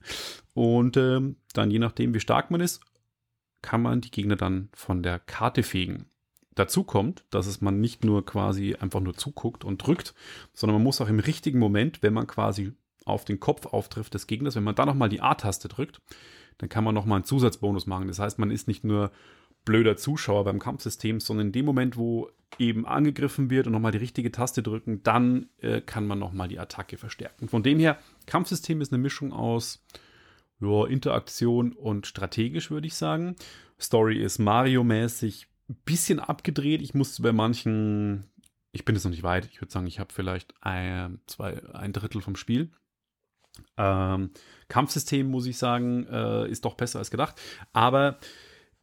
und 0.52 0.98
ähm, 0.98 1.36
dann 1.54 1.70
je 1.70 1.78
nachdem, 1.78 2.12
wie 2.12 2.20
stark 2.20 2.50
man 2.50 2.60
ist, 2.60 2.82
kann 3.62 3.80
man 3.80 4.02
die 4.02 4.10
Gegner 4.10 4.36
dann 4.36 4.68
von 4.74 5.02
der 5.02 5.18
Karte 5.18 5.62
fegen. 5.62 6.06
Dazu 6.54 6.84
kommt, 6.84 7.24
dass 7.30 7.46
es 7.46 7.62
man 7.62 7.80
nicht 7.80 8.04
nur 8.04 8.24
quasi 8.24 8.74
einfach 8.74 9.00
nur 9.00 9.14
zuguckt 9.14 9.64
und 9.64 9.78
drückt, 9.86 10.14
sondern 10.52 10.76
man 10.76 10.84
muss 10.84 11.00
auch 11.00 11.08
im 11.08 11.20
richtigen 11.20 11.58
Moment, 11.58 12.02
wenn 12.02 12.12
man 12.12 12.26
quasi 12.26 12.74
auf 13.06 13.24
den 13.24 13.40
Kopf 13.40 13.64
auftrifft 13.66 14.12
des 14.12 14.26
Gegners, 14.26 14.56
wenn 14.56 14.64
man 14.64 14.74
dann 14.74 14.88
nochmal 14.88 15.08
die 15.08 15.22
A-Taste 15.22 15.68
drückt, 15.68 16.02
dann 16.58 16.68
kann 16.68 16.84
man 16.84 16.94
nochmal 16.94 17.16
einen 17.16 17.24
Zusatzbonus 17.24 17.86
machen. 17.86 18.08
Das 18.08 18.18
heißt, 18.18 18.38
man 18.38 18.50
ist 18.50 18.68
nicht 18.68 18.84
nur 18.84 19.10
blöder 19.66 19.98
Zuschauer 19.98 20.44
beim 20.44 20.58
Kampfsystem, 20.58 21.20
sondern 21.20 21.48
in 21.48 21.52
dem 21.52 21.66
Moment, 21.66 21.98
wo 21.98 22.30
eben 22.58 22.86
angegriffen 22.86 23.50
wird 23.50 23.66
und 23.66 23.74
nochmal 23.74 23.92
die 23.92 23.98
richtige 23.98 24.32
Taste 24.32 24.62
drücken, 24.62 25.02
dann 25.02 25.50
äh, 25.58 25.82
kann 25.82 26.06
man 26.06 26.18
nochmal 26.18 26.48
die 26.48 26.58
Attacke 26.58 26.96
verstärken. 26.96 27.48
Von 27.48 27.62
dem 27.62 27.78
her, 27.78 27.98
Kampfsystem 28.24 28.80
ist 28.80 28.92
eine 28.92 29.02
Mischung 29.02 29.34
aus 29.34 29.84
ja, 30.60 30.86
Interaktion 30.86 31.72
und 31.72 32.06
strategisch, 32.06 32.70
würde 32.70 32.86
ich 32.86 32.94
sagen. 32.94 33.36
Story 33.78 34.22
ist 34.22 34.38
Mario-mäßig 34.38 35.48
ein 35.68 35.76
bisschen 35.84 36.20
abgedreht. 36.20 36.80
Ich 36.80 36.94
musste 36.94 37.22
bei 37.22 37.32
manchen, 37.32 38.24
ich 38.72 38.84
bin 38.84 38.94
jetzt 38.94 39.04
noch 39.04 39.10
nicht 39.10 39.24
weit, 39.24 39.46
ich 39.52 39.60
würde 39.60 39.72
sagen, 39.72 39.86
ich 39.86 39.98
habe 39.98 40.14
vielleicht 40.14 40.54
ein, 40.62 41.20
zwei, 41.26 41.62
ein 41.74 41.92
Drittel 41.92 42.22
vom 42.22 42.36
Spiel. 42.36 42.70
Ähm, 43.76 44.30
Kampfsystem, 44.68 45.26
muss 45.26 45.46
ich 45.46 45.58
sagen, 45.58 46.06
äh, 46.06 46.48
ist 46.48 46.64
doch 46.64 46.74
besser 46.74 47.00
als 47.00 47.10
gedacht. 47.10 47.40
Aber 47.72 48.18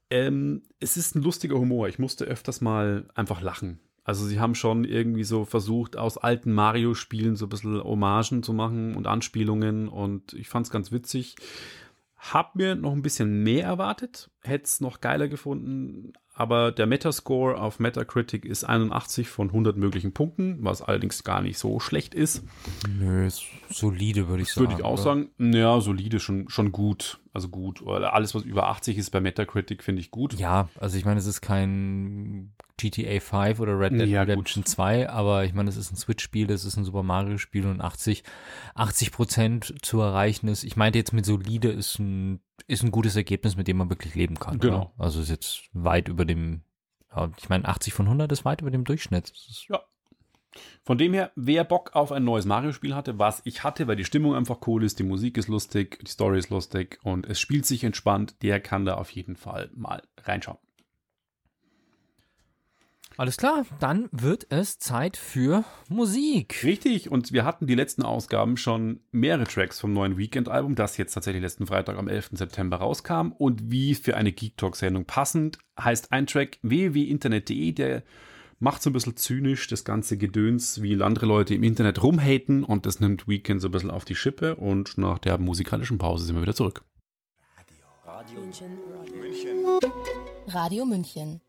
ähm, 0.09 0.63
es 0.79 0.97
ist 0.97 1.15
ein 1.15 1.21
lustiger 1.23 1.57
Humor. 1.57 1.87
Ich 1.87 1.99
musste 1.99 2.25
öfters 2.25 2.61
mal 2.61 3.07
einfach 3.15 3.41
lachen. 3.41 3.79
Also 4.03 4.25
sie 4.25 4.39
haben 4.39 4.55
schon 4.55 4.83
irgendwie 4.83 5.23
so 5.23 5.45
versucht, 5.45 5.97
aus 5.97 6.17
alten 6.17 6.51
Mario-Spielen 6.51 7.35
so 7.35 7.45
ein 7.45 7.49
bisschen 7.49 7.81
Hommagen 7.81 8.43
zu 8.43 8.53
machen 8.53 8.95
und 8.95 9.07
Anspielungen 9.07 9.87
und 9.87 10.33
ich 10.33 10.49
fand 10.49 10.65
es 10.65 10.71
ganz 10.71 10.91
witzig. 10.91 11.35
Hab 12.17 12.55
mir 12.55 12.75
noch 12.75 12.91
ein 12.91 13.01
bisschen 13.01 13.43
mehr 13.43 13.65
erwartet, 13.65 14.29
hätte 14.41 14.65
es 14.65 14.81
noch 14.81 14.99
geiler 14.99 15.29
gefunden, 15.29 16.13
aber 16.33 16.71
der 16.71 16.87
Metascore 16.87 17.59
auf 17.59 17.79
Metacritic 17.79 18.45
ist 18.45 18.63
81 18.63 19.27
von 19.27 19.49
100 19.49 19.77
möglichen 19.77 20.13
Punkten, 20.13 20.57
was 20.61 20.81
allerdings 20.81 21.23
gar 21.23 21.41
nicht 21.41 21.59
so 21.59 21.79
schlecht 21.79 22.15
ist. 22.15 22.43
Nö, 22.99 23.25
ist 23.25 23.43
solide, 23.69 24.27
würde 24.27 24.43
ich 24.43 24.49
sagen. 24.49 24.67
Würde 24.67 24.79
ich 24.79 24.85
auch 24.85 24.93
oder? 24.93 25.01
sagen. 25.01 25.29
Ja, 25.37 25.79
solide, 25.79 26.19
schon, 26.19 26.49
schon 26.49 26.71
gut. 26.71 27.19
Also 27.33 27.49
gut. 27.49 27.85
Alles, 27.87 28.33
was 28.33 28.43
über 28.43 28.67
80 28.67 28.97
ist 28.97 29.11
bei 29.11 29.19
Metacritic, 29.19 29.83
finde 29.83 30.01
ich 30.01 30.11
gut. 30.11 30.33
Ja, 30.33 30.69
also 30.79 30.97
ich 30.97 31.05
meine, 31.05 31.19
es 31.19 31.27
ist 31.27 31.41
kein 31.41 32.53
GTA 32.89 33.19
5 33.19 33.59
oder 33.59 33.79
Red 33.79 33.93
Dead 33.93 34.07
Ja, 34.07 34.21
Redemption 34.21 34.65
2, 34.65 35.09
aber 35.09 35.45
ich 35.45 35.53
meine, 35.53 35.69
es 35.69 35.77
ist 35.77 35.91
ein 35.91 35.95
Switch-Spiel, 35.95 36.51
es 36.51 36.65
ist 36.65 36.75
ein 36.75 36.83
Super 36.83 37.03
Mario-Spiel 37.03 37.65
und 37.65 37.81
80, 37.81 38.23
80 38.75 39.11
Prozent 39.11 39.75
zu 39.81 40.01
erreichen 40.01 40.47
ist. 40.47 40.63
Ich 40.63 40.75
meinte 40.75 40.99
jetzt 40.99 41.13
mit 41.13 41.25
solide 41.25 41.69
ist 41.69 41.99
ein, 41.99 42.41
ist 42.67 42.83
ein 42.83 42.91
gutes 42.91 43.15
Ergebnis, 43.15 43.55
mit 43.55 43.67
dem 43.67 43.77
man 43.77 43.89
wirklich 43.89 44.15
leben 44.15 44.37
kann. 44.37 44.59
Genau. 44.59 44.93
Oder? 44.97 45.03
Also 45.05 45.21
ist 45.21 45.29
jetzt 45.29 45.69
weit 45.71 46.09
über 46.09 46.25
dem, 46.25 46.63
ja, 47.15 47.31
ich 47.37 47.49
meine, 47.49 47.65
80 47.65 47.93
von 47.93 48.05
100 48.05 48.31
ist 48.31 48.45
weit 48.45 48.61
über 48.61 48.71
dem 48.71 48.83
Durchschnitt. 48.83 49.31
Ja. 49.69 49.81
Von 50.83 50.97
dem 50.97 51.13
her, 51.13 51.31
wer 51.35 51.63
Bock 51.63 51.95
auf 51.95 52.11
ein 52.11 52.23
neues 52.23 52.45
Mario-Spiel 52.45 52.93
hatte, 52.93 53.17
was 53.17 53.41
ich 53.45 53.63
hatte, 53.63 53.87
weil 53.87 53.95
die 53.95 54.05
Stimmung 54.05 54.35
einfach 54.35 54.59
cool 54.67 54.83
ist, 54.83 54.99
die 54.99 55.03
Musik 55.03 55.37
ist 55.37 55.47
lustig, 55.47 55.99
die 56.03 56.11
Story 56.11 56.37
ist 56.37 56.49
lustig 56.49 56.99
und 57.03 57.25
es 57.25 57.39
spielt 57.39 57.65
sich 57.65 57.83
entspannt, 57.83 58.41
der 58.43 58.59
kann 58.59 58.85
da 58.85 58.95
auf 58.95 59.09
jeden 59.09 59.35
Fall 59.35 59.71
mal 59.73 60.03
reinschauen. 60.17 60.59
Alles 63.15 63.37
klar, 63.37 63.65
dann 63.79 64.09
wird 64.11 64.47
es 64.49 64.79
Zeit 64.79 65.17
für 65.17 65.63
Musik. 65.87 66.63
Richtig, 66.63 67.11
und 67.11 67.31
wir 67.31 67.45
hatten 67.45 67.67
die 67.67 67.75
letzten 67.75 68.01
Ausgaben 68.01 68.57
schon 68.57 69.01
mehrere 69.11 69.43
Tracks 69.43 69.79
vom 69.79 69.93
neuen 69.93 70.17
Weekend-Album, 70.17 70.73
das 70.73 70.97
jetzt 70.97 71.13
tatsächlich 71.13 71.43
letzten 71.43 71.67
Freitag 71.67 71.97
am 71.97 72.07
11. 72.07 72.31
September 72.33 72.77
rauskam. 72.77 73.31
Und 73.37 73.69
wie 73.69 73.93
für 73.93 74.17
eine 74.17 74.31
Geek 74.31 74.57
Talk-Sendung 74.57 75.05
passend, 75.05 75.59
heißt 75.79 76.11
ein 76.11 76.25
Track 76.25 76.57
www.internet.de, 76.63 77.71
der 77.73 78.03
macht 78.57 78.81
so 78.81 78.89
ein 78.89 78.93
bisschen 78.93 79.15
zynisch 79.15 79.67
das 79.67 79.83
ganze 79.83 80.17
Gedöns, 80.17 80.81
wie 80.81 80.99
andere 81.01 81.27
Leute 81.27 81.53
im 81.53 81.63
Internet 81.63 82.01
rumhaten 82.01 82.63
und 82.63 82.85
das 82.87 82.99
nimmt 82.99 83.27
Weekend 83.27 83.61
so 83.61 83.67
ein 83.67 83.71
bisschen 83.71 83.91
auf 83.91 84.05
die 84.05 84.15
Schippe 84.15 84.55
und 84.55 84.97
nach 84.97 85.19
der 85.19 85.37
musikalischen 85.37 85.97
Pause 85.97 86.25
sind 86.25 86.35
wir 86.35 86.41
wieder 86.41 86.55
zurück. 86.55 86.83
München. 89.19 89.57
Radio 90.47 90.85
München. 90.85 91.41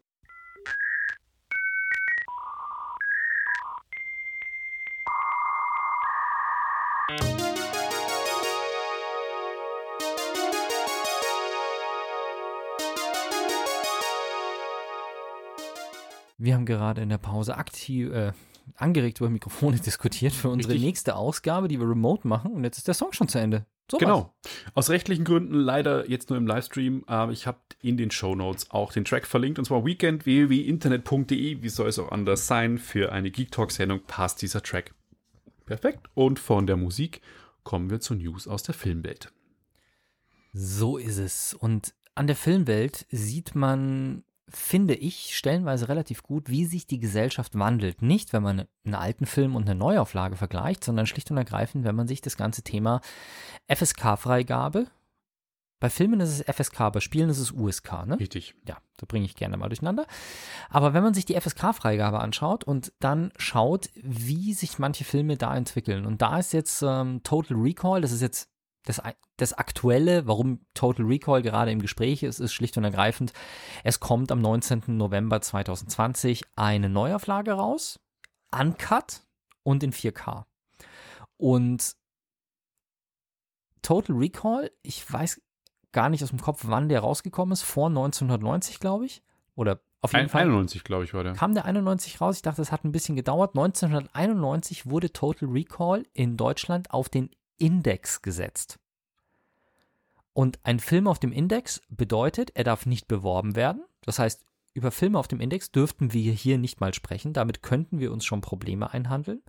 Wir 16.44 16.54
haben 16.54 16.66
gerade 16.66 17.00
in 17.00 17.08
der 17.08 17.16
Pause 17.16 17.56
aktiv, 17.56 18.12
äh, 18.12 18.32
angeregt 18.76 19.18
über 19.20 19.30
Mikrofone 19.30 19.78
diskutiert 19.84 20.34
für 20.34 20.50
unsere 20.50 20.74
Richtig. 20.74 20.86
nächste 20.86 21.16
Ausgabe, 21.16 21.68
die 21.68 21.80
wir 21.80 21.88
remote 21.88 22.28
machen. 22.28 22.52
Und 22.52 22.64
jetzt 22.64 22.76
ist 22.76 22.86
der 22.86 22.94
Song 22.94 23.12
schon 23.14 23.28
zu 23.28 23.38
Ende. 23.38 23.64
So 23.90 23.96
Genau. 23.96 24.34
Aus 24.74 24.90
rechtlichen 24.90 25.24
Gründen 25.24 25.54
leider 25.54 26.08
jetzt 26.08 26.28
nur 26.28 26.36
im 26.36 26.46
Livestream, 26.46 27.04
aber 27.06 27.32
ich 27.32 27.46
habe 27.46 27.58
in 27.80 27.96
den 27.96 28.10
Show 28.10 28.34
Notes 28.34 28.70
auch 28.70 28.92
den 28.92 29.06
Track 29.06 29.26
verlinkt 29.26 29.58
und 29.58 29.64
zwar 29.64 29.86
Weekend 29.86 30.26
www.internet.de. 30.26 31.62
Wie 31.62 31.68
soll 31.70 31.88
es 31.88 31.98
auch 31.98 32.12
anders 32.12 32.46
sein? 32.46 32.76
Für 32.76 33.12
eine 33.12 33.30
Geek 33.30 33.50
Talk 33.50 33.70
Sendung 33.70 34.00
passt 34.06 34.42
dieser 34.42 34.62
Track. 34.62 34.94
Perfekt. 35.64 36.08
Und 36.12 36.38
von 36.38 36.66
der 36.66 36.76
Musik 36.76 37.22
kommen 37.62 37.88
wir 37.88 38.00
zu 38.00 38.14
News 38.14 38.46
aus 38.46 38.62
der 38.62 38.74
Filmwelt. 38.74 39.32
So 40.52 40.98
ist 40.98 41.18
es. 41.18 41.54
Und 41.54 41.94
an 42.14 42.26
der 42.26 42.36
Filmwelt 42.36 43.06
sieht 43.10 43.54
man, 43.54 44.24
finde 44.48 44.94
ich, 44.94 45.36
stellenweise 45.36 45.88
relativ 45.88 46.22
gut, 46.22 46.48
wie 46.48 46.66
sich 46.66 46.86
die 46.86 46.98
Gesellschaft 46.98 47.58
wandelt. 47.58 48.02
Nicht, 48.02 48.32
wenn 48.32 48.42
man 48.42 48.66
einen 48.84 48.94
alten 48.94 49.26
Film 49.26 49.56
und 49.56 49.68
eine 49.68 49.78
Neuauflage 49.78 50.36
vergleicht, 50.36 50.84
sondern 50.84 51.06
schlicht 51.06 51.30
und 51.30 51.36
ergreifend, 51.36 51.84
wenn 51.84 51.96
man 51.96 52.08
sich 52.08 52.20
das 52.20 52.36
ganze 52.36 52.62
Thema 52.62 53.00
FSK-Freigabe, 53.68 54.86
bei 55.80 55.90
Filmen 55.90 56.20
ist 56.20 56.40
es 56.40 56.56
FSK, 56.56 56.92
bei 56.92 57.00
Spielen 57.00 57.28
ist 57.28 57.38
es 57.38 57.52
USK, 57.52 58.06
ne? 58.06 58.18
Richtig. 58.18 58.54
ja, 58.66 58.78
da 58.96 59.06
bringe 59.06 59.26
ich 59.26 59.34
gerne 59.34 59.56
mal 59.56 59.68
durcheinander. 59.68 60.06
Aber 60.70 60.94
wenn 60.94 61.02
man 61.02 61.12
sich 61.12 61.26
die 61.26 61.38
FSK-Freigabe 61.38 62.20
anschaut 62.20 62.64
und 62.64 62.92
dann 63.00 63.32
schaut, 63.36 63.90
wie 63.94 64.54
sich 64.54 64.78
manche 64.78 65.04
Filme 65.04 65.36
da 65.36 65.54
entwickeln, 65.54 66.06
und 66.06 66.22
da 66.22 66.38
ist 66.38 66.54
jetzt 66.54 66.82
ähm, 66.82 67.22
Total 67.22 67.56
Recall, 67.58 68.00
das 68.00 68.12
ist 68.12 68.22
jetzt 68.22 68.48
das, 68.84 69.00
das 69.36 69.52
Aktuelle, 69.54 70.26
warum 70.26 70.60
Total 70.74 71.04
Recall 71.04 71.42
gerade 71.42 71.70
im 71.70 71.80
Gespräch 71.80 72.22
ist, 72.22 72.38
ist 72.38 72.52
schlicht 72.52 72.76
und 72.76 72.84
ergreifend, 72.84 73.32
es 73.82 73.98
kommt 74.00 74.30
am 74.30 74.40
19. 74.40 74.82
November 74.88 75.40
2020 75.40 76.42
eine 76.54 76.88
Neuauflage 76.88 77.52
raus, 77.52 77.98
uncut 78.52 79.22
und 79.62 79.82
in 79.82 79.92
4K. 79.92 80.44
Und 81.36 81.96
Total 83.82 84.16
Recall, 84.16 84.70
ich 84.82 85.10
weiß 85.10 85.42
gar 85.92 86.08
nicht 86.08 86.22
aus 86.22 86.30
dem 86.30 86.40
Kopf, 86.40 86.64
wann 86.66 86.88
der 86.88 87.00
rausgekommen 87.00 87.52
ist, 87.52 87.62
vor 87.62 87.88
1990, 87.88 88.80
glaube 88.80 89.06
ich. 89.06 89.22
Oder 89.54 89.80
auf 90.00 90.12
jeden 90.12 90.24
Ein, 90.24 90.28
Fall 90.28 90.42
91, 90.42 90.84
glaube 90.84 91.04
ich, 91.04 91.14
war 91.14 91.24
der. 91.24 91.32
kam 91.32 91.54
der 91.54 91.64
91 91.64 92.20
raus. 92.20 92.36
Ich 92.36 92.42
dachte, 92.42 92.60
das 92.60 92.72
hat 92.72 92.84
ein 92.84 92.92
bisschen 92.92 93.16
gedauert. 93.16 93.56
1991 93.56 94.86
wurde 94.86 95.12
Total 95.12 95.48
Recall 95.48 96.04
in 96.12 96.36
Deutschland 96.36 96.90
auf 96.90 97.08
den 97.08 97.30
Index 97.58 98.22
gesetzt. 98.22 98.78
Und 100.32 100.58
ein 100.64 100.80
Film 100.80 101.06
auf 101.06 101.18
dem 101.18 101.32
Index 101.32 101.80
bedeutet, 101.88 102.50
er 102.54 102.64
darf 102.64 102.86
nicht 102.86 103.06
beworben 103.06 103.54
werden. 103.54 103.84
Das 104.02 104.18
heißt, 104.18 104.44
über 104.76 104.90
Filme 104.90 105.20
auf 105.20 105.28
dem 105.28 105.38
Index 105.38 105.70
dürften 105.70 106.12
wir 106.12 106.32
hier 106.32 106.58
nicht 106.58 106.80
mal 106.80 106.92
sprechen. 106.92 107.32
Damit 107.32 107.62
könnten 107.62 108.00
wir 108.00 108.12
uns 108.12 108.24
schon 108.24 108.40
Probleme 108.40 108.92
einhandeln. 108.92 109.40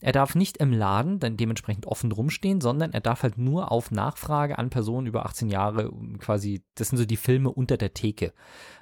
Er 0.00 0.10
darf 0.10 0.34
nicht 0.34 0.56
im 0.56 0.72
Laden 0.72 1.20
dann 1.20 1.36
dementsprechend 1.36 1.86
offen 1.86 2.10
rumstehen, 2.10 2.60
sondern 2.60 2.92
er 2.92 3.00
darf 3.00 3.22
halt 3.22 3.38
nur 3.38 3.70
auf 3.70 3.92
Nachfrage 3.92 4.58
an 4.58 4.70
Personen 4.70 5.06
über 5.06 5.26
18 5.26 5.48
Jahre 5.48 5.92
quasi, 6.18 6.64
das 6.74 6.88
sind 6.88 6.98
so 6.98 7.04
die 7.04 7.16
Filme 7.16 7.50
unter 7.50 7.76
der 7.76 7.94
Theke. 7.94 8.32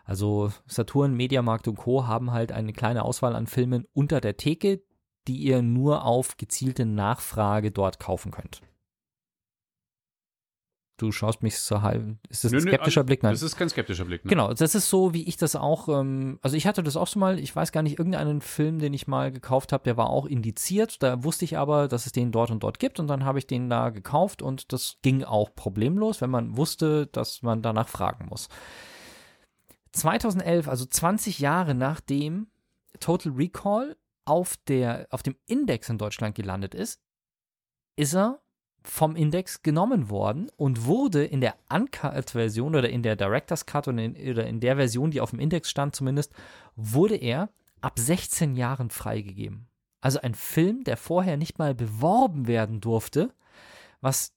Also 0.04 0.50
Saturn, 0.66 1.14
Mediamarkt 1.14 1.68
und 1.68 1.76
Co. 1.76 2.06
haben 2.06 2.32
halt 2.32 2.52
eine 2.52 2.72
kleine 2.72 3.04
Auswahl 3.04 3.36
an 3.36 3.46
Filmen 3.46 3.86
unter 3.92 4.22
der 4.22 4.38
Theke, 4.38 4.82
die 5.28 5.36
ihr 5.36 5.62
nur 5.62 6.04
auf 6.04 6.36
gezielte 6.36 6.86
Nachfrage 6.86 7.70
dort 7.70 8.00
kaufen 8.00 8.30
könnt. 8.30 8.62
Du 11.02 11.10
schaust 11.10 11.42
mich 11.42 11.58
so 11.58 11.82
halb. 11.82 12.16
Ist 12.28 12.44
das 12.44 12.52
ein 12.52 12.58
Nö, 12.58 12.64
nö, 12.64 12.70
skeptischer 12.70 13.00
also, 13.00 13.06
Blick? 13.06 13.22
Nein. 13.24 13.32
Das 13.32 13.42
ist 13.42 13.56
kein 13.56 13.68
skeptischer 13.68 14.04
Blick. 14.04 14.24
Ne? 14.24 14.28
Genau, 14.28 14.52
das 14.52 14.76
ist 14.76 14.88
so, 14.88 15.12
wie 15.12 15.26
ich 15.26 15.36
das 15.36 15.56
auch, 15.56 15.88
ähm, 15.88 16.38
also 16.42 16.56
ich 16.56 16.64
hatte 16.66 16.84
das 16.84 16.96
auch 16.96 17.08
so 17.08 17.18
mal, 17.18 17.40
ich 17.40 17.56
weiß 17.56 17.72
gar 17.72 17.82
nicht, 17.82 17.98
irgendeinen 17.98 18.40
Film, 18.40 18.78
den 18.78 18.94
ich 18.94 19.08
mal 19.08 19.32
gekauft 19.32 19.72
habe, 19.72 19.82
der 19.82 19.96
war 19.96 20.10
auch 20.10 20.26
indiziert, 20.26 21.02
da 21.02 21.24
wusste 21.24 21.44
ich 21.44 21.58
aber, 21.58 21.88
dass 21.88 22.06
es 22.06 22.12
den 22.12 22.30
dort 22.30 22.52
und 22.52 22.62
dort 22.62 22.78
gibt 22.78 23.00
und 23.00 23.08
dann 23.08 23.24
habe 23.24 23.40
ich 23.40 23.48
den 23.48 23.68
da 23.68 23.90
gekauft 23.90 24.42
und 24.42 24.72
das 24.72 24.98
ging 25.02 25.24
auch 25.24 25.52
problemlos, 25.56 26.20
wenn 26.20 26.30
man 26.30 26.56
wusste, 26.56 27.08
dass 27.08 27.42
man 27.42 27.62
danach 27.62 27.88
fragen 27.88 28.26
muss. 28.26 28.48
2011, 29.92 30.68
also 30.68 30.84
20 30.84 31.40
Jahre 31.40 31.74
nachdem 31.74 32.46
Total 33.00 33.32
Recall 33.32 33.96
auf, 34.24 34.56
der, 34.68 35.06
auf 35.10 35.22
dem 35.22 35.36
Index 35.46 35.88
in 35.88 35.98
Deutschland 35.98 36.34
gelandet 36.34 36.74
ist, 36.74 37.00
ist 37.96 38.14
er 38.14 38.40
vom 38.84 39.14
Index 39.16 39.62
genommen 39.62 40.10
worden 40.10 40.50
und 40.56 40.86
wurde 40.86 41.24
in 41.24 41.40
der 41.40 41.54
Uncut-Version 41.70 42.74
oder 42.74 42.88
in 42.88 43.02
der 43.02 43.16
Director's 43.16 43.66
Cut 43.66 43.88
oder 43.88 44.02
in, 44.02 44.16
oder 44.16 44.46
in 44.46 44.60
der 44.60 44.76
Version, 44.76 45.10
die 45.10 45.20
auf 45.20 45.30
dem 45.30 45.38
Index 45.38 45.70
stand 45.70 45.94
zumindest, 45.94 46.32
wurde 46.74 47.16
er 47.16 47.50
ab 47.80 47.98
16 47.98 48.56
Jahren 48.56 48.90
freigegeben. 48.90 49.68
Also 50.00 50.20
ein 50.20 50.34
Film, 50.34 50.82
der 50.84 50.96
vorher 50.96 51.36
nicht 51.36 51.58
mal 51.58 51.74
beworben 51.74 52.48
werden 52.48 52.80
durfte, 52.80 53.32
was 54.00 54.34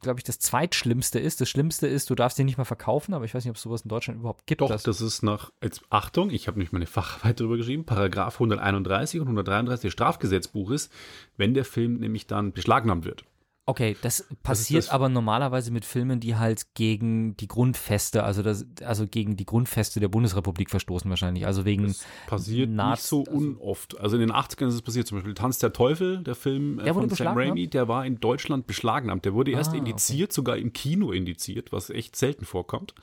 glaube 0.00 0.20
ich, 0.20 0.24
das 0.24 0.38
zweitschlimmste 0.38 1.18
ist. 1.18 1.40
Das 1.40 1.48
Schlimmste 1.48 1.86
ist, 1.86 2.10
du 2.10 2.14
darfst 2.14 2.38
den 2.38 2.46
nicht 2.46 2.58
mehr 2.58 2.64
verkaufen, 2.64 3.14
aber 3.14 3.24
ich 3.24 3.34
weiß 3.34 3.44
nicht, 3.44 3.50
ob 3.50 3.56
es 3.56 3.62
sowas 3.62 3.82
in 3.82 3.88
Deutschland 3.88 4.20
überhaupt 4.20 4.46
gibt. 4.46 4.60
Doch, 4.60 4.70
das 4.70 5.00
ist 5.00 5.22
nach, 5.22 5.52
jetzt 5.62 5.82
Achtung, 5.90 6.30
ich 6.30 6.48
habe 6.48 6.58
nicht 6.58 6.72
meine 6.72 6.86
Facharbeit 6.86 7.40
darüber 7.40 7.56
geschrieben, 7.56 7.84
Paragraph 7.84 8.34
131 8.34 9.20
und 9.20 9.26
133 9.28 9.88
des 9.88 9.92
Strafgesetzbuches, 9.92 10.90
wenn 11.36 11.54
der 11.54 11.64
Film 11.64 11.98
nämlich 11.98 12.26
dann 12.26 12.52
beschlagnahmt 12.52 13.04
wird. 13.04 13.24
Okay, 13.68 13.98
das 14.00 14.26
passiert 14.42 14.84
das 14.84 14.88
aber 14.88 15.10
normalerweise 15.10 15.70
mit 15.70 15.84
Filmen, 15.84 16.20
die 16.20 16.36
halt 16.36 16.72
gegen 16.72 17.36
die 17.36 17.48
Grundfeste, 17.48 18.24
also 18.24 18.42
das, 18.42 18.64
also 18.82 19.06
gegen 19.06 19.36
die 19.36 19.44
Grundfeste 19.44 20.00
der 20.00 20.08
Bundesrepublik 20.08 20.70
verstoßen 20.70 21.10
wahrscheinlich. 21.10 21.44
Also 21.44 21.66
wegen 21.66 21.88
das 21.88 22.06
passiert 22.26 22.70
Nazi, 22.70 22.92
nicht 22.92 23.02
so 23.02 23.24
also 23.26 23.30
unoft. 23.32 24.00
Also 24.00 24.16
in 24.16 24.20
den 24.20 24.32
80ern 24.32 24.68
ist 24.68 24.74
es 24.74 24.80
passiert. 24.80 25.06
Zum 25.06 25.18
Beispiel 25.18 25.34
Tanz 25.34 25.58
der 25.58 25.74
Teufel, 25.74 26.22
der 26.22 26.34
Film 26.34 26.78
äh, 26.78 26.84
der 26.84 26.94
von 26.94 27.10
Sam 27.10 27.36
Raimi, 27.36 27.68
der 27.68 27.88
war 27.88 28.06
in 28.06 28.18
Deutschland 28.20 28.66
beschlagnahmt. 28.66 29.26
Der 29.26 29.34
wurde 29.34 29.50
erst 29.50 29.74
ah, 29.74 29.76
indiziert, 29.76 30.30
okay. 30.30 30.34
sogar 30.34 30.56
im 30.56 30.72
Kino 30.72 31.12
indiziert, 31.12 31.70
was 31.70 31.90
echt 31.90 32.16
selten 32.16 32.46
vorkommt. 32.46 32.94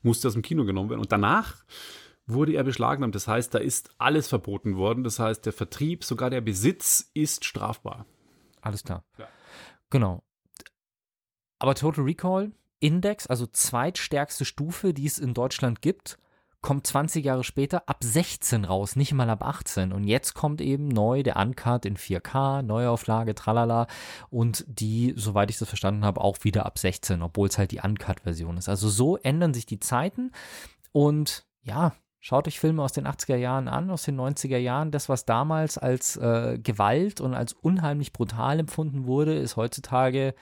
Musste 0.00 0.28
aus 0.28 0.32
dem 0.32 0.42
Kino 0.42 0.64
genommen 0.64 0.88
werden. 0.88 1.02
Und 1.02 1.12
danach 1.12 1.56
wurde 2.26 2.54
er 2.54 2.64
beschlagnahmt. 2.64 3.14
Das 3.14 3.28
heißt, 3.28 3.52
da 3.52 3.58
ist 3.58 3.90
alles 3.98 4.26
verboten 4.26 4.78
worden. 4.78 5.04
Das 5.04 5.18
heißt, 5.18 5.44
der 5.44 5.52
Vertrieb, 5.52 6.02
sogar 6.02 6.30
der 6.30 6.40
Besitz 6.40 7.10
ist 7.12 7.44
strafbar. 7.44 8.06
Alles 8.62 8.84
klar. 8.84 9.04
Ja. 9.18 9.28
Genau. 9.90 10.22
Aber 11.58 11.74
Total 11.74 12.04
Recall, 12.04 12.52
Index, 12.80 13.26
also 13.26 13.46
zweitstärkste 13.46 14.44
Stufe, 14.44 14.94
die 14.94 15.06
es 15.06 15.18
in 15.18 15.34
Deutschland 15.34 15.82
gibt, 15.82 16.18
kommt 16.60 16.86
20 16.86 17.24
Jahre 17.24 17.44
später 17.44 17.88
ab 17.88 17.98
16 18.02 18.64
raus, 18.64 18.96
nicht 18.96 19.12
mal 19.12 19.30
ab 19.30 19.44
18. 19.44 19.92
Und 19.92 20.04
jetzt 20.04 20.34
kommt 20.34 20.60
eben 20.60 20.88
neu 20.88 21.22
der 21.22 21.36
Uncut 21.36 21.84
in 21.84 21.96
4K, 21.96 22.62
Neuauflage, 22.62 23.34
tralala. 23.34 23.86
Und 24.28 24.64
die, 24.68 25.14
soweit 25.16 25.50
ich 25.50 25.58
das 25.58 25.68
verstanden 25.68 26.04
habe, 26.04 26.20
auch 26.20 26.38
wieder 26.42 26.66
ab 26.66 26.78
16, 26.78 27.22
obwohl 27.22 27.48
es 27.48 27.58
halt 27.58 27.70
die 27.70 27.80
Uncut-Version 27.80 28.56
ist. 28.56 28.68
Also 28.68 28.88
so 28.88 29.16
ändern 29.16 29.54
sich 29.54 29.66
die 29.66 29.80
Zeiten. 29.80 30.32
Und 30.92 31.46
ja, 31.62 31.94
Schaut 32.20 32.48
euch 32.48 32.58
Filme 32.58 32.82
aus 32.82 32.92
den 32.92 33.06
80er 33.06 33.36
Jahren 33.36 33.68
an, 33.68 33.90
aus 33.90 34.02
den 34.02 34.18
90er 34.18 34.58
Jahren. 34.58 34.90
Das, 34.90 35.08
was 35.08 35.24
damals 35.24 35.78
als 35.78 36.16
äh, 36.16 36.58
Gewalt 36.58 37.20
und 37.20 37.34
als 37.34 37.52
unheimlich 37.52 38.12
brutal 38.12 38.58
empfunden 38.58 39.06
wurde, 39.06 39.34
ist 39.34 39.56
heutzutage 39.56 40.34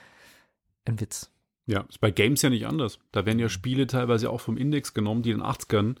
ein 0.85 0.99
Witz. 0.99 1.31
Ja, 1.67 1.81
ist 1.81 1.99
bei 1.99 2.11
Games 2.11 2.41
ja 2.41 2.49
nicht 2.49 2.65
anders. 2.65 2.99
Da 3.11 3.25
werden 3.25 3.39
ja 3.39 3.49
Spiele 3.49 3.87
teilweise 3.87 4.29
auch 4.31 4.41
vom 4.41 4.57
Index 4.57 4.93
genommen, 4.93 5.21
die 5.21 5.31
in 5.31 5.39
den 5.39 5.45
80ern 5.45 5.97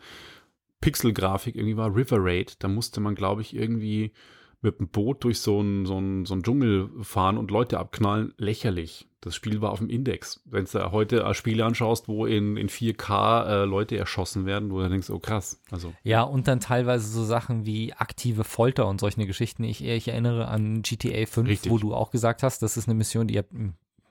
Pixelgrafik 0.81 1.55
irgendwie 1.55 1.77
war, 1.77 1.95
River 1.95 2.17
Raid. 2.19 2.63
Da 2.63 2.67
musste 2.67 2.99
man, 2.99 3.15
glaube 3.15 3.41
ich, 3.41 3.55
irgendwie 3.55 4.13
mit 4.61 4.79
dem 4.79 4.89
Boot 4.89 5.23
durch 5.23 5.39
so 5.39 5.59
einen 5.59 5.85
so 5.85 5.93
so 6.25 6.33
einen 6.33 6.43
Dschungel 6.43 6.89
fahren 7.01 7.37
und 7.37 7.51
Leute 7.51 7.79
abknallen. 7.79 8.33
Lächerlich. 8.37 9.07
Das 9.21 9.35
Spiel 9.35 9.61
war 9.61 9.71
auf 9.71 9.79
dem 9.79 9.89
Index. 9.89 10.41
Wenn 10.45 10.65
du 10.65 10.91
heute 10.91 11.33
Spiele 11.33 11.65
anschaust, 11.65 12.07
wo 12.07 12.25
in, 12.25 12.55
in 12.55 12.69
4K 12.69 13.45
äh, 13.45 13.65
Leute 13.65 13.97
erschossen 13.97 14.45
werden, 14.45 14.71
wo 14.71 14.79
du 14.79 14.89
denkst, 14.89 15.09
oh 15.09 15.19
krass. 15.19 15.61
Also, 15.71 15.93
ja, 16.03 16.21
und 16.21 16.47
dann 16.47 16.59
teilweise 16.59 17.07
so 17.07 17.23
Sachen 17.23 17.65
wie 17.65 17.93
aktive 17.93 18.43
Folter 18.43 18.87
und 18.87 18.99
solche 18.99 19.25
Geschichten. 19.25 19.63
Ich, 19.63 19.83
ich 19.83 20.07
erinnere 20.07 20.47
an 20.47 20.81
GTA 20.81 21.25
5, 21.25 21.47
Richtig. 21.47 21.71
wo 21.71 21.77
du 21.77 21.93
auch 21.93 22.11
gesagt 22.11 22.43
hast, 22.43 22.61
das 22.61 22.77
ist 22.77 22.87
eine 22.87 22.95
Mission, 22.95 23.27
die 23.27 23.41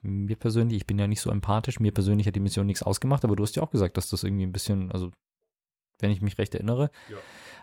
mir 0.01 0.35
persönlich, 0.35 0.77
ich 0.77 0.87
bin 0.87 0.99
ja 0.99 1.07
nicht 1.07 1.21
so 1.21 1.31
empathisch, 1.31 1.79
mir 1.79 1.91
persönlich 1.91 2.27
hat 2.27 2.35
die 2.35 2.39
Mission 2.39 2.65
nichts 2.65 2.83
ausgemacht, 2.83 3.23
aber 3.23 3.35
du 3.35 3.43
hast 3.43 3.55
ja 3.55 3.63
auch 3.63 3.71
gesagt, 3.71 3.97
dass 3.97 4.09
das 4.09 4.23
irgendwie 4.23 4.45
ein 4.45 4.51
bisschen, 4.51 4.91
also 4.91 5.11
wenn 5.99 6.11
ich 6.11 6.21
mich 6.21 6.37
recht 6.37 6.53
erinnere. 6.53 6.91
Ja. 7.09 7.17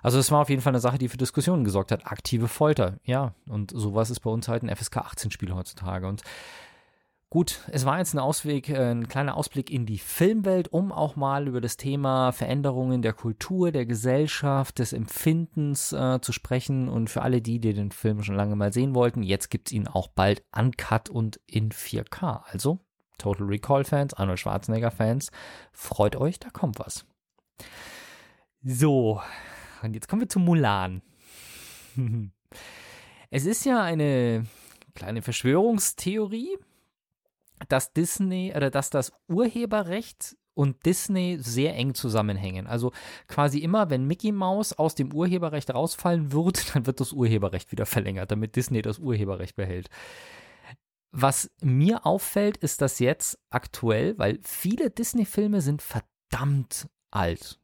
Also 0.04 0.18
es 0.18 0.30
war 0.30 0.42
auf 0.42 0.50
jeden 0.50 0.60
Fall 0.60 0.72
eine 0.72 0.80
Sache, 0.80 0.98
die 0.98 1.08
für 1.08 1.16
Diskussionen 1.16 1.64
gesorgt 1.64 1.90
hat. 1.90 2.06
Aktive 2.06 2.46
Folter, 2.46 2.98
ja. 3.04 3.34
Und 3.48 3.70
sowas 3.74 4.10
ist 4.10 4.20
bei 4.20 4.28
uns 4.28 4.48
halt 4.48 4.62
ein 4.62 4.74
FSK 4.74 4.98
18 4.98 5.30
Spiel 5.30 5.54
heutzutage. 5.54 6.06
Und 6.06 6.22
Gut, 7.30 7.62
es 7.72 7.84
war 7.84 7.98
jetzt 7.98 8.14
ein 8.14 8.20
Ausweg, 8.20 8.68
äh, 8.68 8.92
ein 8.92 9.08
kleiner 9.08 9.36
Ausblick 9.36 9.68
in 9.68 9.86
die 9.86 9.98
Filmwelt, 9.98 10.68
um 10.72 10.92
auch 10.92 11.16
mal 11.16 11.48
über 11.48 11.60
das 11.60 11.76
Thema 11.76 12.30
Veränderungen 12.30 13.02
der 13.02 13.12
Kultur, 13.12 13.72
der 13.72 13.86
Gesellschaft, 13.86 14.78
des 14.78 14.92
Empfindens 14.92 15.92
äh, 15.92 16.20
zu 16.20 16.32
sprechen. 16.32 16.88
Und 16.88 17.08
für 17.10 17.22
alle 17.22 17.40
die, 17.42 17.58
die 17.58 17.72
den 17.72 17.90
Film 17.90 18.22
schon 18.22 18.36
lange 18.36 18.54
mal 18.54 18.72
sehen 18.72 18.94
wollten, 18.94 19.24
jetzt 19.24 19.50
gibt 19.50 19.68
es 19.68 19.72
ihn 19.72 19.88
auch 19.88 20.08
bald 20.08 20.44
uncut 20.56 21.08
und 21.08 21.40
in 21.46 21.70
4K. 21.70 22.42
Also, 22.52 22.78
Total 23.18 23.46
Recall-Fans, 23.46 24.14
Arnold 24.14 24.38
Schwarzenegger-Fans, 24.38 25.32
freut 25.72 26.14
euch, 26.14 26.38
da 26.38 26.50
kommt 26.50 26.78
was. 26.78 27.04
So, 28.62 29.20
und 29.84 29.94
jetzt 29.94 30.08
kommen 30.08 30.22
wir 30.22 30.28
zu 30.28 30.38
Mulan. 30.38 31.02
es 33.30 33.46
ist 33.46 33.64
ja 33.64 33.82
eine 33.82 34.46
kleine 34.94 35.22
Verschwörungstheorie, 35.22 36.56
dass 37.68 37.92
Disney 37.92 38.52
oder 38.54 38.70
dass 38.70 38.90
das 38.90 39.12
Urheberrecht 39.28 40.36
und 40.54 40.86
Disney 40.86 41.38
sehr 41.40 41.74
eng 41.74 41.94
zusammenhängen. 41.94 42.66
Also 42.66 42.92
quasi 43.26 43.58
immer, 43.58 43.90
wenn 43.90 44.06
Mickey 44.06 44.32
Mouse 44.32 44.72
aus 44.72 44.94
dem 44.94 45.12
Urheberrecht 45.12 45.74
rausfallen 45.74 46.32
würde, 46.32 46.60
dann 46.72 46.86
wird 46.86 47.00
das 47.00 47.12
Urheberrecht 47.12 47.72
wieder 47.72 47.86
verlängert, 47.86 48.30
damit 48.30 48.56
Disney 48.56 48.82
das 48.82 48.98
Urheberrecht 48.98 49.56
behält. 49.56 49.88
Was 51.10 51.50
mir 51.60 52.06
auffällt, 52.06 52.56
ist, 52.56 52.80
dass 52.80 52.98
jetzt 52.98 53.38
aktuell, 53.50 54.18
weil 54.18 54.40
viele 54.42 54.90
Disney-Filme 54.90 55.60
sind 55.60 55.80
verdammt 55.80 56.88
alt. 57.12 57.60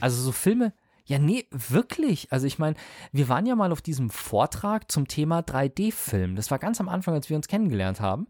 Also 0.00 0.20
so 0.20 0.32
Filme, 0.32 0.74
ja, 1.06 1.18
nee, 1.18 1.46
wirklich. 1.50 2.32
Also 2.32 2.46
ich 2.46 2.58
meine, 2.58 2.76
wir 3.12 3.28
waren 3.28 3.46
ja 3.46 3.54
mal 3.54 3.72
auf 3.72 3.82
diesem 3.82 4.08
Vortrag 4.10 4.90
zum 4.90 5.06
Thema 5.06 5.40
3D-Film. 5.40 6.34
Das 6.34 6.50
war 6.50 6.58
ganz 6.58 6.80
am 6.80 6.88
Anfang, 6.88 7.14
als 7.14 7.28
wir 7.28 7.36
uns 7.36 7.48
kennengelernt 7.48 8.00
haben. 8.00 8.26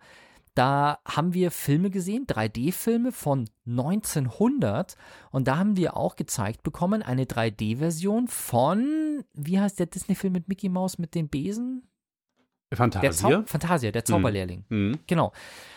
Da 0.55 0.99
haben 1.05 1.35
wir 1.35 1.51
Filme 1.51 1.91
gesehen, 1.91 2.27
3D-Filme 2.27 3.11
von 3.11 3.49
1900 3.67 4.97
und 5.31 5.49
da 5.49 5.59
haben 5.59 5.77
wir 5.77 5.97
auch 5.97 6.15
gezeigt 6.15 6.63
bekommen, 6.63 7.03
eine 7.03 7.25
3D-Version 7.25 8.29
von, 8.29 9.25
wie 9.33 9.59
heißt 9.59 9.81
der 9.81 9.87
Disney-Film 9.87 10.33
mit 10.33 10.49
Mickey 10.49 10.69
Mouse 10.69 10.99
mit 10.99 11.17
den 11.17 11.29
Besen? 11.29 11.89
Fantasia? 12.73 13.29
Der 13.29 13.47
Fantasia, 13.47 13.91
der 13.91 14.05
Zauberlehrling. 14.05 14.65
Mhm. 14.69 14.99
Genau. 15.07 15.33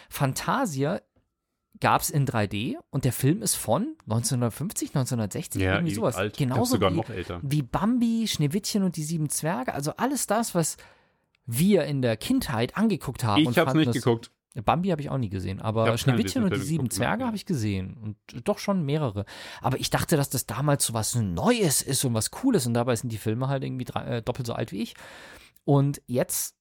Fantasia 0.10 1.02
gab 1.80 2.02
es 2.02 2.10
in 2.10 2.26
3D 2.26 2.76
und 2.90 3.06
der 3.06 3.14
Film 3.14 3.42
ist 3.42 3.56
von 3.56 3.96
1950, 4.06 4.90
1960, 4.90 5.62
ja, 5.62 5.76
irgendwie 5.76 5.94
sowas. 5.94 6.16
Alt. 6.16 6.38
Genauso 6.38 6.76
sogar 6.76 6.92
wie, 6.92 6.98
noch 6.98 7.10
älter. 7.10 7.40
wie 7.44 7.62
Bambi, 7.62 8.28
Schneewittchen 8.28 8.84
und 8.84 8.96
die 8.96 9.04
sieben 9.04 9.30
Zwerge. 9.30 9.74
Also 9.74 9.94
alles 9.98 10.28
das, 10.28 10.56
was 10.56 10.78
wir 11.46 11.86
in 11.86 12.02
der 12.02 12.18
Kindheit 12.18 12.78
angeguckt 12.78 13.24
haben. 13.24 13.42
Ich 13.50 13.58
habe 13.58 13.70
es 13.70 13.76
nicht 13.76 13.94
geguckt. 13.94 14.32
Bambi 14.64 14.90
habe 14.90 15.02
ich 15.02 15.10
auch 15.10 15.18
nie 15.18 15.30
gesehen, 15.30 15.62
aber 15.62 15.98
Schneewittchen 15.98 16.44
und 16.44 16.56
die 16.56 16.60
sieben 16.60 16.90
Zwerge 16.90 17.26
habe 17.26 17.36
ich 17.36 17.46
gesehen 17.46 17.96
und 17.98 18.18
doch 18.48 18.58
schon 18.58 18.84
mehrere. 18.84 19.26
Aber 19.62 19.80
ich 19.80 19.90
dachte, 19.90 20.18
dass 20.18 20.30
das 20.30 20.46
damals 20.46 20.86
so 20.86 20.94
was 20.94 21.16
Neues 21.16 21.82
ist 21.82 22.04
und 22.06 22.14
was 22.14 22.32
Cooles 22.32 22.66
und 22.66 22.74
dabei 22.74 22.96
sind 22.96 23.12
die 23.12 23.18
Filme 23.18 23.50
halt 23.50 23.64
irgendwie 23.64 23.86
drei, 23.86 24.18
äh, 24.18 24.22
doppelt 24.22 24.48
so 24.48 24.54
alt 24.54 24.72
wie 24.72 24.82
ich. 24.82 24.96
Und 25.64 26.02
jetzt, 26.08 26.57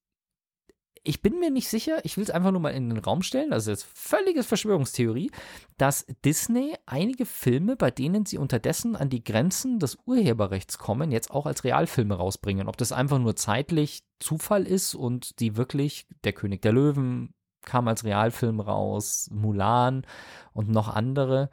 ich 1.06 1.22
bin 1.22 1.38
mir 1.38 1.50
nicht 1.50 1.68
sicher, 1.68 2.04
ich 2.04 2.16
will 2.16 2.24
es 2.24 2.30
einfach 2.30 2.50
nur 2.50 2.60
mal 2.60 2.70
in 2.70 2.90
den 2.90 2.98
Raum 2.98 3.22
stellen, 3.22 3.50
das 3.50 3.64
ist 3.64 3.68
jetzt 3.68 3.86
völliges 3.94 4.46
Verschwörungstheorie, 4.46 5.30
dass 5.78 6.04
Disney 6.24 6.74
einige 6.84 7.26
Filme, 7.26 7.76
bei 7.76 7.90
denen 7.90 8.26
sie 8.26 8.38
unterdessen 8.38 8.96
an 8.96 9.08
die 9.08 9.22
Grenzen 9.22 9.78
des 9.78 9.98
Urheberrechts 10.04 10.78
kommen, 10.78 11.12
jetzt 11.12 11.30
auch 11.30 11.46
als 11.46 11.62
Realfilme 11.62 12.14
rausbringen. 12.14 12.68
Ob 12.68 12.76
das 12.76 12.92
einfach 12.92 13.18
nur 13.18 13.36
zeitlich 13.36 14.02
Zufall 14.18 14.66
ist 14.66 14.94
und 14.94 15.38
die 15.40 15.56
wirklich 15.56 16.06
Der 16.24 16.32
König 16.32 16.62
der 16.62 16.72
Löwen, 16.72 17.34
kam 17.64 17.88
als 17.88 18.04
Realfilm 18.04 18.60
raus, 18.60 19.28
Mulan 19.32 20.06
und 20.52 20.68
noch 20.70 20.88
andere, 20.88 21.50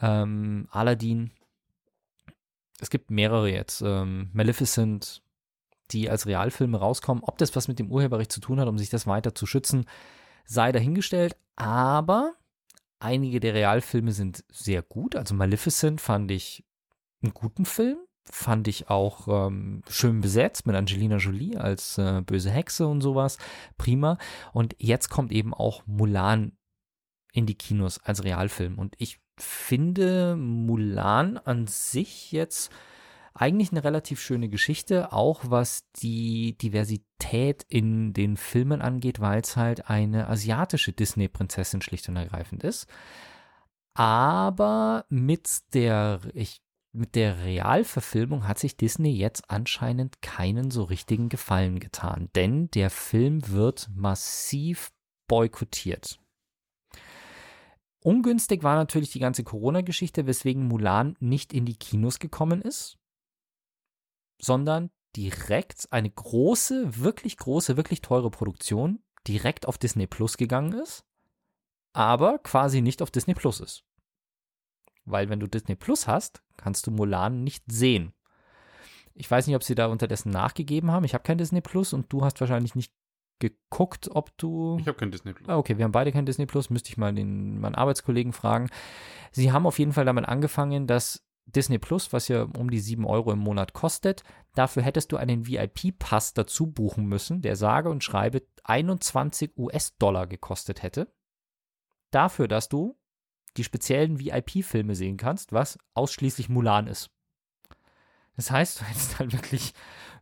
ähm, 0.00 0.68
Aladdin. 0.70 1.32
Es 2.80 2.90
gibt 2.90 3.10
mehrere 3.10 3.50
jetzt, 3.50 3.82
ähm, 3.82 4.30
Maleficent, 4.32 5.22
die 5.92 6.10
als 6.10 6.26
Realfilme 6.26 6.78
rauskommen. 6.78 7.24
Ob 7.24 7.38
das 7.38 7.54
was 7.56 7.68
mit 7.68 7.78
dem 7.78 7.90
Urheberrecht 7.90 8.32
zu 8.32 8.40
tun 8.40 8.60
hat, 8.60 8.68
um 8.68 8.78
sich 8.78 8.90
das 8.90 9.06
weiter 9.06 9.34
zu 9.34 9.46
schützen, 9.46 9.86
sei 10.44 10.72
dahingestellt. 10.72 11.36
Aber 11.56 12.34
einige 13.00 13.40
der 13.40 13.54
Realfilme 13.54 14.12
sind 14.12 14.44
sehr 14.50 14.82
gut. 14.82 15.16
Also 15.16 15.34
Maleficent 15.34 16.00
fand 16.00 16.30
ich 16.30 16.64
einen 17.22 17.34
guten 17.34 17.64
Film 17.64 17.98
fand 18.30 18.68
ich 18.68 18.90
auch 18.90 19.28
ähm, 19.28 19.82
schön 19.88 20.20
besetzt 20.20 20.66
mit 20.66 20.76
Angelina 20.76 21.16
Jolie 21.16 21.56
als 21.56 21.98
äh, 21.98 22.22
böse 22.22 22.50
Hexe 22.50 22.86
und 22.86 23.00
sowas. 23.00 23.38
Prima. 23.76 24.18
Und 24.52 24.76
jetzt 24.78 25.08
kommt 25.08 25.32
eben 25.32 25.54
auch 25.54 25.86
Mulan 25.86 26.52
in 27.32 27.46
die 27.46 27.54
Kinos 27.54 27.98
als 27.98 28.24
Realfilm. 28.24 28.78
Und 28.78 28.94
ich 28.98 29.20
finde 29.38 30.36
Mulan 30.36 31.38
an 31.38 31.66
sich 31.66 32.32
jetzt 32.32 32.70
eigentlich 33.38 33.70
eine 33.70 33.84
relativ 33.84 34.20
schöne 34.20 34.48
Geschichte, 34.48 35.12
auch 35.12 35.42
was 35.46 35.84
die 35.92 36.58
Diversität 36.58 37.64
in 37.68 38.12
den 38.12 38.36
Filmen 38.36 38.82
angeht, 38.82 39.20
weil 39.20 39.40
es 39.40 39.56
halt 39.56 39.88
eine 39.88 40.28
asiatische 40.28 40.92
Disney-Prinzessin 40.92 41.80
schlicht 41.80 42.08
und 42.08 42.16
ergreifend 42.16 42.64
ist. 42.64 42.88
Aber 43.94 45.04
mit 45.08 45.74
der, 45.74 46.20
ich 46.34 46.62
mit 46.92 47.14
der 47.14 47.44
Realverfilmung 47.44 48.48
hat 48.48 48.58
sich 48.58 48.76
Disney 48.76 49.10
jetzt 49.10 49.50
anscheinend 49.50 50.20
keinen 50.20 50.70
so 50.70 50.84
richtigen 50.84 51.28
Gefallen 51.28 51.78
getan, 51.78 52.30
denn 52.34 52.70
der 52.72 52.90
Film 52.90 53.46
wird 53.48 53.88
massiv 53.94 54.90
boykottiert. 55.28 56.18
Ungünstig 58.00 58.62
war 58.62 58.76
natürlich 58.76 59.10
die 59.10 59.18
ganze 59.18 59.44
Corona-Geschichte, 59.44 60.26
weswegen 60.26 60.66
Mulan 60.66 61.16
nicht 61.20 61.52
in 61.52 61.66
die 61.66 61.76
Kinos 61.76 62.18
gekommen 62.18 62.62
ist, 62.62 62.98
sondern 64.38 64.90
direkt 65.16 65.88
eine 65.90 66.10
große, 66.10 66.98
wirklich 66.98 67.36
große, 67.36 67.76
wirklich 67.76 68.00
teure 68.00 68.30
Produktion 68.30 69.02
direkt 69.26 69.66
auf 69.66 69.78
Disney 69.78 70.06
Plus 70.06 70.36
gegangen 70.36 70.72
ist, 70.72 71.04
aber 71.92 72.38
quasi 72.38 72.80
nicht 72.80 73.02
auf 73.02 73.10
Disney 73.10 73.34
Plus 73.34 73.60
ist. 73.60 73.84
Weil 75.04 75.28
wenn 75.28 75.40
du 75.40 75.46
Disney 75.46 75.74
Plus 75.74 76.06
hast, 76.06 76.42
kannst 76.56 76.86
du 76.86 76.90
Mulan 76.90 77.42
nicht 77.42 77.64
sehen. 77.66 78.12
Ich 79.14 79.30
weiß 79.30 79.46
nicht, 79.46 79.56
ob 79.56 79.64
sie 79.64 79.74
da 79.74 79.86
unterdessen 79.86 80.30
nachgegeben 80.30 80.90
haben. 80.90 81.04
Ich 81.04 81.14
habe 81.14 81.24
kein 81.24 81.38
Disney 81.38 81.60
Plus 81.60 81.92
und 81.92 82.12
du 82.12 82.24
hast 82.24 82.40
wahrscheinlich 82.40 82.74
nicht 82.74 82.92
geguckt, 83.40 84.08
ob 84.12 84.36
du. 84.38 84.76
Ich 84.80 84.86
habe 84.86 84.98
kein 84.98 85.10
Disney 85.10 85.32
Plus. 85.32 85.48
Ah, 85.48 85.56
okay, 85.56 85.76
wir 85.78 85.84
haben 85.84 85.92
beide 85.92 86.12
kein 86.12 86.26
Disney 86.26 86.46
Plus. 86.46 86.70
Müsste 86.70 86.90
ich 86.90 86.98
mal 86.98 87.14
den 87.14 87.58
meinen 87.58 87.74
Arbeitskollegen 87.74 88.32
fragen. 88.32 88.68
Sie 89.32 89.50
haben 89.50 89.66
auf 89.66 89.78
jeden 89.78 89.92
Fall 89.92 90.04
damit 90.04 90.26
angefangen, 90.26 90.86
dass 90.86 91.24
Disney 91.54 91.78
Plus, 91.78 92.12
was 92.12 92.28
ja 92.28 92.42
um 92.42 92.70
die 92.70 92.80
7 92.80 93.04
Euro 93.06 93.32
im 93.32 93.38
Monat 93.38 93.72
kostet, 93.72 94.22
dafür 94.54 94.82
hättest 94.82 95.12
du 95.12 95.16
einen 95.16 95.46
VIP-Pass 95.46 96.34
dazu 96.34 96.66
buchen 96.66 97.06
müssen, 97.06 97.40
der 97.40 97.56
sage 97.56 97.88
und 97.88 98.04
schreibe 98.04 98.42
21 98.64 99.56
US-Dollar 99.56 100.26
gekostet 100.26 100.82
hätte. 100.82 101.10
Dafür, 102.10 102.48
dass 102.48 102.68
du 102.68 102.98
die 103.56 103.64
speziellen 103.64 104.20
VIP-Filme 104.20 104.94
sehen 104.94 105.16
kannst, 105.16 105.52
was 105.52 105.78
ausschließlich 105.94 106.48
Mulan 106.48 106.86
ist. 106.86 107.10
Das 108.36 108.50
heißt, 108.50 108.80
du 108.80 108.84
hättest 108.84 109.18
halt 109.18 109.32
wirklich 109.32 109.72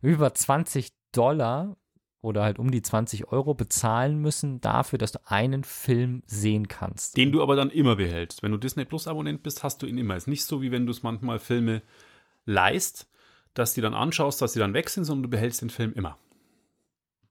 über 0.01 0.33
20 0.33 0.91
Dollar 1.11 1.75
oder 2.21 2.43
halt 2.43 2.59
um 2.59 2.71
die 2.71 2.81
20 2.81 3.31
Euro 3.31 3.53
bezahlen 3.53 4.17
müssen 4.19 4.59
dafür, 4.61 4.99
dass 4.99 5.11
du 5.11 5.19
einen 5.25 5.63
Film 5.63 6.23
sehen 6.25 6.67
kannst. 6.67 7.17
Den 7.17 7.31
du 7.31 7.41
aber 7.41 7.55
dann 7.55 7.69
immer 7.69 7.95
behältst. 7.95 8.43
Wenn 8.43 8.51
du 8.51 8.57
Disney 8.57 8.85
Plus 8.85 9.07
Abonnent 9.07 9.43
bist, 9.43 9.63
hast 9.63 9.81
du 9.81 9.85
ihn 9.85 9.97
immer. 9.97 10.15
Es 10.15 10.23
ist 10.23 10.27
nicht 10.27 10.45
so, 10.45 10.61
wie 10.61 10.71
wenn 10.71 10.85
du 10.85 10.91
es 10.91 11.03
manchmal 11.03 11.39
Filme 11.39 11.81
leist, 12.45 13.07
dass 13.53 13.73
die 13.73 13.81
dann 13.81 13.93
anschaust, 13.93 14.41
dass 14.41 14.53
sie 14.53 14.59
dann 14.59 14.73
weg 14.73 14.89
sind, 14.89 15.03
sondern 15.03 15.23
du 15.23 15.29
behältst 15.29 15.61
den 15.61 15.69
Film 15.69 15.93
immer. 15.93 16.17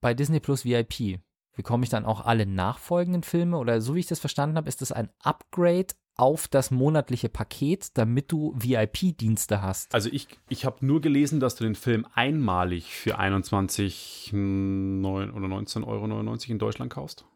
Bei 0.01 0.14
Disney 0.14 0.41
Plus 0.41 0.64
VIP 0.64 1.20
bekomme 1.55 1.84
ich 1.84 1.91
dann 1.91 2.05
auch 2.05 2.24
alle 2.24 2.47
nachfolgenden 2.47 3.22
Filme 3.22 3.57
oder 3.57 3.80
so 3.80 3.95
wie 3.95 4.01
ich 4.01 4.07
das 4.07 4.20
verstanden 4.20 4.57
habe, 4.57 4.68
ist 4.68 4.82
das 4.82 4.93
ein 4.93 5.11
Upgrade 5.20 5.95
auf 6.16 6.48
das 6.48 6.70
monatliche 6.70 7.28
Paket, 7.28 7.96
damit 7.98 8.32
du 8.32 8.54
VIP-Dienste 8.56 9.62
hast. 9.62 9.94
Also 9.94 10.08
ich, 10.10 10.28
ich 10.48 10.64
habe 10.64 10.84
nur 10.84 11.00
gelesen, 11.00 11.40
dass 11.40 11.56
du 11.56 11.64
den 11.64 11.74
Film 11.74 12.06
einmalig 12.14 12.94
für 12.94 13.18
21 13.18 14.30
9 14.32 15.30
oder 15.30 15.46
19,99 15.46 15.86
Euro 15.86 16.36
in 16.48 16.58
Deutschland 16.58 16.92
kaufst. 16.92 17.26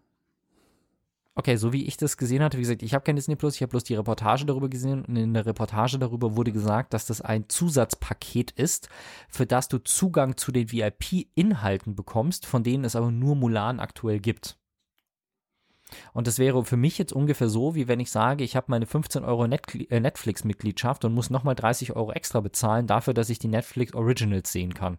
Okay, 1.36 1.56
so 1.56 1.72
wie 1.72 1.86
ich 1.86 1.96
das 1.96 2.16
gesehen 2.16 2.42
hatte, 2.42 2.58
wie 2.58 2.62
gesagt, 2.62 2.82
ich 2.82 2.92
habe 2.92 3.04
kein 3.04 3.16
Disney 3.16 3.36
Plus, 3.36 3.54
ich 3.54 3.62
habe 3.62 3.70
bloß 3.70 3.84
die 3.84 3.94
Reportage 3.94 4.44
darüber 4.44 4.68
gesehen 4.68 5.04
und 5.04 5.16
in 5.16 5.32
der 5.32 5.46
Reportage 5.46 5.98
darüber 5.98 6.36
wurde 6.36 6.52
gesagt, 6.52 6.92
dass 6.92 7.06
das 7.06 7.20
ein 7.20 7.48
Zusatzpaket 7.48 8.50
ist, 8.50 8.88
für 9.28 9.46
das 9.46 9.68
du 9.68 9.78
Zugang 9.78 10.36
zu 10.36 10.52
den 10.52 10.70
VIP-Inhalten 10.72 11.94
bekommst, 11.94 12.46
von 12.46 12.62
denen 12.62 12.84
es 12.84 12.96
aber 12.96 13.10
nur 13.10 13.36
Mulan 13.36 13.78
aktuell 13.80 14.18
gibt. 14.18 14.59
Und 16.12 16.26
das 16.26 16.38
wäre 16.38 16.64
für 16.64 16.76
mich 16.76 16.98
jetzt 16.98 17.12
ungefähr 17.12 17.48
so, 17.48 17.74
wie 17.74 17.88
wenn 17.88 18.00
ich 18.00 18.10
sage, 18.10 18.44
ich 18.44 18.56
habe 18.56 18.66
meine 18.68 18.86
15 18.86 19.24
Euro 19.24 19.44
äh, 19.44 20.00
Netflix-Mitgliedschaft 20.00 21.04
und 21.04 21.14
muss 21.14 21.30
nochmal 21.30 21.54
30 21.54 21.96
Euro 21.96 22.12
extra 22.12 22.40
bezahlen 22.40 22.86
dafür, 22.86 23.14
dass 23.14 23.30
ich 23.30 23.38
die 23.38 23.48
Netflix 23.48 23.94
Originals 23.94 24.52
sehen 24.52 24.74
kann. 24.74 24.98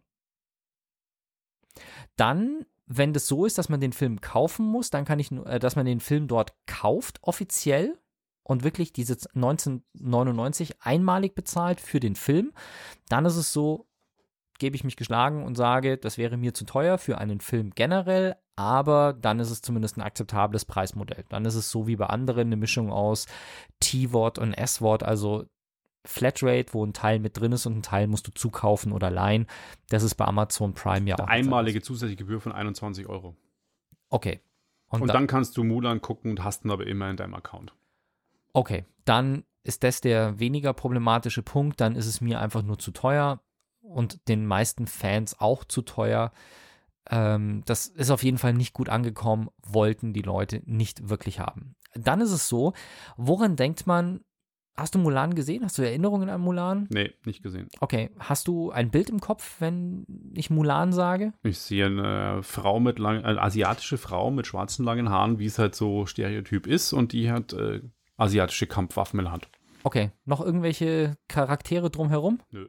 Dann, 2.15 2.65
wenn 2.85 3.13
das 3.13 3.27
so 3.27 3.45
ist, 3.45 3.57
dass 3.57 3.69
man 3.69 3.79
den 3.79 3.93
Film 3.93 4.21
kaufen 4.21 4.65
muss, 4.65 4.89
dann 4.89 5.05
kann 5.05 5.19
ich, 5.19 5.31
äh, 5.31 5.59
dass 5.59 5.75
man 5.75 5.85
den 5.85 5.99
Film 5.99 6.27
dort 6.27 6.53
kauft 6.65 7.19
offiziell 7.21 7.97
und 8.43 8.63
wirklich 8.63 8.91
diese 8.91 9.13
1999 9.33 10.81
einmalig 10.81 11.35
bezahlt 11.35 11.79
für 11.79 11.99
den 11.99 12.15
Film, 12.15 12.51
dann 13.07 13.25
ist 13.25 13.35
es 13.35 13.53
so, 13.53 13.87
gebe 14.62 14.76
ich 14.76 14.84
mich 14.84 14.95
geschlagen 14.95 15.43
und 15.43 15.55
sage, 15.55 15.97
das 15.97 16.20
wäre 16.20 16.38
mir 16.38 16.53
zu 16.53 16.66
teuer 16.66 16.99
für 16.99 17.18
einen 17.18 17.41
Film 17.41 17.72
generell, 17.74 18.36
aber 18.55 19.12
dann 19.12 19.39
ist 19.39 19.49
es 19.49 19.64
zumindest 19.64 19.97
ein 19.97 20.03
akzeptables 20.03 20.66
Preismodell. 20.66 21.26
Dann 21.30 21.45
ist 21.45 21.55
es 21.55 21.72
so 21.72 21.88
wie 21.88 21.95
bei 21.95 22.05
anderen 22.05 22.49
eine 22.49 22.57
Mischung 22.57 22.91
aus 22.91 23.26
T-Wort 23.80 24.38
und 24.38 24.53
S-Wort, 24.53 25.01
also 25.01 25.45
Flatrate, 26.05 26.74
wo 26.74 26.86
ein 26.86 26.93
Teil 26.93 27.18
mit 27.18 27.39
drin 27.39 27.53
ist 27.53 27.66
und 27.66 27.80
ein 27.80 27.82
Teil 27.82 28.05
musst 28.05 28.28
du 28.28 28.32
zukaufen 28.32 28.91
oder 28.91 29.09
leihen. 29.09 29.47
Das 29.89 30.03
ist 30.03 30.14
bei 30.14 30.26
Amazon 30.26 30.76
Prime 30.76 31.09
ja 31.09 31.18
auch. 31.18 31.28
Einmalige 31.28 31.82
zusätzliche 31.82 32.18
Gebühr 32.18 32.39
von 32.39 32.51
21 32.51 33.07
Euro. 33.07 33.36
Okay. 34.09 34.41
Und, 34.89 35.01
und 35.01 35.07
dann, 35.07 35.16
dann 35.16 35.28
kannst 35.28 35.57
du 35.57 35.64
Mulan 35.64 36.01
gucken 36.01 36.32
und 36.32 36.43
hast 36.43 36.66
ihn 36.66 36.72
aber 36.72 36.86
immer 36.86 37.09
in 37.09 37.18
deinem 37.18 37.34
Account. 37.34 37.74
Okay, 38.53 38.86
dann 39.05 39.43
ist 39.64 39.84
das 39.84 40.01
der 40.01 40.39
weniger 40.39 40.74
problematische 40.74 41.41
Punkt. 41.41 41.82
Dann 41.82 41.95
ist 41.95 42.05
es 42.05 42.22
mir 42.22 42.39
einfach 42.39 42.62
nur 42.62 42.78
zu 42.78 42.91
teuer 42.91 43.41
und 43.91 44.27
den 44.27 44.45
meisten 44.45 44.87
Fans 44.87 45.39
auch 45.39 45.63
zu 45.63 45.81
teuer. 45.81 46.31
Ähm, 47.09 47.63
das 47.65 47.87
ist 47.87 48.11
auf 48.11 48.23
jeden 48.23 48.37
Fall 48.37 48.53
nicht 48.53 48.73
gut 48.73 48.89
angekommen, 48.89 49.49
wollten 49.63 50.13
die 50.13 50.21
Leute 50.21 50.61
nicht 50.65 51.09
wirklich 51.09 51.39
haben. 51.39 51.75
Dann 51.93 52.21
ist 52.21 52.31
es 52.31 52.47
so, 52.47 52.73
woran 53.17 53.55
denkt 53.55 53.87
man, 53.87 54.21
Hast 54.77 54.95
du 54.95 54.99
Mulan 54.99 55.35
gesehen? 55.35 55.63
Hast 55.63 55.77
du 55.77 55.83
Erinnerungen 55.83 56.29
an 56.29 56.41
Mulan? 56.41 56.87
Nee, 56.89 57.11
nicht 57.25 57.43
gesehen. 57.43 57.67
Okay. 57.81 58.09
Hast 58.19 58.47
du 58.47 58.71
ein 58.71 58.89
Bild 58.89 59.09
im 59.09 59.19
Kopf, 59.19 59.57
wenn 59.59 60.05
ich 60.33 60.49
Mulan 60.49 60.93
sage? 60.93 61.33
Ich 61.43 61.59
sehe 61.59 61.87
eine 61.87 62.41
Frau 62.41 62.79
mit 62.79 62.97
lang, 62.97 63.23
eine 63.23 63.41
asiatische 63.41 63.97
Frau 63.97 64.31
mit 64.31 64.47
schwarzen 64.47 64.85
langen 64.85 65.09
Haaren, 65.09 65.39
wie 65.39 65.45
es 65.45 65.59
halt 65.59 65.75
so 65.75 66.05
Stereotyp 66.05 66.67
ist, 66.67 66.93
und 66.93 67.11
die 67.11 67.31
hat 67.31 67.53
äh, 67.53 67.81
asiatische 68.17 68.65
Kampfwaffen 68.65 69.19
in 69.19 69.25
der 69.25 69.33
Hand. 69.33 69.49
Okay. 69.83 70.11
Noch 70.25 70.41
irgendwelche 70.41 71.17
Charaktere 71.27 71.89
drumherum? 71.89 72.39
Nö. 72.51 72.67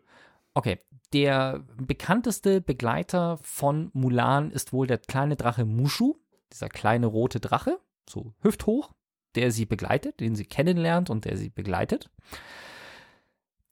Okay, 0.54 0.80
der 1.12 1.64
bekannteste 1.76 2.60
Begleiter 2.60 3.38
von 3.42 3.90
Mulan 3.92 4.50
ist 4.50 4.72
wohl 4.72 4.86
der 4.86 4.98
kleine 4.98 5.36
Drache 5.36 5.64
Mushu, 5.64 6.16
dieser 6.52 6.68
kleine 6.68 7.06
rote 7.06 7.40
Drache, 7.40 7.78
so 8.08 8.32
hüfthoch, 8.40 8.92
der 9.34 9.50
sie 9.50 9.66
begleitet, 9.66 10.20
den 10.20 10.34
sie 10.34 10.44
kennenlernt 10.44 11.10
und 11.10 11.24
der 11.24 11.36
sie 11.36 11.50
begleitet. 11.50 12.10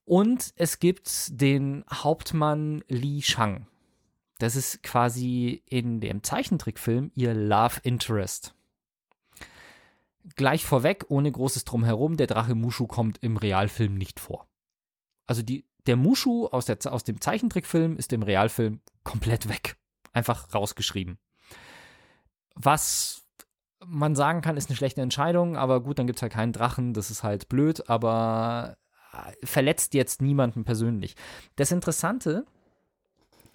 Und 0.05 0.53
es 0.55 0.79
gibt 0.79 1.39
den 1.41 1.85
Hauptmann 1.91 2.83
Li 2.87 3.21
Shang. 3.21 3.67
Das 4.39 4.55
ist 4.55 4.81
quasi 4.81 5.63
in 5.69 6.01
dem 6.01 6.23
Zeichentrickfilm 6.23 7.11
ihr 7.13 7.33
Love 7.33 7.79
Interest. 7.83 8.55
Gleich 10.35 10.65
vorweg, 10.65 11.05
ohne 11.09 11.31
großes 11.31 11.63
Drumherum, 11.63 12.17
der 12.17 12.27
Drache 12.27 12.55
Mushu 12.55 12.87
kommt 12.87 13.19
im 13.23 13.37
Realfilm 13.37 13.95
nicht 13.95 14.19
vor. 14.19 14.47
Also 15.27 15.43
die 15.43 15.65
der 15.87 15.95
Mushu 15.95 16.47
aus, 16.47 16.65
der, 16.65 16.77
aus 16.91 17.03
dem 17.03 17.21
Zeichentrickfilm 17.21 17.97
ist 17.97 18.13
im 18.13 18.23
Realfilm 18.23 18.81
komplett 19.03 19.49
weg. 19.49 19.77
Einfach 20.13 20.53
rausgeschrieben. 20.53 21.17
Was 22.55 23.23
man 23.85 24.15
sagen 24.15 24.41
kann, 24.41 24.57
ist 24.57 24.69
eine 24.69 24.75
schlechte 24.75 25.01
Entscheidung, 25.01 25.57
aber 25.57 25.81
gut, 25.81 25.97
dann 25.97 26.07
gibt 26.07 26.19
es 26.19 26.21
halt 26.21 26.33
keinen 26.33 26.53
Drachen, 26.53 26.93
das 26.93 27.09
ist 27.09 27.23
halt 27.23 27.49
blöd, 27.49 27.89
aber 27.89 28.77
äh, 29.11 29.45
verletzt 29.45 29.93
jetzt 29.93 30.21
niemanden 30.21 30.63
persönlich. 30.63 31.15
Das 31.55 31.71
Interessante, 31.71 32.45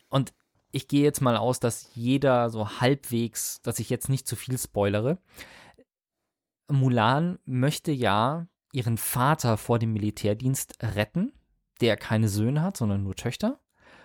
und 0.08 0.32
ich 0.72 0.88
gehe 0.88 1.04
jetzt 1.04 1.20
mal 1.20 1.36
aus, 1.36 1.60
dass 1.60 1.90
jeder 1.94 2.50
so 2.50 2.80
halbwegs, 2.80 3.60
dass 3.62 3.78
ich 3.78 3.88
jetzt 3.88 4.08
nicht 4.08 4.26
zu 4.26 4.36
viel 4.36 4.58
spoilere. 4.58 5.18
Mulan 6.68 7.38
möchte 7.44 7.92
ja 7.92 8.46
ihren 8.72 8.98
Vater 8.98 9.56
vor 9.56 9.78
dem 9.78 9.92
Militärdienst 9.92 10.82
retten 10.82 11.32
der 11.80 11.96
keine 11.96 12.28
Söhne 12.28 12.62
hat, 12.62 12.76
sondern 12.76 13.02
nur 13.02 13.14
Töchter. 13.14 13.60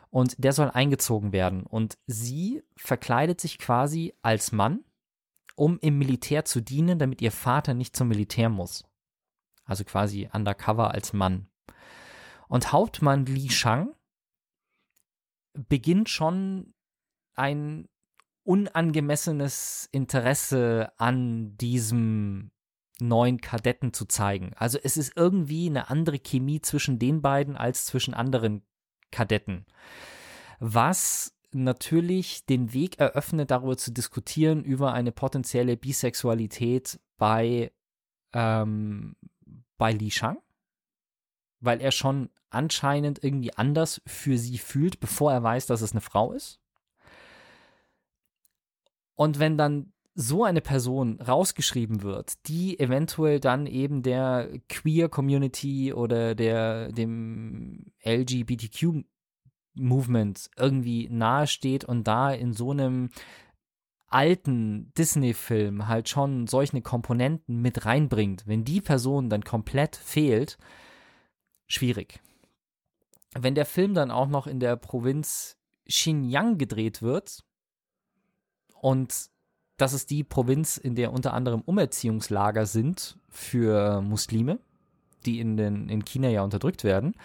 Und 0.09 0.43
der 0.43 0.51
soll 0.51 0.69
eingezogen 0.69 1.31
werden. 1.31 1.63
Und 1.63 1.97
sie 2.05 2.63
verkleidet 2.75 3.39
sich 3.39 3.57
quasi 3.57 4.13
als 4.21 4.51
Mann, 4.51 4.83
um 5.55 5.79
im 5.79 5.97
Militär 5.97 6.43
zu 6.43 6.61
dienen, 6.61 6.99
damit 6.99 7.21
ihr 7.21 7.31
Vater 7.31 7.73
nicht 7.73 7.95
zum 7.95 8.09
Militär 8.09 8.49
muss. 8.49 8.83
Also 9.63 9.85
quasi 9.85 10.29
undercover 10.33 10.91
als 10.91 11.13
Mann. 11.13 11.47
Und 12.49 12.73
Hauptmann 12.73 13.25
Li 13.25 13.49
Shang 13.49 13.95
beginnt 15.53 16.09
schon 16.09 16.73
ein 17.35 17.87
unangemessenes 18.43 19.87
Interesse 19.91 20.91
an 20.97 21.55
diesem 21.57 22.50
neuen 23.01 23.41
Kadetten 23.41 23.93
zu 23.93 24.05
zeigen. 24.05 24.51
Also 24.55 24.79
es 24.81 24.97
ist 24.97 25.13
irgendwie 25.15 25.67
eine 25.67 25.89
andere 25.89 26.19
Chemie 26.19 26.61
zwischen 26.61 26.99
den 26.99 27.21
beiden 27.21 27.57
als 27.57 27.85
zwischen 27.85 28.13
anderen 28.13 28.63
Kadetten. 29.11 29.65
Was 30.59 31.35
natürlich 31.51 32.45
den 32.45 32.73
Weg 32.73 32.99
eröffnet, 32.99 33.51
darüber 33.51 33.77
zu 33.77 33.91
diskutieren, 33.91 34.63
über 34.63 34.93
eine 34.93 35.11
potenzielle 35.11 35.75
Bisexualität 35.75 36.99
bei, 37.17 37.71
ähm, 38.33 39.15
bei 39.77 39.91
Li 39.91 40.11
Shang, 40.11 40.37
weil 41.59 41.81
er 41.81 41.91
schon 41.91 42.29
anscheinend 42.49 43.23
irgendwie 43.23 43.53
anders 43.53 44.01
für 44.05 44.37
sie 44.37 44.57
fühlt, 44.57 44.99
bevor 44.99 45.31
er 45.31 45.43
weiß, 45.43 45.65
dass 45.65 45.81
es 45.81 45.91
eine 45.91 46.01
Frau 46.01 46.31
ist. 46.33 46.59
Und 49.15 49.39
wenn 49.39 49.57
dann 49.57 49.93
so 50.13 50.43
eine 50.43 50.61
Person 50.61 51.21
rausgeschrieben 51.21 52.01
wird, 52.01 52.47
die 52.47 52.79
eventuell 52.79 53.39
dann 53.39 53.65
eben 53.65 54.03
der 54.03 54.49
Queer 54.67 55.07
Community 55.07 55.93
oder 55.93 56.35
der 56.35 56.91
dem 56.91 57.91
LGBTQ 58.03 59.05
Movement 59.73 60.49
irgendwie 60.57 61.07
nahesteht 61.09 61.85
und 61.85 62.05
da 62.07 62.31
in 62.31 62.53
so 62.53 62.71
einem 62.71 63.09
alten 64.07 64.93
Disney-Film 64.97 65.87
halt 65.87 66.09
schon 66.09 66.45
solche 66.47 66.81
Komponenten 66.81 67.61
mit 67.61 67.85
reinbringt, 67.85 68.45
wenn 68.45 68.65
die 68.65 68.81
Person 68.81 69.29
dann 69.29 69.43
komplett 69.45 69.95
fehlt, 69.95 70.57
schwierig. 71.67 72.19
Wenn 73.33 73.55
der 73.55 73.65
Film 73.65 73.93
dann 73.93 74.11
auch 74.11 74.27
noch 74.27 74.47
in 74.47 74.59
der 74.59 74.75
Provinz 74.75 75.57
Xinjiang 75.87 76.57
gedreht 76.57 77.01
wird 77.01 77.45
und 78.81 79.29
das 79.81 79.93
ist 79.93 80.11
die 80.11 80.23
Provinz, 80.23 80.77
in 80.77 80.93
der 80.93 81.11
unter 81.11 81.33
anderem 81.33 81.61
Umerziehungslager 81.61 82.67
sind 82.67 83.17
für 83.29 84.01
Muslime, 84.01 84.59
die 85.25 85.39
in, 85.39 85.57
den, 85.57 85.89
in 85.89 86.05
China 86.05 86.29
ja 86.29 86.43
unterdrückt 86.43 86.83
werden. 86.83 87.15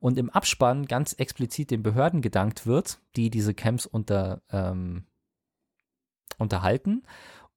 Und 0.00 0.16
im 0.16 0.30
Abspann 0.30 0.86
ganz 0.86 1.12
explizit 1.12 1.70
den 1.70 1.82
Behörden 1.82 2.22
gedankt 2.22 2.66
wird, 2.66 3.00
die 3.16 3.28
diese 3.28 3.52
Camps 3.52 3.84
unter, 3.84 4.40
ähm, 4.50 5.04
unterhalten. 6.38 7.02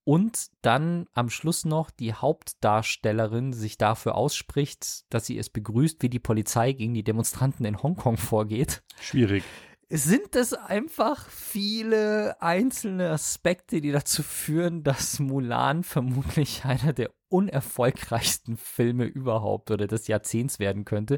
Und 0.04 0.50
dann 0.62 1.08
am 1.14 1.30
Schluss 1.30 1.64
noch 1.64 1.90
die 1.90 2.14
Hauptdarstellerin 2.14 3.54
sich 3.54 3.78
dafür 3.78 4.16
ausspricht, 4.16 5.06
dass 5.14 5.26
sie 5.26 5.38
es 5.38 5.50
begrüßt, 5.50 6.02
wie 6.02 6.10
die 6.10 6.20
Polizei 6.20 6.74
gegen 6.74 6.94
die 6.94 7.04
Demonstranten 7.04 7.66
in 7.66 7.82
Hongkong 7.82 8.18
vorgeht. 8.18 8.84
Schwierig 9.00 9.44
sind 9.90 10.36
es 10.36 10.54
einfach 10.54 11.28
viele 11.30 12.40
einzelne 12.42 13.10
Aspekte, 13.10 13.82
die 13.82 13.92
dazu 13.92 14.22
führen, 14.22 14.84
dass 14.84 15.20
Mulan 15.20 15.84
vermutlich 15.84 16.64
einer 16.66 16.94
der 16.94 17.10
unerfolgreichsten 17.30 18.58
Filme 18.58 19.06
überhaupt 19.06 19.72
oder 19.72 19.88
des 19.88 20.08
Jahrzehnts 20.08 20.60
werden 20.60 20.86
könnte. 20.86 21.18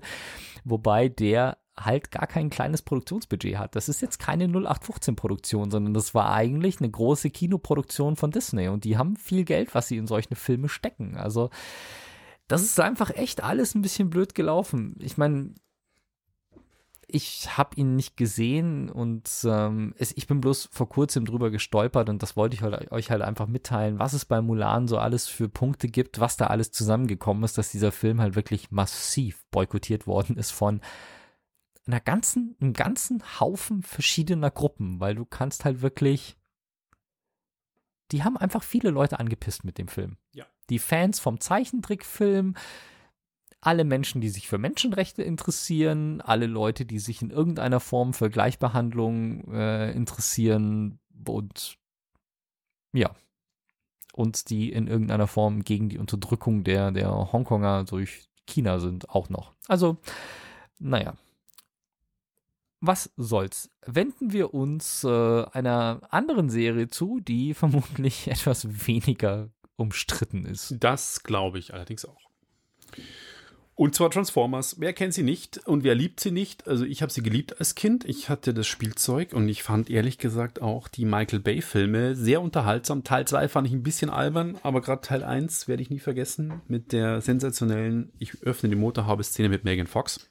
Wobei 0.64 1.10
der 1.10 1.58
halt 1.78 2.12
gar 2.12 2.28
kein 2.28 2.50
kleines 2.50 2.82
Produktionsbudget 2.82 3.58
hat. 3.58 3.76
Das 3.76 3.90
ist 3.90 4.02
jetzt 4.02 4.20
keine 4.20 4.46
0815-Produktion, 4.48 5.72
sondern 5.72 5.94
das 5.94 6.14
war 6.14 6.34
eigentlich 6.34 6.80
eine 6.80 6.90
große 6.90 7.30
Kinoproduktion 7.30 8.16
von 8.16 8.32
Disney 8.32 8.68
und 8.68 8.84
die 8.84 8.98
haben 8.98 9.16
viel 9.16 9.46
Geld, 9.46 9.74
was 9.74 9.88
sie 9.88 9.98
in 9.98 10.08
solche 10.08 10.36
Filme 10.36 10.70
stecken. 10.70 11.18
Also 11.18 11.50
das 12.48 12.62
ist 12.62 12.80
einfach 12.80 13.12
echt 13.12 13.44
alles 13.44 13.76
ein 13.76 13.82
bisschen 13.82 14.10
blöd 14.10 14.36
gelaufen. 14.36 14.96
Ich 15.00 15.18
meine, 15.18 15.56
ich 17.14 17.58
habe 17.58 17.76
ihn 17.76 17.96
nicht 17.96 18.18
gesehen 18.18 18.90
und 18.90 19.30
ähm, 19.46 19.94
es, 19.98 20.16
ich 20.16 20.28
bin 20.28 20.42
bloß 20.42 20.70
vor 20.72 20.90
kurzem 20.90 21.26
drüber 21.26 21.52
gestolpert 21.52 22.10
und 22.10 22.24
das 22.24 22.36
wollte 22.36 22.56
ich 22.56 22.62
halt, 22.62 22.92
euch 22.92 23.12
halt 23.12 23.22
einfach 23.22 23.48
mitteilen, 23.48 24.00
was 24.00 24.14
es 24.14 24.26
bei 24.26 24.42
Mulan 24.42 24.88
so 24.88 24.98
alles 24.98 25.28
für 25.28 25.50
Punkte 25.50 25.88
gibt, 25.88 26.20
was 26.20 26.38
da 26.38 26.48
alles 26.48 26.72
zusammengekommen 26.72 27.44
ist, 27.44 27.58
dass 27.58 27.72
dieser 27.72 27.92
Film 27.92 28.22
halt 28.22 28.36
wirklich 28.36 28.72
massiv 28.72 29.46
boykottiert 29.52 30.08
worden 30.08 30.38
ist 30.38 30.52
von 30.52 30.82
einer 31.88 32.00
ganzen, 32.00 32.56
einem 32.62 32.74
ganzen 32.74 33.24
Haufen 33.40 33.84
verschiedener 33.84 34.52
Gruppen, 34.52 35.00
weil 35.00 35.16
du 35.16 35.26
kannst 35.26 35.66
halt 35.66 35.82
wirklich, 35.82 36.38
die 38.12 38.24
haben 38.24 38.38
einfach 38.38 38.64
viele 38.64 38.90
Leute 38.90 39.20
angepisst 39.20 39.64
mit 39.64 39.78
dem 39.78 39.88
Film. 39.88 40.18
Ja. 40.34 40.46
Die 40.70 40.80
Fans 40.80 41.20
vom 41.20 41.40
Zeichentrickfilm, 41.40 42.56
alle 43.62 43.84
Menschen, 43.84 44.22
die 44.22 44.30
sich 44.30 44.48
für 44.48 44.58
Menschenrechte 44.58 45.22
interessieren, 45.22 46.20
alle 46.20 46.48
Leute, 46.48 46.86
die 46.86 47.00
sich 47.00 47.22
in 47.22 47.30
irgendeiner 47.30 47.80
Form 47.80 48.14
für 48.14 48.30
Gleichbehandlung 48.30 49.54
äh, 49.54 49.92
interessieren 49.92 51.00
und 51.26 51.78
ja, 52.94 53.16
und 54.14 54.50
die 54.50 54.72
in 54.72 54.88
irgendeiner 54.88 55.28
Form 55.28 55.64
gegen 55.64 55.90
die 55.90 56.00
Unterdrückung 56.00 56.64
der, 56.64 56.92
der 56.92 57.32
Hongkonger 57.32 57.86
durch 57.86 58.28
China 58.48 58.80
sind, 58.80 59.10
auch 59.10 59.30
noch. 59.30 59.54
Also, 59.68 59.98
naja. 60.80 61.16
Was 62.84 63.12
soll's? 63.16 63.70
Wenden 63.86 64.34
wir 64.34 64.56
uns 64.56 65.04
äh, 65.04 65.46
einer 65.54 66.02
anderen 66.10 66.50
Serie 66.50 66.90
zu, 66.90 67.20
die 67.20 67.54
vermutlich 67.54 68.28
etwas 68.28 68.88
weniger 68.88 69.50
umstritten 69.76 70.46
ist. 70.46 70.76
Das 70.80 71.22
glaube 71.22 71.60
ich 71.60 71.74
allerdings 71.74 72.06
auch. 72.06 72.22
Und 73.76 73.96
zwar 73.96 74.12
Transformers. 74.12 74.76
Wer 74.80 74.94
kennt 74.94 75.14
sie 75.14 75.24
nicht 75.24 75.58
und 75.66 75.84
wer 75.84 75.96
liebt 75.96 76.20
sie 76.20 76.32
nicht? 76.32 76.68
Also 76.68 76.86
ich 76.86 77.02
habe 77.02 77.12
sie 77.12 77.24
geliebt 77.24 77.60
als 77.60 77.74
Kind. 77.74 78.06
Ich 78.06 78.30
hatte 78.30 78.54
das 78.54 78.68
Spielzeug 78.68 79.34
und 79.34 79.48
ich 79.50 79.64
fand 79.64 79.90
ehrlich 79.90 80.18
gesagt 80.18 80.62
auch 80.62 80.88
die 80.88 81.06
Michael 81.06 81.40
Bay 81.40 81.62
Filme 81.62 82.16
sehr 82.16 82.42
unterhaltsam. 82.42 83.04
Teil 83.04 83.26
2 83.26 83.48
fand 83.48 83.68
ich 83.68 83.74
ein 83.74 83.82
bisschen 83.84 84.10
albern, 84.10 84.58
aber 84.62 84.82
gerade 84.82 85.02
Teil 85.02 85.24
1 85.24 85.68
werde 85.68 85.82
ich 85.82 85.90
nie 85.90 86.00
vergessen 86.00 86.62
mit 86.68 86.92
der 86.92 87.22
sensationellen 87.22 88.12
Ich 88.20 88.44
öffne 88.44 88.70
die 88.70 88.76
Motorhaube-Szene 88.76 89.50
mit 89.50 89.64
Megan 89.64 89.88
Fox. 89.88 90.30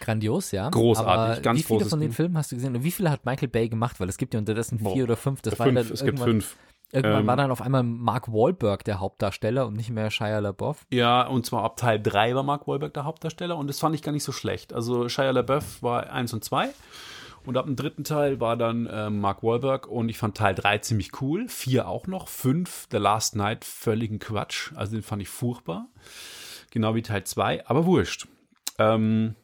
Grandios, 0.00 0.52
ja. 0.52 0.70
Großartig, 0.70 1.42
ganz 1.42 1.60
Wie 1.60 1.62
viele 1.64 1.84
von 1.84 2.00
den. 2.00 2.12
Filmen 2.12 2.36
hast 2.36 2.52
du 2.52 2.56
gesehen 2.56 2.74
und 2.74 2.84
wie 2.84 2.90
viele 2.90 3.10
hat 3.10 3.26
Michael 3.26 3.48
Bay 3.48 3.68
gemacht? 3.68 4.00
Weil 4.00 4.08
es 4.08 4.16
gibt 4.16 4.32
ja 4.32 4.40
unterdessen 4.40 4.78
Boah, 4.78 4.94
vier 4.94 5.04
oder 5.04 5.16
fünf. 5.16 5.42
Das 5.42 5.58
war 5.58 5.66
fünf, 5.66 5.78
dann 5.78 5.92
es 5.92 6.04
gibt 6.04 6.18
fünf. 6.18 6.56
Irgendwann 6.92 7.20
Ähm, 7.20 7.26
war 7.26 7.36
dann 7.36 7.50
auf 7.50 7.60
einmal 7.60 7.82
Mark 7.82 8.28
Wahlberg 8.28 8.84
der 8.84 9.00
Hauptdarsteller 9.00 9.66
und 9.66 9.74
nicht 9.74 9.90
mehr 9.90 10.10
Shia 10.10 10.38
LaBeouf. 10.38 10.86
Ja, 10.90 11.26
und 11.26 11.44
zwar 11.44 11.62
ab 11.64 11.76
Teil 11.76 12.00
3 12.00 12.34
war 12.34 12.42
Mark 12.42 12.66
Wahlberg 12.66 12.94
der 12.94 13.04
Hauptdarsteller 13.04 13.56
und 13.56 13.66
das 13.68 13.78
fand 13.78 13.94
ich 13.94 14.02
gar 14.02 14.12
nicht 14.12 14.24
so 14.24 14.32
schlecht. 14.32 14.72
Also 14.72 15.08
Shia 15.08 15.30
LaBeouf 15.30 15.82
war 15.82 16.10
1 16.10 16.32
und 16.32 16.44
2 16.44 16.70
und 17.44 17.56
ab 17.56 17.66
dem 17.66 17.76
dritten 17.76 18.04
Teil 18.04 18.40
war 18.40 18.56
dann 18.56 18.88
ähm, 18.90 19.20
Mark 19.20 19.42
Wahlberg 19.42 19.86
und 19.86 20.08
ich 20.08 20.18
fand 20.18 20.36
Teil 20.36 20.54
3 20.54 20.78
ziemlich 20.78 21.20
cool, 21.20 21.48
4 21.48 21.88
auch 21.88 22.06
noch, 22.06 22.28
5 22.28 22.88
The 22.90 22.96
Last 22.96 23.36
Night 23.36 23.64
völligen 23.64 24.18
Quatsch, 24.18 24.72
also 24.74 24.92
den 24.92 25.02
fand 25.02 25.22
ich 25.22 25.28
furchtbar. 25.28 25.88
Genau 26.70 26.94
wie 26.94 27.02
Teil 27.02 27.24
2, 27.24 27.66
aber 27.66 27.86
wurscht. 27.86 28.28
Ähm, 28.78 29.34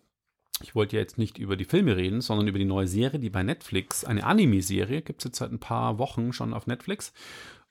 ich 0.62 0.74
wollte 0.74 0.96
ja 0.96 1.02
jetzt 1.02 1.18
nicht 1.18 1.38
über 1.38 1.56
die 1.56 1.64
Filme 1.64 1.96
reden, 1.96 2.20
sondern 2.20 2.48
über 2.48 2.58
die 2.58 2.64
neue 2.64 2.86
Serie, 2.86 3.18
die 3.18 3.30
bei 3.30 3.42
Netflix, 3.42 4.04
eine 4.04 4.24
Anime-Serie, 4.24 5.02
gibt 5.02 5.20
es 5.20 5.24
jetzt 5.24 5.38
seit 5.38 5.52
ein 5.52 5.58
paar 5.58 5.98
Wochen 5.98 6.32
schon 6.32 6.54
auf 6.54 6.66
Netflix. 6.66 7.12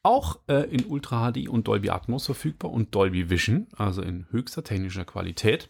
Auch 0.04 0.40
äh, 0.48 0.70
in 0.70 0.86
Ultra 0.86 1.32
HD 1.32 1.48
und 1.48 1.68
Dolby 1.68 1.90
Atmos 1.90 2.26
verfügbar 2.26 2.72
und 2.72 2.94
Dolby 2.94 3.30
Vision, 3.30 3.68
also 3.78 4.02
in 4.02 4.28
höchster 4.32 4.64
technischer 4.64 5.06
Qualität. 5.06 5.70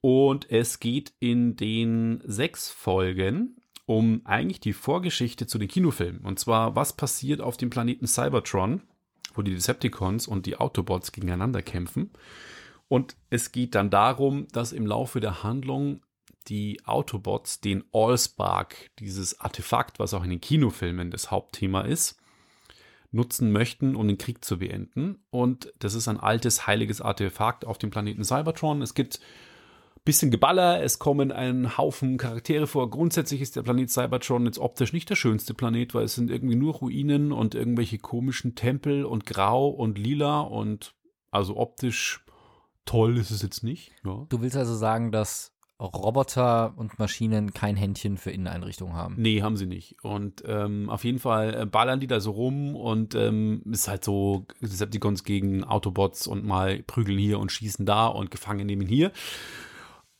Und 0.00 0.48
es 0.50 0.78
geht 0.78 1.12
in 1.18 1.56
den 1.56 2.22
sechs 2.24 2.70
Folgen 2.70 3.56
um 3.86 4.20
eigentlich 4.24 4.60
die 4.60 4.72
Vorgeschichte 4.72 5.46
zu 5.46 5.58
den 5.58 5.68
Kinofilmen. 5.68 6.22
Und 6.22 6.38
zwar, 6.38 6.74
was 6.74 6.92
passiert 6.94 7.40
auf 7.40 7.56
dem 7.56 7.70
Planeten 7.70 8.06
Cybertron, 8.06 8.82
wo 9.34 9.42
die 9.42 9.54
Decepticons 9.54 10.26
und 10.26 10.46
die 10.46 10.56
Autobots 10.56 11.12
gegeneinander 11.12 11.62
kämpfen. 11.62 12.10
Und 12.88 13.16
es 13.30 13.52
geht 13.52 13.74
dann 13.74 13.90
darum, 13.90 14.48
dass 14.52 14.72
im 14.72 14.86
Laufe 14.86 15.20
der 15.20 15.42
Handlung 15.42 16.00
die 16.48 16.84
Autobots 16.84 17.60
den 17.60 17.84
Allspark, 17.92 18.90
dieses 18.98 19.40
Artefakt, 19.40 19.98
was 19.98 20.14
auch 20.14 20.24
in 20.24 20.30
den 20.30 20.40
Kinofilmen 20.40 21.10
das 21.10 21.30
Hauptthema 21.30 21.82
ist, 21.82 22.18
nutzen 23.12 23.52
möchten, 23.52 23.96
um 23.96 24.06
den 24.06 24.18
Krieg 24.18 24.44
zu 24.44 24.58
beenden. 24.58 25.24
Und 25.30 25.72
das 25.78 25.94
ist 25.94 26.08
ein 26.08 26.20
altes, 26.20 26.66
heiliges 26.66 27.00
Artefakt 27.00 27.64
auf 27.64 27.78
dem 27.78 27.90
Planeten 27.90 28.24
Cybertron. 28.24 28.82
Es 28.82 28.94
gibt 28.94 29.20
ein 29.96 30.02
bisschen 30.04 30.30
Geballer, 30.30 30.82
es 30.82 30.98
kommen 30.98 31.32
ein 31.32 31.76
Haufen 31.76 32.18
Charaktere 32.18 32.66
vor. 32.66 32.90
Grundsätzlich 32.90 33.40
ist 33.40 33.56
der 33.56 33.62
Planet 33.62 33.90
Cybertron 33.90 34.46
jetzt 34.46 34.58
optisch 34.58 34.92
nicht 34.92 35.10
der 35.10 35.16
schönste 35.16 35.54
Planet, 35.54 35.94
weil 35.94 36.04
es 36.04 36.14
sind 36.14 36.30
irgendwie 36.30 36.56
nur 36.56 36.74
Ruinen 36.74 37.32
und 37.32 37.54
irgendwelche 37.54 37.98
komischen 37.98 38.54
Tempel 38.54 39.04
und 39.04 39.26
grau 39.26 39.68
und 39.68 39.98
lila 39.98 40.40
und 40.40 40.94
also 41.30 41.56
optisch 41.56 42.24
toll 42.84 43.18
ist 43.18 43.30
es 43.30 43.42
jetzt 43.42 43.64
nicht. 43.64 43.92
Ja. 44.04 44.26
Du 44.28 44.40
willst 44.40 44.56
also 44.56 44.74
sagen, 44.74 45.10
dass 45.10 45.55
Roboter 45.78 46.72
und 46.76 46.98
Maschinen 46.98 47.52
kein 47.52 47.76
Händchen 47.76 48.16
für 48.16 48.30
Inneneinrichtungen 48.30 48.94
haben. 48.94 49.16
Nee, 49.18 49.42
haben 49.42 49.56
sie 49.56 49.66
nicht. 49.66 49.96
Und 50.02 50.42
ähm, 50.46 50.88
auf 50.88 51.04
jeden 51.04 51.18
Fall 51.18 51.54
äh, 51.54 51.66
ballern 51.66 52.00
die 52.00 52.06
da 52.06 52.18
so 52.18 52.30
rum 52.30 52.74
und 52.74 53.14
ähm, 53.14 53.62
ist 53.70 53.86
halt 53.86 54.02
so 54.02 54.46
Decepticons 54.62 55.22
gegen 55.24 55.64
Autobots 55.64 56.26
und 56.26 56.46
mal 56.46 56.82
prügeln 56.82 57.18
hier 57.18 57.38
und 57.38 57.52
schießen 57.52 57.84
da 57.84 58.06
und 58.06 58.30
gefangen 58.30 58.66
nehmen 58.66 58.86
hier. 58.86 59.12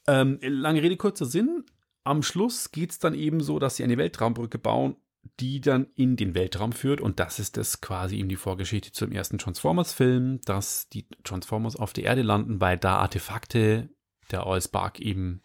Ähm, 0.07 0.39
lange 0.43 0.83
Rede, 0.83 0.99
kurzer 0.99 1.25
Sinn. 1.25 1.65
Am 2.05 2.23
Schluss 2.23 2.71
geht 2.71 2.91
es 2.91 2.99
dann 2.99 3.15
eben 3.15 3.41
so, 3.41 3.59
dass 3.59 3.77
sie 3.77 3.85
eine 3.85 3.97
Weltraumbrücke 3.97 4.59
bauen, 4.59 4.97
die 5.41 5.63
dann 5.63 5.87
in 5.95 6.17
den 6.17 6.35
Weltraum 6.35 6.73
führt. 6.73 7.01
Und 7.01 7.19
das 7.19 7.39
ist 7.39 7.57
das 7.57 7.81
quasi 7.81 8.19
eben 8.19 8.29
die 8.29 8.37
Vorgeschichte 8.37 8.93
zum 8.93 9.11
ersten 9.11 9.39
Transformers-Film, 9.39 10.43
dass 10.45 10.91
die 10.91 11.07
Transformers 11.25 11.77
auf 11.77 11.95
der 11.95 12.05
Erde 12.05 12.23
landen, 12.23 12.61
weil 12.61 12.77
da 12.77 12.99
Artefakte 12.99 13.89
der 14.31 14.47
Allspark 14.47 15.01
eben 15.01 15.41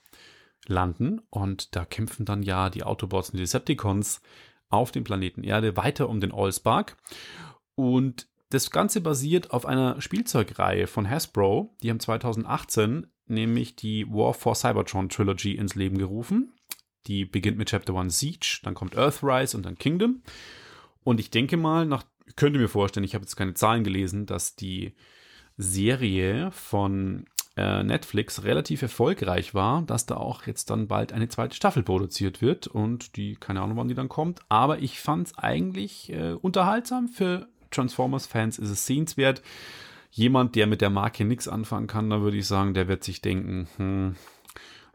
landen. 0.68 1.22
Und 1.30 1.76
da 1.76 1.86
kämpfen 1.86 2.26
dann 2.26 2.44
ja 2.44 2.70
die 2.70 2.84
Autobots 2.84 3.30
und 3.30 3.38
die 3.38 3.44
Decepticons 3.44 4.22
auf 4.70 4.92
dem 4.92 5.04
Planeten 5.04 5.44
Erde 5.44 5.78
weiter 5.78 6.10
um 6.10 6.20
den 6.20 6.32
Allspark. 6.32 6.98
Und 7.76 8.28
das 8.50 8.70
Ganze 8.70 9.02
basiert 9.02 9.52
auf 9.52 9.66
einer 9.66 10.02
Spielzeugreihe 10.02 10.88
von 10.88 11.10
Hasbro. 11.10 11.76
Die 11.82 11.90
haben 11.90 12.00
2018 12.00 13.08
nämlich 13.28 13.76
die 13.76 14.08
War 14.10 14.34
for 14.34 14.56
Cybertron 14.56 15.10
Trilogy 15.10 15.56
ins 15.56 15.76
Leben 15.76 15.98
gerufen. 15.98 16.54
Die 17.08 17.26
beginnt 17.26 17.58
mit 17.58 17.70
Chapter 17.70 17.96
1 17.96 18.20
Siege, 18.20 18.60
dann 18.64 18.74
kommt 18.74 18.96
Earthrise 18.96 19.56
und 19.56 19.66
dann 19.66 19.78
Kingdom. 19.78 20.22
Und 21.04 21.20
ich 21.20 21.32
denke 21.32 21.58
mal, 21.58 21.86
nach 21.86 22.04
könnte 22.36 22.60
mir 22.60 22.68
vorstellen, 22.68 23.04
ich 23.04 23.14
habe 23.14 23.24
jetzt 23.24 23.36
keine 23.36 23.54
Zahlen 23.54 23.84
gelesen, 23.84 24.26
dass 24.26 24.56
die 24.56 24.94
Serie 25.58 26.52
von 26.52 27.26
Netflix 27.56 28.44
relativ 28.44 28.82
erfolgreich 28.82 29.54
war, 29.54 29.82
dass 29.82 30.06
da 30.06 30.16
auch 30.16 30.48
jetzt 30.48 30.70
dann 30.70 30.88
bald 30.88 31.12
eine 31.12 31.28
zweite 31.28 31.56
Staffel 31.56 31.84
produziert 31.84 32.42
wird 32.42 32.68
und 32.68 33.18
die, 33.18 33.36
keine 33.36 33.62
Ahnung, 33.62 33.78
wann 33.78 33.90
die 33.90 33.94
dann 33.94 34.10
kommt, 34.10 34.40
aber 34.48 34.80
ich 34.80 35.00
fand 35.00 35.28
es 35.28 35.38
eigentlich 35.38 36.12
äh, 36.14 36.34
unterhaltsam. 36.34 37.10
Für 37.10 37.48
Transformers-Fans 37.72 38.58
ist 38.58 38.70
es 38.70 38.86
sehenswert. 38.86 39.42
Jemand, 40.12 40.56
der 40.56 40.68
mit 40.68 40.82
der 40.82 40.90
Marke 40.90 41.26
nichts 41.26 41.48
anfangen 41.48 41.88
kann, 41.88 42.10
da 42.10 42.22
würde 42.22 42.38
ich 42.38 42.48
sagen, 42.48 42.74
der 42.74 42.88
wird 42.88 43.04
sich 43.04 43.22
denken, 43.22 43.68
hm, 43.78 44.16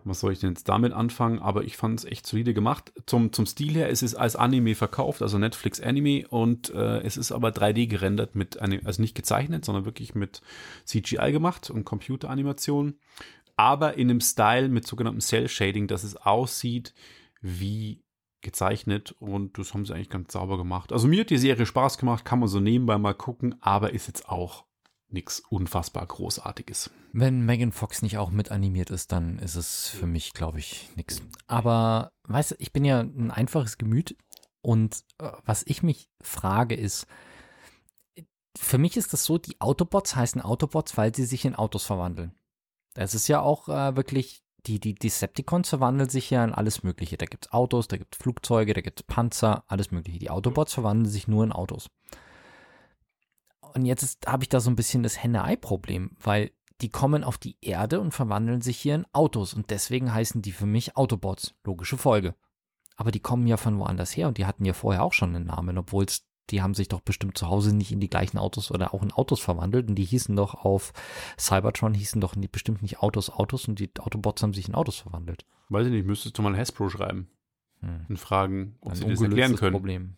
was 0.07 0.21
soll 0.21 0.33
ich 0.33 0.41
denn 0.41 0.51
jetzt 0.51 0.69
damit 0.69 0.93
anfangen? 0.93 1.41
Aber 1.41 1.65
ich 1.65 1.77
fand 1.77 1.99
es 1.99 2.05
echt 2.05 2.27
solide 2.27 2.55
gemacht. 2.55 2.93
Zum, 3.07 3.33
zum 3.33 3.45
Stil 3.45 3.75
her 3.75 3.89
ist 3.89 4.03
es 4.03 4.15
als 4.15 4.37
Anime 4.37 4.75
verkauft, 4.75 5.21
also 5.21 5.39
Netflix 5.39 5.81
Anime 5.81 6.27
und 6.29 6.71
äh, 6.71 7.01
es 7.01 7.17
ist 7.17 7.33
aber 7.33 7.49
3D 7.51 7.89
gerendert 7.89 8.35
mit 8.35 8.61
einem, 8.61 8.81
also 8.85 9.03
nicht 9.03 9.15
gezeichnet, 9.15 9.65
sondern 9.65 9.85
wirklich 9.85 10.15
mit 10.15 10.41
CGI 10.85 11.33
gemacht 11.33 11.71
und 11.71 11.85
Computeranimation. 11.85 12.95
Aber 13.57 13.95
in 13.95 14.11
einem 14.11 14.21
Style 14.21 14.69
mit 14.69 14.87
sogenanntem 14.87 15.21
Cell 15.21 15.49
Shading, 15.49 15.89
dass 15.89 16.05
es 16.05 16.17
aussieht 16.17 16.95
wie 17.41 18.05
gezeichnet 18.43 19.15
und 19.19 19.59
das 19.59 19.75
haben 19.75 19.85
sie 19.85 19.95
eigentlich 19.95 20.11
ganz 20.11 20.33
sauber 20.33 20.57
gemacht. 20.57 20.93
Also 20.93 21.09
mir 21.09 21.21
hat 21.23 21.31
die 21.31 21.39
Serie 21.39 21.67
Spaß 21.67 21.99
gemacht, 21.99 22.25
kann 22.25 22.39
man 22.39 22.49
so 22.49 22.61
nebenbei 22.61 22.97
mal 22.97 23.15
gucken, 23.15 23.57
aber 23.61 23.93
ist 23.93 24.07
jetzt 24.07 24.29
auch 24.29 24.65
nichts 25.09 25.41
unfassbar 25.49 26.07
Großartiges. 26.07 26.91
Wenn 27.13 27.45
Megan 27.45 27.73
Fox 27.73 28.03
nicht 28.03 28.19
auch 28.19 28.31
mit 28.31 28.51
animiert 28.51 28.91
ist, 28.91 29.13
dann 29.13 29.39
ist 29.39 29.55
es 29.55 29.89
für 29.89 30.07
mich, 30.07 30.33
glaube 30.33 30.59
ich, 30.59 30.91
nichts. 30.97 31.23
Aber, 31.47 32.13
weißt 32.25 32.53
du, 32.53 32.55
ich 32.59 32.73
bin 32.73 32.85
ja 32.85 33.01
ein 33.01 33.31
einfaches 33.31 33.79
Gemüt 33.79 34.17
und 34.63 35.05
äh, 35.19 35.31
was 35.45 35.63
ich 35.67 35.83
mich 35.83 36.09
frage 36.21 36.75
ist, 36.75 37.07
für 38.57 38.79
mich 38.79 38.97
ist 38.97 39.13
das 39.13 39.25
so, 39.25 39.39
die 39.39 39.61
Autobots 39.61 40.17
heißen 40.17 40.41
Autobots, 40.41 40.97
weil 40.97 41.15
sie 41.15 41.25
sich 41.25 41.45
in 41.45 41.55
Autos 41.55 41.85
verwandeln. 41.85 42.33
Das 42.95 43.15
ist 43.15 43.29
ja 43.29 43.41
auch 43.41 43.69
äh, 43.69 43.97
wirklich, 43.97 44.43
die, 44.67 44.81
die 44.81 44.95
Decepticons 44.95 45.69
verwandeln 45.69 46.09
sich 46.09 46.31
ja 46.31 46.43
in 46.43 46.53
alles 46.53 46.83
Mögliche. 46.83 47.17
Da 47.19 47.27
gibt 47.27 47.47
es 47.47 47.53
Autos, 47.53 47.89
da 47.89 47.97
gibt 47.99 48.17
es 48.17 48.23
Flugzeuge, 48.23 48.73
da 48.73 48.81
gibt 48.81 49.01
es 49.01 49.07
Panzer, 49.07 49.65
alles 49.69 49.91
Mögliche. 49.91 50.19
Die 50.19 50.31
Autobots 50.31 50.75
verwandeln 50.75 51.11
sich 51.11 51.29
nur 51.29 51.45
in 51.45 51.53
Autos. 51.53 51.89
Und 53.75 53.85
jetzt 53.87 54.27
habe 54.27 54.45
ich 54.45 54.49
da 54.49 54.61
so 54.61 54.71
ein 54.71 54.77
bisschen 54.77 55.03
das 55.03 55.23
Henne-Ei-Problem, 55.23 56.13
weil 56.21 56.51
die 56.81 56.89
kommen 56.91 57.25
auf 57.25 57.39
die 57.39 57.57
Erde 57.61 58.01
und 58.01 58.13
verwandeln 58.13 58.61
sich 58.61 58.79
hier 58.79 58.95
in 58.95 59.07
Autos 59.13 59.55
und 59.55 59.71
deswegen 59.71 60.13
heißen 60.13 60.43
die 60.43 60.53
für 60.53 60.67
mich 60.67 60.97
Autobots. 60.97 61.55
Logische 61.65 61.97
Folge. 61.97 62.35
Aber 62.97 63.11
die 63.11 63.21
kommen 63.21 63.47
ja 63.47 63.57
von 63.57 63.79
woanders 63.79 64.17
her 64.17 64.29
und 64.29 64.39
die 64.39 64.47
hatten 64.47 64.65
ja 64.65 64.73
vorher 64.73 65.03
auch 65.03 65.13
schon 65.13 65.35
einen 65.35 65.47
Namen, 65.47 65.79
obwohl 65.79 66.07
die 66.51 66.63
haben 66.63 66.75
sich 66.75 66.89
doch 66.89 67.01
bestimmt 67.01 67.37
zu 67.37 67.49
Hause 67.49 67.75
nicht 67.75 67.93
in 67.93 68.01
die 68.01 68.09
gleichen 68.11 68.39
Autos 68.39 68.71
oder 68.71 68.95
auch 68.95 69.03
in 69.03 69.13
Autos 69.13 69.41
verwandelt 69.41 69.89
und 69.89 69.97
die 69.97 70.05
hießen 70.05 70.37
doch 70.37 70.55
auf 70.55 70.93
Cybertron 71.39 71.93
hießen 71.95 72.21
doch 72.21 72.37
nie, 72.37 72.49
bestimmt 72.49 72.83
nicht 72.83 73.01
Autos 73.01 73.31
Autos 73.31 73.69
und 73.69 73.81
die 73.81 73.91
Autobots 73.99 74.43
haben 74.43 74.55
sich 74.55 74.69
in 74.69 74.75
Autos 74.75 74.97
verwandelt. 74.97 75.45
Weiß 75.71 75.87
ich 75.87 75.93
nicht, 75.93 76.07
müsstest 76.07 76.39
du 76.39 76.43
mal 76.43 76.57
Hasbro 76.57 76.89
schreiben 76.89 77.29
Hm. 77.81 78.07
und 78.09 78.19
fragen, 78.19 78.77
ob 78.81 78.93
Ein 78.93 78.97
sie 78.97 79.05
das 79.07 79.21
erklären 79.21 79.57
können. 79.57 79.73
Problem. 79.73 80.17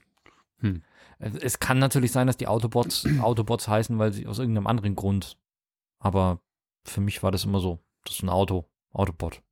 Hm. 0.61 0.83
Es 1.19 1.59
kann 1.59 1.79
natürlich 1.79 2.13
sein, 2.13 2.27
dass 2.27 2.37
die 2.37 2.47
Autobots 2.47 3.07
Autobots 3.21 3.69
heißen, 3.69 3.99
weil 3.99 4.13
sie 4.13 4.27
aus 4.27 4.39
irgendeinem 4.39 4.67
anderen 4.67 4.95
Grund. 4.97 5.37
Aber 5.99 6.41
für 6.85 7.01
mich 7.01 7.23
war 7.23 7.31
das 7.33 7.45
immer 7.45 7.61
so. 7.61 7.79
Das 8.05 8.15
ist 8.17 8.23
ein 8.23 8.29
Auto. 8.29 8.69
Autobot. 8.93 9.43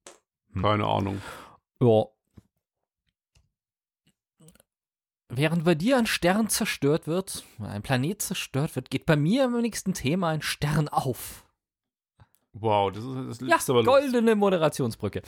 Keine 0.61 0.87
Ahnung. 0.87 1.21
Ja. 1.81 2.05
Während 5.29 5.65
bei 5.65 5.75
dir 5.75 5.99
ein 5.99 6.07
Stern 6.07 6.49
zerstört 6.49 7.07
wird, 7.09 7.45
ein 7.59 7.83
Planet 7.83 8.23
zerstört 8.23 8.77
wird, 8.77 8.91
geht 8.91 9.07
bei 9.07 9.17
mir 9.17 9.45
im 9.45 9.61
nächsten 9.61 9.93
Thema 9.93 10.29
ein 10.29 10.41
Stern 10.41 10.89
auf. 10.89 11.45
Wow, 12.53 12.91
das 12.93 13.05
ist 13.05 13.43
das 13.43 13.49
Ja, 13.49 13.57
aber 13.75 13.83
los. 13.83 13.87
goldene 13.87 14.35
Moderationsbrücke. 14.35 15.23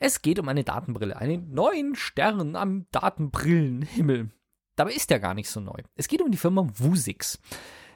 Es 0.00 0.20
geht 0.22 0.38
um 0.38 0.48
eine 0.48 0.64
Datenbrille, 0.64 1.16
einen 1.16 1.54
neuen 1.54 1.94
Stern 1.94 2.56
am 2.56 2.86
Datenbrillenhimmel. 2.90 4.30
Dabei 4.78 4.92
ist 4.92 5.10
der 5.10 5.18
gar 5.18 5.34
nicht 5.34 5.50
so 5.50 5.58
neu. 5.58 5.82
Es 5.96 6.06
geht 6.06 6.22
um 6.22 6.30
die 6.30 6.38
Firma 6.38 6.64
Vuzix. 6.72 7.40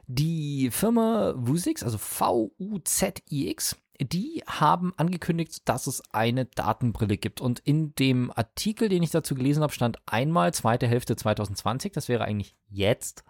Die 0.08 0.68
Firma 0.72 1.32
Vuzix, 1.36 1.84
also 1.84 1.96
V-U-Z-I-X, 1.96 3.76
die 4.00 4.42
haben 4.48 4.92
angekündigt, 4.96 5.68
dass 5.68 5.86
es 5.86 6.02
eine 6.10 6.46
Datenbrille 6.46 7.18
gibt. 7.18 7.40
Und 7.40 7.60
in 7.60 7.94
dem 7.94 8.32
Artikel, 8.32 8.88
den 8.88 9.04
ich 9.04 9.12
dazu 9.12 9.36
gelesen 9.36 9.62
habe, 9.62 9.72
stand 9.72 9.98
einmal 10.06 10.52
zweite 10.52 10.88
Hälfte 10.88 11.14
2020. 11.14 11.92
Das 11.92 12.08
wäre 12.08 12.24
eigentlich 12.24 12.56
jetzt. 12.68 13.22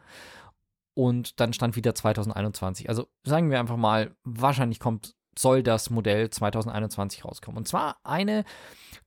Und 0.94 1.38
dann 1.40 1.52
stand 1.52 1.76
wieder 1.76 1.94
2021. 1.94 2.88
Also 2.88 3.10
sagen 3.22 3.50
wir 3.50 3.60
einfach 3.60 3.76
mal, 3.76 4.16
wahrscheinlich 4.24 4.80
kommt, 4.80 5.14
soll 5.38 5.62
das 5.62 5.90
Modell 5.90 6.30
2021 6.30 7.26
rauskommen. 7.26 7.58
Und 7.58 7.68
zwar 7.68 7.98
eine 8.02 8.46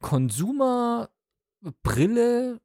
Consumer-Brille, 0.02 2.62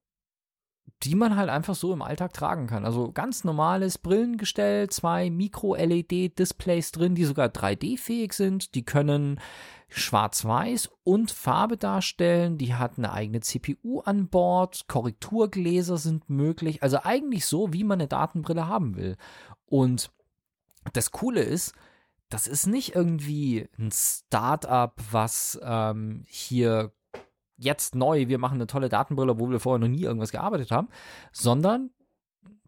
die 1.02 1.14
man 1.14 1.36
halt 1.36 1.48
einfach 1.48 1.74
so 1.74 1.92
im 1.92 2.02
Alltag 2.02 2.34
tragen 2.34 2.66
kann. 2.66 2.84
Also 2.84 3.10
ganz 3.10 3.42
normales 3.42 3.96
Brillengestell, 3.96 4.90
zwei 4.90 5.30
Micro-LED-Displays 5.30 6.92
drin, 6.92 7.14
die 7.14 7.24
sogar 7.24 7.48
3D-fähig 7.48 8.34
sind. 8.34 8.74
Die 8.74 8.84
können 8.84 9.40
schwarz-weiß 9.88 10.90
und 11.02 11.30
Farbe 11.30 11.78
darstellen. 11.78 12.58
Die 12.58 12.74
hat 12.74 12.98
eine 12.98 13.12
eigene 13.12 13.40
CPU 13.40 14.00
an 14.00 14.28
Bord. 14.28 14.88
Korrekturgläser 14.88 15.96
sind 15.96 16.28
möglich. 16.28 16.82
Also 16.82 16.98
eigentlich 17.02 17.46
so, 17.46 17.72
wie 17.72 17.84
man 17.84 18.00
eine 18.00 18.08
Datenbrille 18.08 18.68
haben 18.68 18.96
will. 18.96 19.16
Und 19.64 20.10
das 20.92 21.12
Coole 21.12 21.40
ist, 21.40 21.72
das 22.28 22.46
ist 22.46 22.66
nicht 22.66 22.94
irgendwie 22.94 23.68
ein 23.78 23.90
Start-up, 23.90 25.00
was 25.10 25.58
ähm, 25.62 26.24
hier 26.28 26.92
jetzt 27.60 27.94
neu, 27.94 28.28
wir 28.28 28.38
machen 28.38 28.54
eine 28.54 28.66
tolle 28.66 28.88
Datenbrille, 28.88 29.38
wo 29.38 29.50
wir 29.50 29.60
vorher 29.60 29.78
noch 29.78 29.88
nie 29.88 30.02
irgendwas 30.02 30.32
gearbeitet 30.32 30.70
haben, 30.70 30.88
sondern 31.32 31.90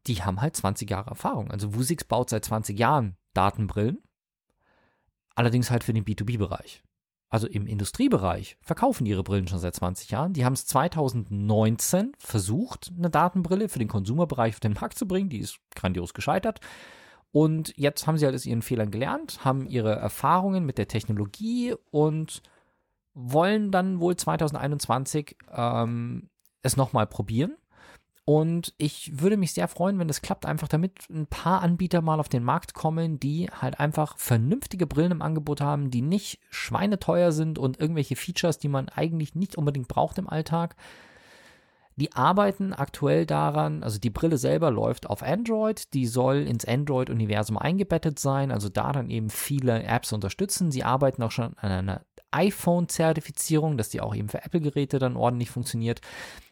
die 0.06 0.22
haben 0.22 0.40
halt 0.40 0.54
20 0.54 0.88
Jahre 0.90 1.10
Erfahrung. 1.10 1.50
Also 1.50 1.74
Vuzix 1.74 2.04
baut 2.04 2.30
seit 2.30 2.44
20 2.44 2.78
Jahren 2.78 3.16
Datenbrillen, 3.34 4.02
allerdings 5.34 5.70
halt 5.70 5.84
für 5.84 5.92
den 5.92 6.04
B2B-Bereich. 6.04 6.82
Also 7.30 7.46
im 7.46 7.66
Industriebereich 7.66 8.58
verkaufen 8.60 9.06
ihre 9.06 9.22
Brillen 9.22 9.48
schon 9.48 9.58
seit 9.58 9.74
20 9.74 10.10
Jahren. 10.10 10.34
Die 10.34 10.44
haben 10.44 10.52
es 10.52 10.66
2019 10.66 12.12
versucht, 12.18 12.92
eine 12.94 13.08
Datenbrille 13.08 13.70
für 13.70 13.78
den 13.78 13.88
Konsumerbereich 13.88 14.52
auf 14.52 14.60
den 14.60 14.74
Markt 14.74 14.98
zu 14.98 15.08
bringen. 15.08 15.30
Die 15.30 15.38
ist 15.38 15.58
grandios 15.74 16.12
gescheitert. 16.12 16.60
Und 17.30 17.72
jetzt 17.78 18.06
haben 18.06 18.18
sie 18.18 18.26
halt 18.26 18.34
aus 18.34 18.44
ihren 18.44 18.60
Fehlern 18.60 18.90
gelernt, 18.90 19.42
haben 19.46 19.66
ihre 19.66 19.94
Erfahrungen 19.94 20.66
mit 20.66 20.76
der 20.76 20.88
Technologie 20.88 21.74
und 21.90 22.42
wollen 23.14 23.70
dann 23.70 24.00
wohl 24.00 24.16
2021 24.16 25.36
ähm, 25.52 26.30
es 26.62 26.76
nochmal 26.76 27.06
probieren. 27.06 27.56
Und 28.24 28.72
ich 28.78 29.20
würde 29.20 29.36
mich 29.36 29.52
sehr 29.52 29.66
freuen, 29.66 29.98
wenn 29.98 30.06
das 30.06 30.22
klappt, 30.22 30.46
einfach 30.46 30.68
damit 30.68 31.10
ein 31.10 31.26
paar 31.26 31.60
Anbieter 31.60 32.02
mal 32.02 32.20
auf 32.20 32.28
den 32.28 32.44
Markt 32.44 32.72
kommen, 32.72 33.18
die 33.18 33.50
halt 33.50 33.80
einfach 33.80 34.16
vernünftige 34.16 34.86
Brillen 34.86 35.10
im 35.10 35.22
Angebot 35.22 35.60
haben, 35.60 35.90
die 35.90 36.02
nicht 36.02 36.38
schweineteuer 36.50 37.32
sind 37.32 37.58
und 37.58 37.80
irgendwelche 37.80 38.14
Features, 38.14 38.58
die 38.58 38.68
man 38.68 38.88
eigentlich 38.88 39.34
nicht 39.34 39.56
unbedingt 39.56 39.88
braucht 39.88 40.18
im 40.18 40.28
Alltag. 40.28 40.76
Die 41.96 42.12
arbeiten 42.12 42.72
aktuell 42.72 43.26
daran, 43.26 43.82
also 43.82 43.98
die 43.98 44.10
Brille 44.10 44.38
selber 44.38 44.70
läuft 44.70 45.10
auf 45.10 45.22
Android, 45.22 45.92
die 45.92 46.06
soll 46.06 46.38
ins 46.46 46.64
Android-Universum 46.64 47.58
eingebettet 47.58 48.18
sein, 48.18 48.50
also 48.50 48.68
da 48.68 48.92
dann 48.92 49.10
eben 49.10 49.30
viele 49.30 49.82
Apps 49.82 50.12
unterstützen. 50.12 50.70
Sie 50.70 50.84
arbeiten 50.84 51.22
auch 51.22 51.32
schon 51.32 51.54
an 51.58 51.70
einer 51.72 52.02
iPhone-Zertifizierung, 52.32 53.76
dass 53.76 53.90
die 53.90 54.00
auch 54.00 54.14
eben 54.14 54.28
für 54.28 54.44
Apple-Geräte 54.44 54.98
dann 54.98 55.16
ordentlich 55.16 55.50
funktioniert. 55.50 56.00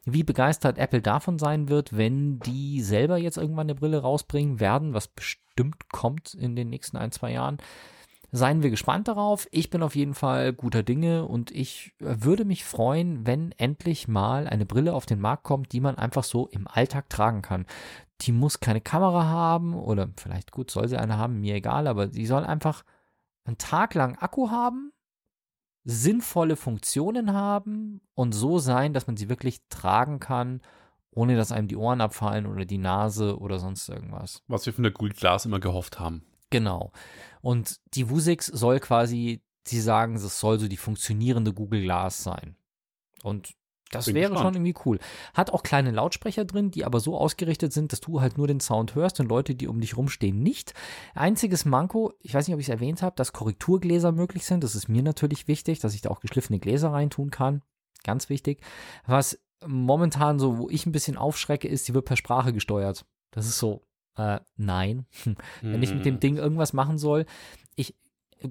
Wie 0.04 0.22
begeistert 0.22 0.78
Apple 0.78 1.02
davon 1.02 1.38
sein 1.38 1.68
wird, 1.68 1.96
wenn 1.96 2.38
die 2.40 2.82
selber 2.82 3.18
jetzt 3.18 3.36
irgendwann 3.36 3.66
eine 3.66 3.74
Brille 3.74 3.98
rausbringen 3.98 4.60
werden, 4.60 4.94
was 4.94 5.08
bestimmt 5.08 5.88
kommt 5.90 6.34
in 6.34 6.56
den 6.56 6.70
nächsten 6.70 6.96
ein, 6.96 7.12
zwei 7.12 7.32
Jahren. 7.32 7.58
Seien 8.32 8.62
wir 8.62 8.70
gespannt 8.70 9.08
darauf. 9.08 9.48
Ich 9.50 9.70
bin 9.70 9.82
auf 9.82 9.96
jeden 9.96 10.14
Fall 10.14 10.52
guter 10.52 10.84
Dinge 10.84 11.26
und 11.26 11.50
ich 11.50 11.92
würde 11.98 12.44
mich 12.44 12.64
freuen, 12.64 13.26
wenn 13.26 13.52
endlich 13.58 14.06
mal 14.06 14.46
eine 14.46 14.66
Brille 14.66 14.94
auf 14.94 15.04
den 15.04 15.20
Markt 15.20 15.42
kommt, 15.42 15.72
die 15.72 15.80
man 15.80 15.96
einfach 15.96 16.22
so 16.22 16.46
im 16.46 16.68
Alltag 16.68 17.10
tragen 17.10 17.42
kann. 17.42 17.66
Die 18.20 18.30
muss 18.32 18.60
keine 18.60 18.80
Kamera 18.80 19.24
haben 19.24 19.74
oder 19.74 20.10
vielleicht 20.16 20.52
gut 20.52 20.70
soll 20.70 20.86
sie 20.86 20.96
eine 20.96 21.18
haben, 21.18 21.40
mir 21.40 21.56
egal, 21.56 21.88
aber 21.88 22.12
sie 22.12 22.26
soll 22.26 22.44
einfach 22.44 22.84
einen 23.44 23.58
Tag 23.58 23.94
lang 23.94 24.16
Akku 24.16 24.50
haben, 24.50 24.92
sinnvolle 25.90 26.56
Funktionen 26.56 27.32
haben 27.32 28.00
und 28.14 28.32
so 28.32 28.58
sein, 28.58 28.92
dass 28.92 29.06
man 29.06 29.16
sie 29.16 29.28
wirklich 29.28 29.60
tragen 29.68 30.20
kann, 30.20 30.60
ohne 31.10 31.36
dass 31.36 31.52
einem 31.52 31.68
die 31.68 31.76
Ohren 31.76 32.00
abfallen 32.00 32.46
oder 32.46 32.64
die 32.64 32.78
Nase 32.78 33.38
oder 33.38 33.58
sonst 33.58 33.88
irgendwas. 33.88 34.42
Was 34.46 34.66
wir 34.66 34.72
von 34.72 34.84
der 34.84 34.92
Google 34.92 35.14
Glass 35.14 35.44
immer 35.44 35.60
gehofft 35.60 35.98
haben. 35.98 36.22
Genau. 36.50 36.92
Und 37.40 37.80
die 37.94 38.08
Vuzix 38.08 38.46
soll 38.46 38.80
quasi, 38.80 39.42
sie 39.64 39.80
sagen, 39.80 40.14
es 40.14 40.40
soll 40.40 40.58
so 40.58 40.68
die 40.68 40.76
funktionierende 40.76 41.52
Google 41.52 41.82
Glass 41.82 42.22
sein. 42.22 42.56
Und 43.22 43.54
Das 43.90 44.06
Bin 44.06 44.14
wäre 44.14 44.30
gespannt. 44.30 44.54
schon 44.54 44.62
irgendwie 44.62 44.82
cool. 44.86 44.98
Hat 45.34 45.50
auch 45.52 45.62
kleine 45.62 45.90
Lautsprecher 45.90 46.44
drin, 46.44 46.70
die 46.70 46.84
aber 46.84 47.00
so 47.00 47.18
ausgerichtet 47.18 47.72
sind, 47.72 47.92
dass 47.92 48.00
du 48.00 48.20
halt 48.20 48.38
nur 48.38 48.46
den 48.46 48.60
Sound 48.60 48.94
hörst 48.94 49.18
und 49.18 49.28
Leute, 49.28 49.54
die 49.54 49.66
um 49.66 49.80
dich 49.80 49.96
rumstehen, 49.96 50.42
nicht. 50.42 50.74
Einziges 51.14 51.64
Manko, 51.64 52.12
ich 52.20 52.32
weiß 52.32 52.46
nicht, 52.46 52.54
ob 52.54 52.60
ich 52.60 52.68
es 52.68 52.72
erwähnt 52.72 53.02
habe, 53.02 53.16
dass 53.16 53.32
Korrekturgläser 53.32 54.12
möglich 54.12 54.46
sind. 54.46 54.62
Das 54.62 54.76
ist 54.76 54.88
mir 54.88 55.02
natürlich 55.02 55.48
wichtig, 55.48 55.80
dass 55.80 55.94
ich 55.94 56.02
da 56.02 56.10
auch 56.10 56.20
geschliffene 56.20 56.60
Gläser 56.60 56.92
reintun 56.92 57.30
kann. 57.30 57.62
Ganz 58.04 58.28
wichtig. 58.28 58.62
Was 59.06 59.38
momentan 59.66 60.38
so, 60.38 60.58
wo 60.58 60.70
ich 60.70 60.86
ein 60.86 60.92
bisschen 60.92 61.16
aufschrecke, 61.16 61.68
ist, 61.68 61.88
die 61.88 61.94
wird 61.94 62.04
per 62.04 62.16
Sprache 62.16 62.52
gesteuert. 62.52 63.04
Das 63.32 63.46
ist 63.46 63.58
so, 63.58 63.82
äh, 64.16 64.38
nein. 64.56 65.06
Wenn 65.62 65.82
ich 65.82 65.92
mit 65.92 66.04
dem 66.04 66.20
Ding 66.20 66.36
irgendwas 66.36 66.72
machen 66.72 66.96
soll, 66.96 67.26
ich, 67.74 67.96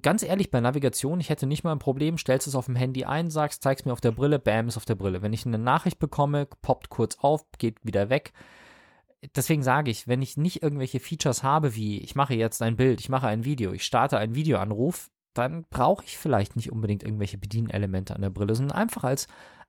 ganz 0.01 0.23
ehrlich, 0.23 0.51
bei 0.51 0.59
Navigation, 0.59 1.19
ich 1.19 1.29
hätte 1.29 1.47
nicht 1.47 1.63
mal 1.63 1.71
ein 1.71 1.79
Problem, 1.79 2.17
stellst 2.17 2.47
es 2.47 2.55
auf 2.55 2.65
dem 2.65 2.75
Handy 2.75 3.05
ein, 3.05 3.29
sagst, 3.29 3.63
zeig's 3.63 3.85
mir 3.85 3.93
auf 3.93 4.01
der 4.01 4.11
Brille, 4.11 4.39
bam, 4.39 4.67
ist 4.67 4.77
auf 4.77 4.85
der 4.85 4.95
Brille. 4.95 5.21
Wenn 5.21 5.33
ich 5.33 5.45
eine 5.45 5.57
Nachricht 5.57 5.99
bekomme, 5.99 6.47
poppt 6.61 6.89
kurz 6.89 7.17
auf, 7.19 7.45
geht 7.57 7.83
wieder 7.83 8.09
weg. 8.09 8.33
Deswegen 9.35 9.63
sage 9.63 9.91
ich, 9.91 10.07
wenn 10.07 10.21
ich 10.21 10.37
nicht 10.37 10.63
irgendwelche 10.63 10.99
Features 10.99 11.43
habe, 11.43 11.75
wie 11.75 11.99
ich 11.99 12.15
mache 12.15 12.35
jetzt 12.35 12.61
ein 12.61 12.77
Bild, 12.77 13.01
ich 13.01 13.09
mache 13.09 13.27
ein 13.27 13.43
Video, 13.43 13.73
ich 13.73 13.83
starte 13.83 14.17
einen 14.17 14.35
Videoanruf, 14.35 15.11
dann 15.33 15.65
brauche 15.69 16.05
ich 16.05 16.17
vielleicht 16.17 16.55
nicht 16.55 16.71
unbedingt 16.71 17.03
irgendwelche 17.03 17.37
Bedienelemente 17.37 18.15
an 18.15 18.21
der 18.21 18.29
Brille, 18.29 18.55
sondern 18.55 18.77
einfach 18.77 19.03
als 19.03 19.27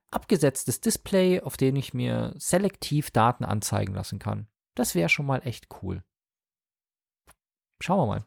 abgesetztes 0.09 0.81
Display, 0.81 1.41
auf 1.41 1.57
dem 1.57 1.75
ich 1.75 1.93
mir 1.93 2.33
selektiv 2.37 3.11
Daten 3.11 3.43
anzeigen 3.43 3.93
lassen 3.93 4.19
kann. 4.19 4.47
Das 4.75 4.95
wäre 4.95 5.09
schon 5.09 5.25
mal 5.25 5.41
echt 5.45 5.67
cool. 5.81 6.03
Schauen 7.81 7.99
wir 7.99 8.07
mal. 8.07 8.25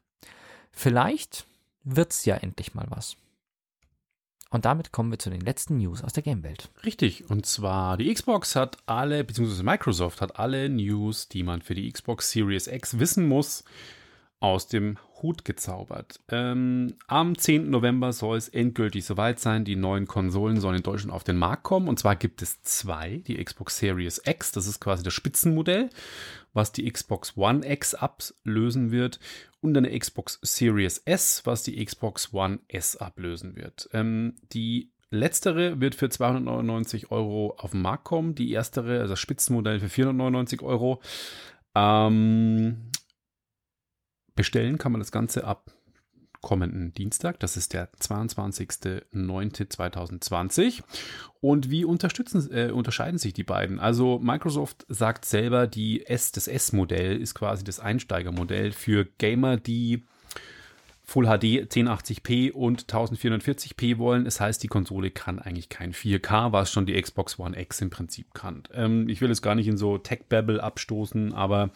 Vielleicht 0.73 1.47
wird's 1.85 2.24
ja 2.24 2.37
endlich 2.37 2.74
mal 2.74 2.87
was. 2.89 3.16
Und 4.51 4.66
damit 4.66 4.93
kommen 4.93 5.11
wir 5.11 5.18
zu 5.18 5.30
den 5.30 5.41
letzten 5.41 5.78
News 5.78 6.03
aus 6.05 6.12
der 6.12 6.22
Gamewelt. 6.22 6.70
Richtig, 6.85 7.28
und 7.28 7.45
zwar 7.45 7.97
die 7.97 8.12
Xbox 8.12 8.55
hat 8.55 8.76
alle, 8.87 9.24
beziehungsweise 9.24 9.64
Microsoft 9.64 10.20
hat 10.20 10.39
alle 10.39 10.68
News, 10.68 11.28
die 11.28 11.43
man 11.43 11.61
für 11.61 11.74
die 11.74 11.91
Xbox 11.91 12.30
Series 12.30 12.68
X 12.68 13.01
wissen 13.01 13.26
muss, 13.26 13.64
aus 14.39 14.68
dem 14.68 14.99
Hut 15.22 15.45
gezaubert. 15.47 16.20
Ähm, 16.28 16.95
am 17.07 17.37
10. 17.37 17.70
November 17.70 18.12
soll 18.12 18.37
es 18.37 18.49
endgültig 18.49 19.07
soweit 19.07 19.41
sein. 19.41 19.64
Die 19.64 19.74
neuen 19.74 20.07
Konsolen 20.07 20.61
sollen 20.61 20.76
in 20.76 20.82
Deutschland 20.82 21.14
auf 21.14 21.24
den 21.24 21.39
Markt 21.39 21.62
kommen. 21.62 21.89
Und 21.89 21.99
zwar 21.99 22.14
gibt 22.14 22.43
es 22.43 22.62
zwei. 22.62 23.22
Die 23.26 23.43
Xbox 23.43 23.78
Series 23.78 24.20
X, 24.24 24.53
das 24.53 24.66
ist 24.66 24.80
quasi 24.80 25.03
das 25.03 25.14
Spitzenmodell, 25.14 25.89
was 26.53 26.72
die 26.72 26.89
Xbox 26.89 27.39
One 27.39 27.66
X 27.66 27.95
ablösen 27.95 28.91
wird. 28.91 29.18
Und 29.65 29.79
eine 29.79 29.99
Xbox 29.99 30.39
Series 30.43 30.99
S, 31.07 31.41
was 31.47 31.62
die 31.62 31.83
Xbox 31.83 32.35
One 32.35 32.59
S 32.69 32.99
ablösen 32.99 33.57
wird. 33.57 33.89
Ähm, 33.95 34.35
die 34.53 34.93
Letztere 35.09 35.81
wird 35.81 35.95
für 35.95 36.11
299 36.11 37.11
Euro 37.11 37.55
auf 37.57 37.71
den 37.71 37.81
Markt 37.81 38.05
kommen. 38.05 38.35
Die 38.35 38.53
erstere, 38.53 39.01
also 39.01 39.15
das 39.15 39.21
Spitzenmodell, 39.21 39.81
für 39.81 39.89
499 39.89 40.61
Euro. 40.61 41.01
Ähm, 41.75 42.91
bestellen 44.35 44.77
kann 44.77 44.93
man 44.93 45.01
das 45.01 45.12
Ganze 45.12 45.45
ab 45.45 45.73
kommenden 46.45 46.95
Dienstag. 46.95 47.41
Das 47.41 47.57
ist 47.57 47.73
der 47.73 47.91
22.09.2020. 47.95 50.83
Und 51.41 51.71
wie 51.71 51.87
unterstützen, 51.87 52.53
äh, 52.53 52.71
unterscheiden 52.71 53.19
sich 53.19 53.33
die 53.33 53.45
beiden? 53.45 53.81
Also 53.81 54.19
Microsoft 54.21 54.85
sagt 54.89 55.25
selber, 55.25 55.67
die 55.67 56.07
S, 56.07 56.33
das 56.33 56.47
S-Modell 56.47 57.17
ist 57.17 57.35
quasi 57.35 57.65
das 57.65 57.81
Einsteigermodell 57.81 58.73
für 58.73 59.07
Gamer, 59.07 59.57
die 59.57 60.05
Full 61.07 61.27
HD 61.27 61.71
1080p 61.71 62.53
und 62.53 62.87
1440p 62.87 63.99
wollen. 63.99 64.25
Es 64.25 64.41
heißt, 64.41 64.63
die 64.63 64.69
Konsole 64.69 65.11
kann 65.11 65.39
eigentlich 65.39 65.69
kein 65.69 65.93
4K, 65.93 66.53
was 66.53 66.73
schon 66.73 66.87
die 66.87 67.01
Xbox 67.01 67.39
One 67.39 67.61
X 67.61 67.83
im 67.83 67.91
Prinzip 67.91 68.33
kann. 68.33 68.63
Ähm, 68.73 69.09
ich 69.11 69.21
will 69.21 69.31
es 69.31 69.43
gar 69.43 69.55
nicht 69.55 69.69
in 69.69 69.77
so 69.77 69.99
Tech-Babble 69.99 70.63
abstoßen, 70.63 71.35
aber 71.35 71.71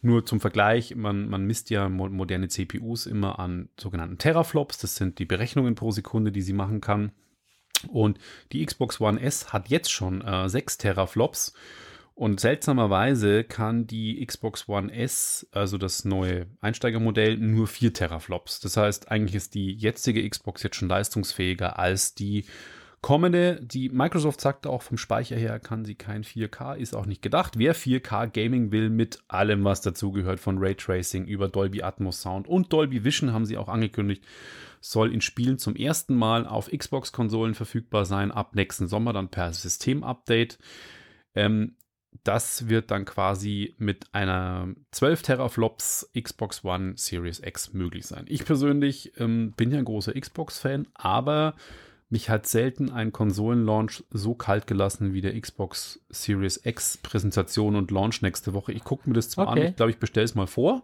nur 0.00 0.24
zum 0.24 0.40
Vergleich, 0.40 0.96
man, 0.96 1.28
man 1.28 1.44
misst 1.44 1.68
ja 1.68 1.90
mo 1.90 2.08
moderne 2.08 2.48
CPUs 2.48 3.04
immer 3.04 3.38
an 3.38 3.68
sogenannten 3.78 4.16
Teraflops. 4.16 4.78
Das 4.78 4.96
sind 4.96 5.18
die 5.18 5.26
Berechnungen 5.26 5.74
pro 5.74 5.90
Sekunde, 5.90 6.32
die 6.32 6.42
sie 6.42 6.54
machen 6.54 6.80
kann. 6.80 7.12
Und 7.88 8.18
die 8.52 8.64
Xbox 8.64 9.02
One 9.02 9.20
S 9.20 9.52
hat 9.52 9.68
jetzt 9.68 9.92
schon 9.92 10.22
äh, 10.22 10.48
6 10.48 10.78
Teraflops. 10.78 11.52
Und 12.14 12.40
seltsamerweise 12.40 13.42
kann 13.42 13.86
die 13.86 14.24
Xbox 14.24 14.68
One 14.68 14.92
S, 14.92 15.46
also 15.50 15.78
das 15.78 16.04
neue 16.04 16.46
Einsteigermodell, 16.60 17.38
nur 17.38 17.66
4 17.66 17.94
Teraflops. 17.94 18.60
Das 18.60 18.76
heißt, 18.76 19.10
eigentlich 19.10 19.34
ist 19.34 19.54
die 19.54 19.72
jetzige 19.72 20.28
Xbox 20.28 20.62
jetzt 20.62 20.76
schon 20.76 20.88
leistungsfähiger 20.88 21.78
als 21.78 22.14
die 22.14 22.44
kommende. 23.02 23.60
Die 23.62 23.88
Microsoft 23.88 24.40
sagte 24.40 24.70
auch 24.70 24.82
vom 24.82 24.96
Speicher 24.96 25.36
her 25.36 25.58
kann 25.58 25.84
sie 25.84 25.96
kein 25.96 26.22
4K, 26.22 26.76
ist 26.76 26.94
auch 26.94 27.06
nicht 27.06 27.20
gedacht. 27.20 27.58
Wer 27.58 27.74
4K 27.74 28.28
Gaming 28.28 28.72
will 28.72 28.90
mit 28.90 29.18
allem, 29.28 29.64
was 29.64 29.80
dazugehört, 29.80 30.38
von 30.38 30.58
Raytracing 30.58 31.26
über 31.26 31.48
Dolby 31.48 31.82
Atmos 31.82 32.22
Sound 32.22 32.46
und 32.46 32.72
Dolby 32.72 33.04
Vision 33.04 33.32
haben 33.32 33.44
sie 33.46 33.58
auch 33.58 33.68
angekündigt, 33.68 34.22
soll 34.80 35.12
in 35.12 35.20
Spielen 35.20 35.58
zum 35.58 35.76
ersten 35.76 36.14
Mal 36.14 36.46
auf 36.46 36.70
Xbox-Konsolen 36.70 37.54
verfügbar 37.54 38.04
sein, 38.04 38.30
ab 38.30 38.54
nächsten 38.54 38.86
Sommer 38.86 39.12
dann 39.12 39.28
per 39.28 39.52
Systemupdate. 39.52 40.58
Ähm, 41.34 41.76
das 42.24 42.68
wird 42.68 42.90
dann 42.90 43.04
quasi 43.04 43.74
mit 43.78 44.06
einer 44.12 44.68
12 44.92 45.22
Teraflops 45.22 46.08
Xbox 46.18 46.64
One 46.64 46.94
Series 46.96 47.40
X 47.44 47.72
möglich 47.72 48.06
sein. 48.06 48.24
Ich 48.28 48.44
persönlich 48.44 49.12
ähm, 49.18 49.52
bin 49.56 49.70
ja 49.72 49.78
ein 49.78 49.84
großer 49.84 50.12
Xbox-Fan, 50.12 50.86
aber 50.94 51.54
mich 52.10 52.28
hat 52.28 52.46
selten 52.46 52.90
ein 52.90 53.10
Konsolenlaunch 53.10 54.04
so 54.10 54.34
kalt 54.34 54.66
gelassen 54.66 55.14
wie 55.14 55.22
der 55.22 55.40
Xbox 55.40 56.00
Series 56.10 56.60
X 56.64 56.98
Präsentation 56.98 57.74
und 57.74 57.90
Launch 57.90 58.20
nächste 58.22 58.52
Woche. 58.52 58.72
Ich 58.72 58.84
gucke 58.84 59.08
mir 59.08 59.14
das 59.14 59.30
zwar 59.30 59.48
Okay. 59.48 59.60
an, 59.60 59.66
ich 59.68 59.76
glaube, 59.76 59.90
ich 59.90 59.98
bestelle 59.98 60.24
es 60.24 60.34
mal 60.34 60.46
vor, 60.46 60.82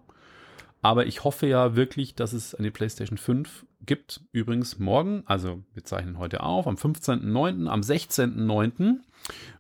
aber 0.83 1.07
ich 1.07 1.25
hoffe 1.25 1.47
ja 1.47 1.77
wirklich, 1.77 2.15
dass 2.15 2.33
es 2.33 2.55
eine 2.55 2.71
PlayStation 2.71 3.19
5 3.19 3.67
gibt. 3.85 4.21
Übrigens 4.33 4.79
morgen, 4.79 5.23
also 5.27 5.63
wir 5.75 5.85
zeichnen 5.85 6.19
heute 6.19 6.43
auf, 6.43 6.67
am 6.67 6.77
15.09., 6.77 7.69
am 7.69 7.81
16.09. 7.81 8.99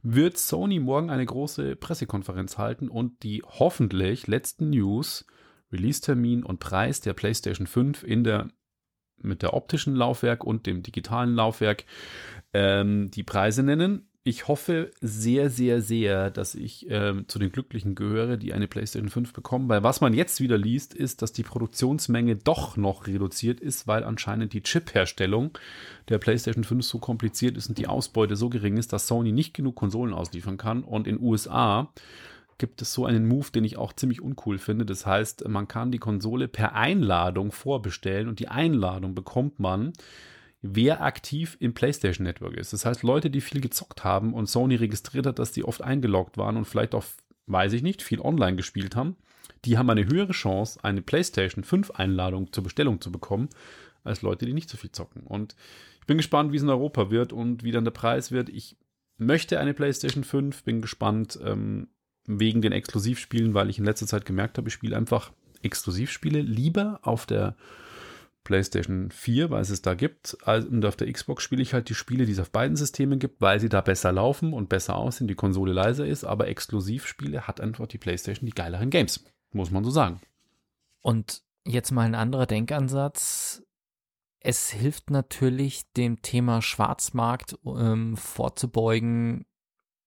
wird 0.02 0.38
Sony 0.38 0.78
morgen 0.78 1.10
eine 1.10 1.26
große 1.26 1.76
Pressekonferenz 1.76 2.58
halten 2.58 2.88
und 2.88 3.22
die 3.22 3.42
hoffentlich 3.44 4.26
letzten 4.26 4.70
News, 4.70 5.26
Release-Termin 5.72 6.44
und 6.44 6.60
Preis 6.60 7.00
der 7.00 7.14
PlayStation 7.14 7.66
5 7.66 8.02
in 8.04 8.24
der 8.24 8.48
mit 9.20 9.42
der 9.42 9.54
optischen 9.54 9.96
Laufwerk 9.96 10.44
und 10.44 10.66
dem 10.66 10.82
digitalen 10.84 11.34
Laufwerk 11.34 11.84
ähm, 12.52 13.10
die 13.10 13.24
Preise 13.24 13.62
nennen. 13.64 14.07
Ich 14.28 14.46
hoffe 14.46 14.90
sehr, 15.00 15.48
sehr, 15.48 15.80
sehr, 15.80 16.30
dass 16.30 16.54
ich 16.54 16.84
ähm, 16.90 17.24
zu 17.28 17.38
den 17.38 17.50
Glücklichen 17.50 17.94
gehöre, 17.94 18.36
die 18.36 18.52
eine 18.52 18.68
PlayStation 18.68 19.08
5 19.08 19.32
bekommen, 19.32 19.70
weil 19.70 19.82
was 19.82 20.02
man 20.02 20.12
jetzt 20.12 20.42
wieder 20.42 20.58
liest, 20.58 20.92
ist, 20.92 21.22
dass 21.22 21.32
die 21.32 21.44
Produktionsmenge 21.44 22.36
doch 22.36 22.76
noch 22.76 23.06
reduziert 23.06 23.58
ist, 23.58 23.86
weil 23.86 24.04
anscheinend 24.04 24.52
die 24.52 24.62
Chip-Herstellung 24.62 25.56
der 26.10 26.18
PlayStation 26.18 26.62
5 26.62 26.84
so 26.84 26.98
kompliziert 26.98 27.56
ist 27.56 27.70
und 27.70 27.78
die 27.78 27.86
Ausbeute 27.86 28.36
so 28.36 28.50
gering 28.50 28.76
ist, 28.76 28.92
dass 28.92 29.06
Sony 29.06 29.32
nicht 29.32 29.54
genug 29.54 29.76
Konsolen 29.76 30.12
ausliefern 30.12 30.58
kann. 30.58 30.82
Und 30.84 31.06
in 31.06 31.18
USA 31.18 31.90
gibt 32.58 32.82
es 32.82 32.92
so 32.92 33.06
einen 33.06 33.26
Move, 33.26 33.50
den 33.50 33.64
ich 33.64 33.78
auch 33.78 33.94
ziemlich 33.94 34.20
uncool 34.20 34.58
finde. 34.58 34.84
Das 34.84 35.06
heißt, 35.06 35.48
man 35.48 35.68
kann 35.68 35.90
die 35.90 36.00
Konsole 36.00 36.48
per 36.48 36.74
Einladung 36.74 37.50
vorbestellen 37.50 38.28
und 38.28 38.40
die 38.40 38.48
Einladung 38.48 39.14
bekommt 39.14 39.58
man, 39.58 39.94
wer 40.60 41.02
aktiv 41.02 41.56
im 41.60 41.74
PlayStation 41.74 42.24
Network 42.24 42.56
ist. 42.56 42.72
Das 42.72 42.84
heißt, 42.84 43.02
Leute, 43.02 43.30
die 43.30 43.40
viel 43.40 43.60
gezockt 43.60 44.04
haben 44.04 44.34
und 44.34 44.48
Sony 44.48 44.74
registriert 44.76 45.26
hat, 45.26 45.38
dass 45.38 45.52
die 45.52 45.64
oft 45.64 45.82
eingeloggt 45.82 46.36
waren 46.36 46.56
und 46.56 46.64
vielleicht 46.64 46.94
auch, 46.94 47.04
weiß 47.46 47.72
ich 47.72 47.82
nicht, 47.82 48.02
viel 48.02 48.20
online 48.20 48.56
gespielt 48.56 48.96
haben, 48.96 49.16
die 49.64 49.78
haben 49.78 49.90
eine 49.90 50.06
höhere 50.06 50.32
Chance, 50.32 50.80
eine 50.82 51.02
PlayStation 51.02 51.64
5 51.64 51.92
Einladung 51.92 52.52
zur 52.52 52.64
Bestellung 52.64 53.00
zu 53.00 53.12
bekommen, 53.12 53.48
als 54.04 54.22
Leute, 54.22 54.46
die 54.46 54.52
nicht 54.52 54.68
so 54.68 54.76
viel 54.76 54.92
zocken. 54.92 55.22
Und 55.22 55.56
ich 56.00 56.06
bin 56.06 56.16
gespannt, 56.16 56.52
wie 56.52 56.56
es 56.56 56.62
in 56.62 56.70
Europa 56.70 57.10
wird 57.10 57.32
und 57.32 57.64
wie 57.64 57.72
dann 57.72 57.84
der 57.84 57.90
Preis 57.92 58.32
wird. 58.32 58.48
Ich 58.48 58.76
möchte 59.16 59.60
eine 59.60 59.74
PlayStation 59.74 60.24
5, 60.24 60.64
bin 60.64 60.80
gespannt, 60.80 61.38
ähm, 61.44 61.88
wegen 62.26 62.62
den 62.62 62.72
Exklusivspielen, 62.72 63.54
weil 63.54 63.70
ich 63.70 63.78
in 63.78 63.84
letzter 63.84 64.06
Zeit 64.06 64.26
gemerkt 64.26 64.58
habe, 64.58 64.68
ich 64.68 64.74
spiele 64.74 64.96
einfach 64.96 65.32
Exklusivspiele 65.62 66.40
lieber 66.40 67.00
auf 67.02 67.26
der 67.26 67.56
PlayStation 68.44 69.10
4, 69.10 69.50
weil 69.50 69.60
es 69.60 69.70
es 69.70 69.82
da 69.82 69.94
gibt. 69.94 70.34
Und 70.46 70.84
auf 70.84 70.96
der 70.96 71.12
Xbox 71.12 71.42
spiele 71.42 71.62
ich 71.62 71.74
halt 71.74 71.88
die 71.88 71.94
Spiele, 71.94 72.24
die 72.24 72.32
es 72.32 72.38
auf 72.38 72.50
beiden 72.50 72.76
Systemen 72.76 73.18
gibt, 73.18 73.40
weil 73.40 73.60
sie 73.60 73.68
da 73.68 73.80
besser 73.80 74.12
laufen 74.12 74.52
und 74.52 74.68
besser 74.68 74.96
aussehen, 74.96 75.28
die 75.28 75.34
Konsole 75.34 75.72
leiser 75.72 76.06
ist. 76.06 76.24
Aber 76.24 76.48
Exklusivspiele 76.48 77.46
hat 77.46 77.60
einfach 77.60 77.86
die 77.86 77.98
PlayStation 77.98 78.46
die 78.46 78.54
geileren 78.54 78.90
Games, 78.90 79.24
muss 79.52 79.70
man 79.70 79.84
so 79.84 79.90
sagen. 79.90 80.20
Und 81.02 81.42
jetzt 81.64 81.90
mal 81.90 82.06
ein 82.06 82.14
anderer 82.14 82.46
Denkansatz. 82.46 83.62
Es 84.40 84.70
hilft 84.70 85.10
natürlich, 85.10 85.92
dem 85.92 86.22
Thema 86.22 86.62
Schwarzmarkt 86.62 87.58
ähm, 87.64 88.16
vorzubeugen, 88.16 89.46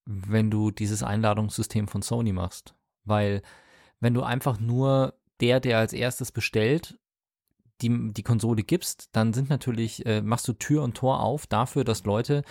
wenn 0.06 0.50
du 0.50 0.72
dieses 0.72 1.04
Einladungssystem 1.04 1.88
von 1.88 2.02
Sony 2.02 2.34
machst. 2.34 2.76
Weil 3.04 3.42
wenn 4.00 4.14
du 4.14 4.24
einfach 4.24 4.60
nur 4.60 5.14
der, 5.42 5.60
der 5.60 5.80
als 5.80 5.94
erstes 5.94 6.32
bestellt, 6.32 6.98
die, 7.82 8.14
die 8.14 8.24
Konsole 8.24 8.64
gibst, 8.64 9.10
dann 9.14 9.34
sind 9.34 9.50
natürlich, 9.50 10.06
äh, 10.06 10.22
machst 10.22 10.48
du 10.48 10.54
Tür 10.54 10.84
und 10.84 10.96
Tor 10.96 11.22
auf 11.22 11.48
dafür, 11.48 11.84
dass 11.84 12.06
Leute 12.06 12.44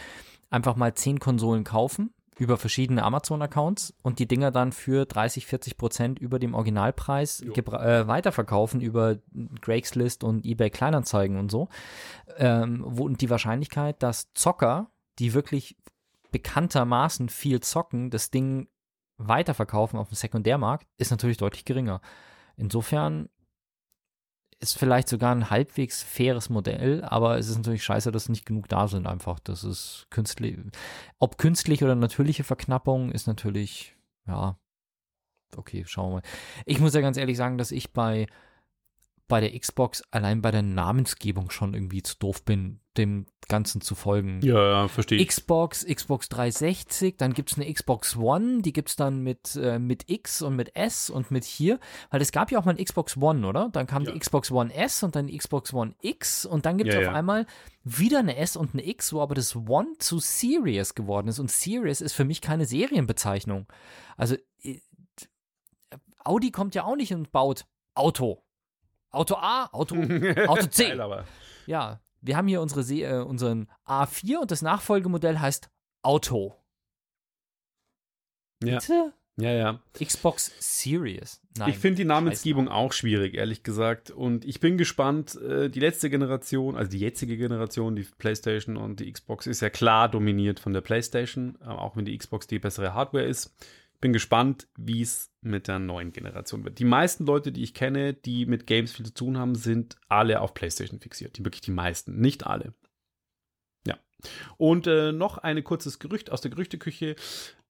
einfach 0.51 0.77
mal 0.77 0.95
zehn 0.95 1.21
Konsolen 1.21 1.65
kaufen 1.65 2.11
über 2.41 2.57
verschiedene 2.57 3.03
Amazon-Accounts 3.03 3.95
und 4.03 4.19
die 4.19 4.27
Dinger 4.27 4.51
dann 4.51 4.73
für 4.73 5.05
30, 5.05 5.45
40 5.45 5.77
Prozent 5.77 6.19
über 6.19 6.39
dem 6.39 6.55
Originalpreis 6.55 7.43
äh, 7.43 8.07
weiterverkaufen 8.09 8.81
über 8.81 9.19
Craigslist 9.61 10.25
und 10.25 10.47
eBay 10.47 10.71
Kleinanzeigen 10.71 11.39
und 11.39 11.51
so. 11.51 11.69
Ähm, 12.39 12.83
wo, 12.87 13.05
und 13.05 13.21
die 13.21 13.29
Wahrscheinlichkeit, 13.29 14.03
dass 14.03 14.33
Zocker, 14.33 14.91
die 15.19 15.35
wirklich 15.35 15.77
bekanntermaßen 16.33 17.29
viel 17.29 17.61
zocken, 17.61 18.09
das 18.09 18.31
Ding 18.31 18.69
weiterverkaufen 19.19 19.99
auf 19.99 20.09
dem 20.09 20.15
Sekundärmarkt, 20.15 20.87
ist 20.97 21.11
natürlich 21.11 21.37
deutlich 21.37 21.67
geringer. 21.67 22.01
Insofern 22.57 23.29
ist 24.61 24.79
vielleicht 24.79 25.09
sogar 25.09 25.35
ein 25.35 25.49
halbwegs 25.49 26.03
faires 26.03 26.51
Modell, 26.51 27.03
aber 27.03 27.39
es 27.39 27.49
ist 27.49 27.57
natürlich 27.57 27.83
scheiße, 27.83 28.13
dass 28.13 28.29
nicht 28.29 28.45
genug 28.45 28.69
da 28.69 28.89
sind 28.89 29.07
einfach. 29.07 29.41
Das 29.41 29.65
ist 29.65 30.07
künstlich. 30.11 30.59
Ob 31.19 31.39
künstlich 31.39 31.83
oder 31.83 31.95
natürliche 31.95 32.45
Verknappung 32.45 33.11
ist 33.11 33.27
natürlich, 33.27 33.97
ja, 34.27 34.59
okay, 35.57 35.85
schauen 35.87 36.11
wir 36.11 36.15
mal. 36.17 36.23
Ich 36.67 36.79
muss 36.79 36.95
ja 36.95 37.01
ganz 37.01 37.17
ehrlich 37.17 37.39
sagen, 37.39 37.57
dass 37.57 37.73
ich 37.73 37.93
bei 37.93 38.27
bei 39.31 39.41
der 39.41 39.59
Xbox 39.59 40.03
allein 40.11 40.43
bei 40.43 40.51
der 40.51 40.61
Namensgebung 40.61 41.49
schon 41.49 41.73
irgendwie 41.73 42.03
zu 42.03 42.17
doof 42.19 42.45
bin, 42.45 42.81
dem 42.99 43.25
Ganzen 43.49 43.81
zu 43.81 43.95
folgen. 43.95 44.41
Ja, 44.43 44.83
ja, 44.83 44.89
verstehe 44.89 45.19
ich. 45.19 45.29
Xbox, 45.29 45.87
Xbox 45.87 46.29
360, 46.29 47.17
dann 47.17 47.33
gibt 47.33 47.51
es 47.51 47.57
eine 47.59 47.73
Xbox 47.73 48.17
One, 48.17 48.61
die 48.63 48.73
gibt 48.73 48.91
es 48.91 48.97
dann 48.97 49.21
mit, 49.23 49.57
äh, 49.57 49.79
mit 49.79 50.11
X 50.11 50.43
und 50.43 50.57
mit 50.57 50.77
S 50.77 51.09
und 51.09 51.31
mit 51.31 51.45
hier, 51.45 51.81
weil 52.11 52.21
es 52.21 52.31
gab 52.33 52.51
ja 52.51 52.59
auch 52.59 52.65
mal 52.65 52.73
eine 52.73 52.85
Xbox 52.85 53.17
One, 53.17 53.47
oder? 53.47 53.71
Dann 53.73 53.87
kam 53.87 54.05
Ja. 54.05 54.13
die 54.13 54.19
Xbox 54.19 54.51
One 54.51 54.75
S 54.75 55.03
und 55.03 55.17
dann 55.17 55.29
die 55.29 55.39
Xbox 55.39 55.73
One 55.73 55.95
X 56.03 56.45
und 56.45 56.67
dann 56.67 56.77
gibt 56.77 56.91
es 56.91 56.97
Ja, 56.97 57.09
auf 57.09 57.15
einmal 57.15 57.47
wieder 57.85 58.19
eine 58.19 58.37
S 58.37 58.57
und 58.57 58.75
eine 58.75 58.87
X, 58.87 59.13
wo 59.13 59.21
aber 59.23 59.35
das 59.35 59.57
One 59.57 59.93
zu 59.99 60.19
Series 60.19 60.95
geworden 60.95 61.29
ist 61.29 61.39
und 61.39 61.51
Series 61.51 62.01
ist 62.03 62.13
für 62.13 62.25
mich 62.25 62.41
keine 62.41 62.67
Serienbezeichnung. 62.67 63.67
Also 64.17 64.37
äh, 64.63 64.81
Audi 66.25 66.51
kommt 66.51 66.75
ja 66.75 66.85
auch 66.85 66.97
nicht 66.97 67.15
und 67.15 67.33
baut 67.33 67.65
Auto. 67.95 68.43
Auto 69.11 69.35
A, 69.37 69.69
Auto, 69.73 69.97
Auto 70.47 70.67
C. 70.67 70.89
Geil, 70.89 71.01
aber. 71.01 71.25
Ja, 71.67 72.01
wir 72.21 72.37
haben 72.37 72.49
hier 72.49 72.61
unsere 72.61 72.83
Se 72.83 73.03
äh, 73.03 73.21
unseren 73.21 73.69
A4 73.87 74.39
und 74.39 74.51
das 74.51 74.63
Nachfolgemodell 74.63 75.39
heißt 75.39 75.71
Auto. 76.03 76.55
Ja, 78.63 78.79
Bitte? 78.79 79.13
ja, 79.37 79.53
ja. 79.53 79.81
Xbox 79.99 80.53
Series. 80.59 81.41
Nein. 81.57 81.71
Ich 81.71 81.79
finde 81.79 81.97
die 81.97 82.05
Namensgebung 82.05 82.69
auch 82.69 82.93
schwierig, 82.93 83.35
ehrlich 83.35 83.63
gesagt. 83.63 84.11
Und 84.11 84.45
ich 84.45 84.61
bin 84.61 84.77
gespannt, 84.77 85.35
äh, 85.37 85.71
die 85.71 85.81
letzte 85.81 86.11
Generation, 86.11 86.77
also 86.77 86.91
die 86.91 87.01
jetzige 87.01 87.37
Generation, 87.37 87.97
die 87.97 88.07
PlayStation 88.19 88.77
und 88.77 89.01
die 89.01 89.11
Xbox, 89.11 89.47
ist 89.47 89.61
ja 89.61 89.71
klar 89.71 90.09
dominiert 90.11 90.61
von 90.61 90.73
der 90.73 90.83
PlayStation, 90.83 91.59
äh, 91.63 91.69
auch 91.69 91.97
wenn 91.97 92.05
die 92.05 92.17
Xbox 92.17 92.47
die 92.47 92.59
bessere 92.59 92.95
Hardware 92.95 93.25
ist. 93.25 93.55
Bin 94.01 94.13
gespannt, 94.13 94.69
wie 94.77 95.03
es 95.03 95.31
mit 95.43 95.69
der 95.69 95.79
neuen 95.79 96.13
Generation 96.13 96.65
wird. 96.65 96.79
Die 96.79 96.85
meisten 96.85 97.27
Leute, 97.27 97.53
die 97.53 97.63
ich 97.63 97.75
kenne, 97.75 98.15
die 98.15 98.47
mit 98.47 98.67
Games 98.67 98.93
viel 98.93 99.07
zu 99.07 99.13
tun 99.13 99.39
haben, 99.39 99.55
sind 99.55 99.97
alle 100.09 100.41
auf 100.41 100.55
PlayStation 100.55 101.01
fixiert. 101.01 101.37
Die 101.37 101.45
wirklich 101.45 101.61
die 101.61 101.71
meisten, 101.71 102.19
nicht 102.19 102.47
alle. 102.47 102.75
Ja. 103.87 103.99
Und 104.57 104.87
äh, 104.87 105.13
noch 105.13 105.39
ein 105.39 105.63
kurzes 105.65 105.99
Gerücht 105.99 106.33
aus 106.33 106.41
der 106.41 106.51
Gerüchteküche. 106.51 107.17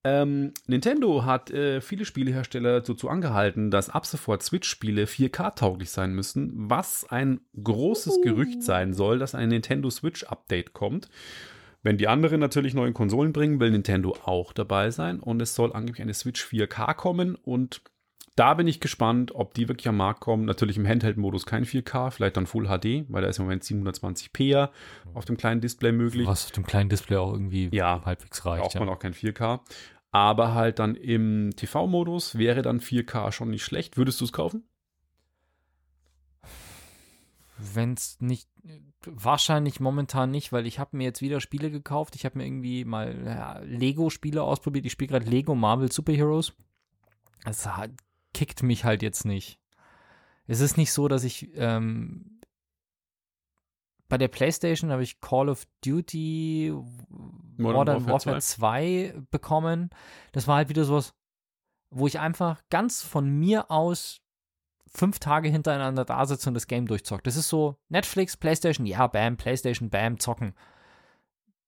Ähm, 0.03 0.55
Nintendo 0.67 1.25
hat 1.25 1.51
äh, 1.51 1.81
viele 1.81 2.05
Spielehersteller 2.05 2.81
dazu 2.81 3.09
angehalten, 3.09 3.71
dass 3.71 3.91
ab 3.91 4.07
sofort 4.07 4.43
Switch-Spiele 4.43 5.05
4K-tauglich 5.05 5.91
sein 5.91 6.15
müssen, 6.15 6.71
was 6.71 7.05
ein 7.11 7.41
großes 7.63 8.23
Gerücht 8.23 8.63
sein 8.63 8.95
soll, 8.95 9.19
dass 9.19 9.35
ein 9.35 9.51
Nintendo 9.51 9.91
Switch-Update 9.91 10.73
kommt. 10.73 11.11
Wenn 11.83 11.97
die 11.97 12.09
anderen 12.09 12.41
natürlich 12.41 12.75
neue 12.75 12.93
Konsolen 12.93 13.33
bringen, 13.33 13.59
will 13.61 13.71
Nintendo 13.71 14.17
auch 14.25 14.53
dabei 14.53 14.91
sein 14.91 15.21
und 15.21 15.41
es 15.41 15.55
soll 15.55 15.73
angeblich 15.73 16.03
eine 16.03 16.15
Switch 16.15 16.45
4K 16.45 16.95
kommen 16.95 17.37
und 17.37 17.83
da 18.37 18.55
bin 18.55 18.67
ich 18.69 18.81
gespannt, 18.81 19.35
ob 19.35 19.55
die 19.55 19.69
wirklich 19.69 19.89
am 19.89 19.97
Markt 19.97 20.21
kommen. 20.21 20.45
Natürlich 20.45 20.77
im 20.77 20.87
Handheld-Modus 20.87 21.47
kein 21.47 21.65
4K, 21.65 22.11
vielleicht 22.11 22.37
dann 22.37 22.47
Full 22.47 22.67
HD, 22.67 23.05
weil 23.09 23.23
da 23.23 23.29
ist 23.29 23.39
im 23.39 23.45
Moment 23.45 23.65
720p 23.65 24.45
ja 24.45 24.71
auf 25.15 25.25
dem 25.25 25.37
kleinen 25.37 25.61
Display 25.61 25.93
möglich. 25.93 26.27
Was 26.27 26.47
auf 26.47 26.53
dem 26.53 26.65
kleinen 26.65 26.89
Display 26.89 27.17
auch 27.17 27.33
irgendwie 27.33 27.69
Ja, 27.73 28.03
halbwegs 28.05 28.47
reicht. 28.47 28.63
braucht 28.63 28.75
Ja. 28.75 28.81
man 28.81 28.89
auch 28.89 28.99
kein 28.99 29.13
4K. 29.15 29.61
Aber 30.13 30.55
halt 30.55 30.79
dann 30.79 30.95
im 30.95 31.51
TV-Modus 31.55 32.39
wäre 32.39 32.63
dann 32.63 32.81
4K 32.81 33.31
schon 33.33 33.51
nicht 33.51 33.65
schlecht. 33.65 33.97
Würdest 33.97 34.21
du 34.21 34.25
es 34.25 34.33
kaufen? 34.33 34.65
Wenn 37.63 37.95
es 37.95 38.21
nicht, 38.21 38.49
wahrscheinlich 39.05 39.81
momentan 39.81 40.31
nicht, 40.31 40.53
weil 40.53 40.67
ich 40.67 40.79
habe 40.79 40.97
mir 40.97 41.05
jetzt 41.05 41.21
wieder 41.21 41.41
Spiele 41.41 41.71
gekauft. 41.71 42.17
Ich 42.17 42.25
habe 42.25 42.39
mir 42.39 42.47
irgendwie 42.47 42.85
mal 42.85 43.23
ja, 43.25 43.59
Lego-Spiele 43.59 44.43
ausprobiert. 44.43 44.87
Ich 44.87 44.93
spiele 44.93 45.09
gerade 45.09 45.29
Lego 45.29 45.55
Marvel 45.55 45.93
Superheroes. 45.93 46.55
Es 47.45 47.67
hat, 47.67 47.91
kickt 48.33 48.63
mich 48.63 48.85
halt 48.85 49.03
jetzt 49.03 49.25
nicht. 49.25 49.59
Es 50.47 50.61
ist 50.61 50.77
nicht 50.77 50.93
so, 50.93 51.09
dass 51.09 51.25
ich 51.25 51.51
ähm, 51.55 52.41
bei 54.11 54.19
der 54.19 54.29
PlayStation 54.29 54.91
habe 54.91 55.05
ich 55.05 55.21
Call 55.21 55.49
of 55.49 55.67
Duty 55.85 56.75
Modern, 57.57 58.07
Warfare, 58.07 58.41
2 58.41 59.15
bekommen. 59.31 59.91
Das 60.33 60.49
war 60.49 60.57
halt 60.57 60.69
wieder 60.69 60.85
sowas, 60.85 61.15
wo 61.91 62.07
ich 62.07 62.19
einfach 62.19 62.61
ganz 62.71 63.03
von 63.03 63.31
mir 63.31 63.71
aus 63.71 64.21
fünf 64.93 65.19
Tage 65.21 65.49
hintereinander 65.49 66.05
da 66.05 66.27
sitze 66.27 66.51
und 66.51 66.55
das 66.55 66.67
Game 66.67 66.87
durchzockt. 66.87 67.27
Das 67.27 67.37
ist 67.37 67.49
so 67.49 67.77
Netflix, 67.89 68.37
PlayStation, 68.37 68.87
ja, 68.87 69.07
bam, 69.07 69.37
PlayStation, 69.37 69.89
bam, 69.91 70.19
zocken. 70.19 70.55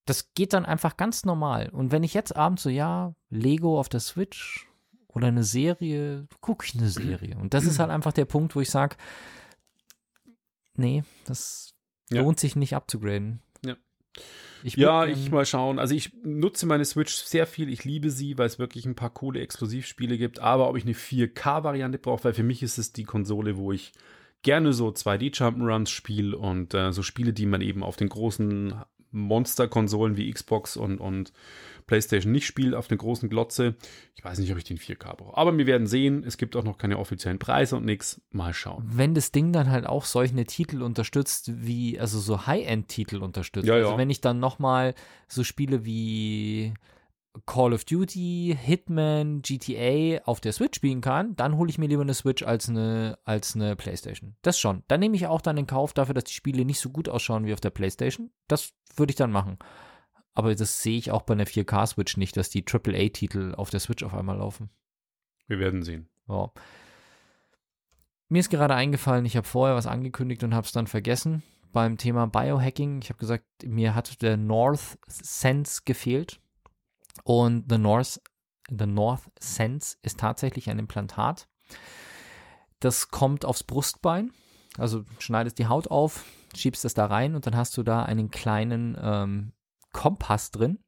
Das 0.05 0.35
geht 0.35 0.53
dann 0.53 0.67
einfach 0.67 0.97
ganz 0.97 1.25
normal. 1.25 1.69
Und 1.71 1.93
wenn 1.93 2.03
ich 2.03 2.15
jetzt 2.15 2.35
abends 2.35 2.65
so, 2.65 2.69
ja, 2.71 3.15
Lego 3.31 3.79
auf 3.79 3.89
der 3.89 4.01
Switch 4.01 4.69
oder 5.07 5.29
eine 5.29 5.45
Serie, 5.45 6.27
gucke 6.41 6.67
ich 6.67 6.75
eine 6.77 6.89
Serie. 6.89 7.37
Und 7.39 7.55
das 7.55 7.65
ist 7.65 7.79
halt 7.79 7.91
einfach 7.91 8.13
der 8.13 8.25
Punkt, 8.25 8.57
wo 8.57 8.61
ich 8.61 8.71
sage, 8.71 8.97
nee, 10.75 11.05
das 11.27 11.75
Ja. 12.11 12.23
lohnt 12.23 12.41
sich 12.41 12.57
nicht 12.57 12.75
abzugraden. 12.75 13.41
Ja. 14.17 14.23
Ich 14.63 14.77
Ja, 14.77 15.07
würd, 15.07 15.17
ich 15.17 15.31
mal 15.31 15.47
schauen. 15.47 15.79
Also 15.79 15.95
ich 15.95 16.13
nutze 16.23 16.67
meine 16.67 16.85
Switch 16.85 17.15
sehr 17.15 17.47
viel. 17.47 17.69
Ich 17.69 17.85
liebe 17.85 18.11
sie, 18.11 18.39
weil 18.39 18.47
es 18.47 18.59
wirklich 18.59 18.87
ein 18.87 18.95
paar 18.95 19.11
coole 19.11 19.41
Exklusivspiele 19.41 20.19
gibt. 20.19 20.39
Aber 20.39 20.69
ob 20.69 20.77
ich 20.77 20.85
eine 20.85 20.95
4K-Variante 20.95 21.99
brauche, 21.99 22.25
weil 22.25 22.35
für 22.35 22.43
mich 22.43 22.63
ist 22.63 22.79
es 22.79 22.93
die 22.93 23.05
Konsole, 23.05 23.57
wo 23.57 23.73
ich 23.73 23.93
gerne 24.43 24.73
so 24.73 24.89
2D-Jump'n'Runs 24.89 25.89
spiele 25.89 26.37
und 26.37 26.75
äh, 26.75 26.93
so 26.93 27.03
Spiele, 27.03 27.33
die 27.33 27.47
man 27.47 27.61
eben 27.61 27.83
auf 27.83 27.97
den 27.97 28.09
großen 28.09 28.75
Monster-Konsolen 29.13 30.17
wie 30.17 30.31
Xbox 30.31 30.77
und, 30.77 30.99
und 30.99 31.33
PlayStation 31.87 32.33
nicht 32.33 32.47
spielt, 32.47 32.75
auf 32.75 32.89
den 32.89 32.99
großen 32.99 33.29
Glotze. 33.29 33.75
Ich 34.15 34.25
weiß 34.25 34.39
nicht, 34.39 34.51
ob 34.53 34.59
ich 34.59 34.65
den 34.65 34.79
4K 34.79 35.17
brauche. 35.17 35.37
Aber 35.37 35.57
wir 35.57 35.67
werden 35.67 35.87
sehen. 35.87 36.25
Es 36.25 36.37
gibt 36.37 36.57
auch 36.57 36.65
noch 36.65 36.79
keine 36.79 36.99
offiziellen 36.99 37.39
Preise 37.39 37.77
und 37.77 37.85
nix. 37.85 38.21
Mal 38.31 38.55
schauen. 38.55 38.85
wenn 38.87 39.15
das 39.15 39.33
Ding 39.33 39.53
dann 39.53 39.71
halt 39.71 39.87
auch 39.87 40.05
solche 40.05 40.35
Titel 40.45 40.83
unterstützt, 40.83 41.51
wie, 41.65 42.01
also 42.01 42.19
so 42.19 42.47
High-End-Titel 42.47 43.17
unterstützt. 43.19 43.67
Ja, 43.67 43.75
also 43.75 43.91
ja. 43.91 43.99
wenn 43.99 44.11
ich 44.11 44.21
dann 44.21 44.41
nochmal 44.41 44.95
so 45.29 45.45
Spiele 45.45 45.85
wie 45.85 46.73
Call 47.47 47.73
of 47.73 47.85
Duty, 47.85 48.57
Hitman, 48.61 49.41
GTA 49.43 50.23
auf 50.25 50.41
der 50.41 50.53
Switch 50.53 50.77
spielen 50.77 51.01
kann, 51.01 51.35
dann 51.37 51.57
hole 51.57 51.71
ich 51.71 51.79
mir 51.79 51.87
lieber 51.87 52.03
eine 52.03 52.15
Switch 52.15 52.43
als 52.43 52.69
eine, 52.69 53.19
als 53.25 53.57
eine 53.57 53.75
Playstation. 53.75 54.37
Das 54.43 54.59
schon. 54.59 54.83
Dann 54.89 55.01
nehme 55.01 55.17
ich 55.17 55.27
auch 55.27 55.41
dann 55.41 55.57
in 55.57 55.67
Kauf 55.67 55.95
dafür, 55.95 56.15
dass 56.15 56.25
die 56.25 56.35
Spiele 56.35 56.65
nicht 56.65 56.81
so 56.81 56.91
gut 56.91 57.09
ausschauen 57.09 57.47
wie 57.47 57.55
auf 57.55 57.61
der 57.61 57.71
Playstation. 57.71 58.31
Das 58.49 58.75
würde 58.97 59.13
ich 59.13 59.17
dann 59.17 59.33
machen. 59.33 59.59
Aber 60.35 60.55
das 60.55 60.83
sehe 60.83 60.99
ich 60.99 61.11
auch 61.11 61.23
bei 61.23 61.33
einer 61.33 61.47
4K-Switch 61.47 62.17
nicht, 62.17 62.37
dass 62.37 62.51
die 62.51 62.65
AAA-Titel 62.67 63.55
auf 63.57 63.71
der 63.71 63.81
Switch 63.81 64.03
auf 64.03 64.15
einmal 64.15 64.39
laufen. 64.39 64.71
Wir 65.47 65.59
werden 65.59 65.83
sehen. 65.83 66.09
Ja. 66.29 66.51
Mir 68.29 68.41
ist 68.41 68.51
gerade 68.51 68.75
eingefallen, 68.75 69.27
ich 69.27 69.37
habe 69.37 69.47
vorher 69.47 69.77
was 69.77 69.87
angekündigt 69.87 70.43
und 70.43 70.55
habe 70.55 70.67
es 70.67 70.73
dann 70.73 70.87
vergessen 70.87 71.43
beim 71.73 71.97
Thema 71.97 72.27
Biohacking. 72.27 73.01
Ich 73.03 73.09
habe 73.09 73.19
gesagt, 73.19 73.45
mir 73.65 73.95
hat 73.95 74.23
der 74.23 74.37
North 74.37 74.99
Sense 75.07 75.83
gefehlt. 75.85 76.42
Und 77.25 77.67
the 77.69 77.79
North, 77.79 78.21
the 78.69 78.87
North 78.87 79.31
Sense 79.39 79.97
ist 80.03 80.21
tatsächlich 80.21 80.71
ein 80.71 80.79
Implantat. 80.79 81.49
Das 82.81 83.09
kommt 83.09 83.45
aufs 83.45 83.65
Brustbein. 83.65 84.33
Also 84.79 85.05
schneidest 85.19 85.59
die 85.59 85.67
Haut 85.67 85.89
auf, 85.89 86.25
schiebst 86.55 86.85
es 86.85 86.95
da 86.95 87.07
rein 87.07 87.35
und 87.35 87.47
dann 87.47 87.57
hast 87.57 87.77
du 87.77 87.83
da 87.83 88.03
einen 88.05 88.31
kleinen 88.31 88.97
ähm, 89.01 89.53
Kompass 89.93 90.51
drin, 90.51 90.83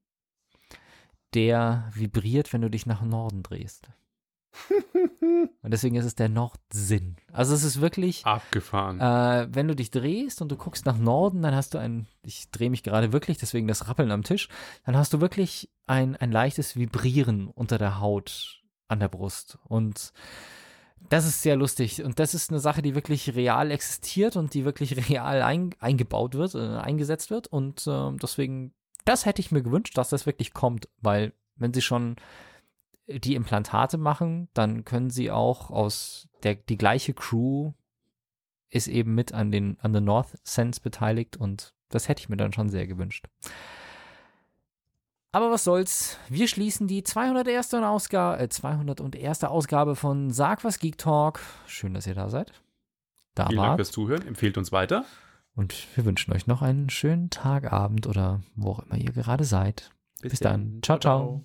der 1.34 1.90
vibriert, 1.92 2.52
wenn 2.52 2.62
du 2.62 2.70
dich 2.70 2.86
nach 2.86 3.02
Norden 3.02 3.42
drehst. 3.42 3.90
Und 5.62 5.70
deswegen 5.70 5.96
ist 5.96 6.04
es 6.04 6.14
der 6.14 6.28
Nordsinn. 6.28 7.16
Also 7.32 7.54
es 7.54 7.64
ist 7.64 7.80
wirklich, 7.80 8.24
Abgefahren. 8.24 9.00
äh, 9.00 9.48
wenn 9.50 9.68
du 9.68 9.76
dich 9.76 9.90
drehst 9.90 10.42
und 10.42 10.50
du 10.50 10.56
guckst 10.56 10.86
nach 10.86 10.98
Norden, 10.98 11.42
dann 11.42 11.54
hast 11.54 11.74
du 11.74 11.78
ein, 11.78 12.06
ich 12.22 12.50
drehe 12.50 12.70
mich 12.70 12.82
gerade 12.82 13.12
wirklich, 13.12 13.38
deswegen 13.38 13.68
das 13.68 13.88
Rappeln 13.88 14.10
am 14.10 14.22
Tisch, 14.22 14.48
dann 14.84 14.96
hast 14.96 15.12
du 15.12 15.20
wirklich 15.20 15.70
ein, 15.86 16.16
ein 16.16 16.32
leichtes 16.32 16.76
Vibrieren 16.76 17.48
unter 17.48 17.78
der 17.78 18.00
Haut 18.00 18.62
an 18.88 19.00
der 19.00 19.08
Brust. 19.08 19.58
Und 19.64 20.12
das 21.08 21.26
ist 21.26 21.42
sehr 21.42 21.56
lustig. 21.56 22.02
Und 22.02 22.18
das 22.18 22.34
ist 22.34 22.50
eine 22.50 22.60
Sache, 22.60 22.82
die 22.82 22.94
wirklich 22.94 23.34
real 23.34 23.70
existiert 23.70 24.36
und 24.36 24.54
die 24.54 24.64
wirklich 24.64 24.96
real 25.10 25.42
ein, 25.42 25.74
eingebaut 25.80 26.34
wird, 26.34 26.54
äh, 26.54 26.78
eingesetzt 26.78 27.30
wird. 27.30 27.46
Und 27.48 27.86
äh, 27.86 28.12
deswegen 28.22 28.72
das 29.04 29.26
hätte 29.26 29.40
ich 29.40 29.52
mir 29.52 29.62
gewünscht, 29.62 29.96
dass 29.98 30.08
das 30.08 30.26
wirklich 30.26 30.52
kommt, 30.52 30.88
weil 31.00 31.32
wenn 31.56 31.74
sie 31.74 31.82
schon 31.82 32.16
die 33.06 33.34
Implantate 33.34 33.98
machen, 33.98 34.48
dann 34.54 34.84
können 34.84 35.10
sie 35.10 35.30
auch 35.30 35.70
aus 35.70 36.28
der 36.42 36.54
die 36.54 36.78
gleiche 36.78 37.14
Crew 37.14 37.72
ist 38.70 38.88
eben 38.88 39.14
mit 39.14 39.32
an 39.32 39.50
den 39.50 39.78
an 39.80 39.94
the 39.94 40.00
North 40.00 40.38
Sense 40.42 40.80
beteiligt 40.80 41.36
und 41.36 41.74
das 41.88 42.08
hätte 42.08 42.20
ich 42.20 42.28
mir 42.28 42.36
dann 42.36 42.52
schon 42.52 42.68
sehr 42.68 42.86
gewünscht. 42.86 43.26
Aber 45.32 45.50
was 45.50 45.64
soll's? 45.64 46.18
Wir 46.28 46.46
schließen 46.46 46.86
die 46.86 47.02
201. 47.02 47.74
Ausgabe, 47.74 48.40
äh, 48.40 48.48
201. 48.48 49.44
Ausgabe 49.44 49.96
von 49.96 50.30
Sag 50.30 50.62
was 50.62 50.78
Geek 50.78 50.96
Talk. 50.96 51.40
Schön, 51.66 51.92
dass 51.92 52.06
ihr 52.06 52.14
da 52.14 52.28
seid. 52.28 52.52
Da 53.34 53.46
Vielen 53.46 53.58
wart. 53.58 53.68
Dank 53.70 53.78
fürs 53.78 53.90
Zuhören. 53.90 54.26
Empfehlt 54.28 54.56
uns 54.56 54.70
weiter. 54.70 55.04
Und 55.56 55.88
wir 55.96 56.04
wünschen 56.04 56.32
euch 56.32 56.46
noch 56.46 56.62
einen 56.62 56.88
schönen 56.88 57.30
Tag, 57.30 57.72
Abend 57.72 58.06
oder 58.06 58.42
wo 58.54 58.72
auch 58.72 58.78
immer 58.80 58.96
ihr 58.96 59.12
gerade 59.12 59.44
seid. 59.44 59.90
Bis, 60.20 60.30
Bis 60.30 60.40
dann. 60.40 60.78
Ciao, 60.82 60.98
ciao. 60.98 61.18
ciao. 61.18 61.44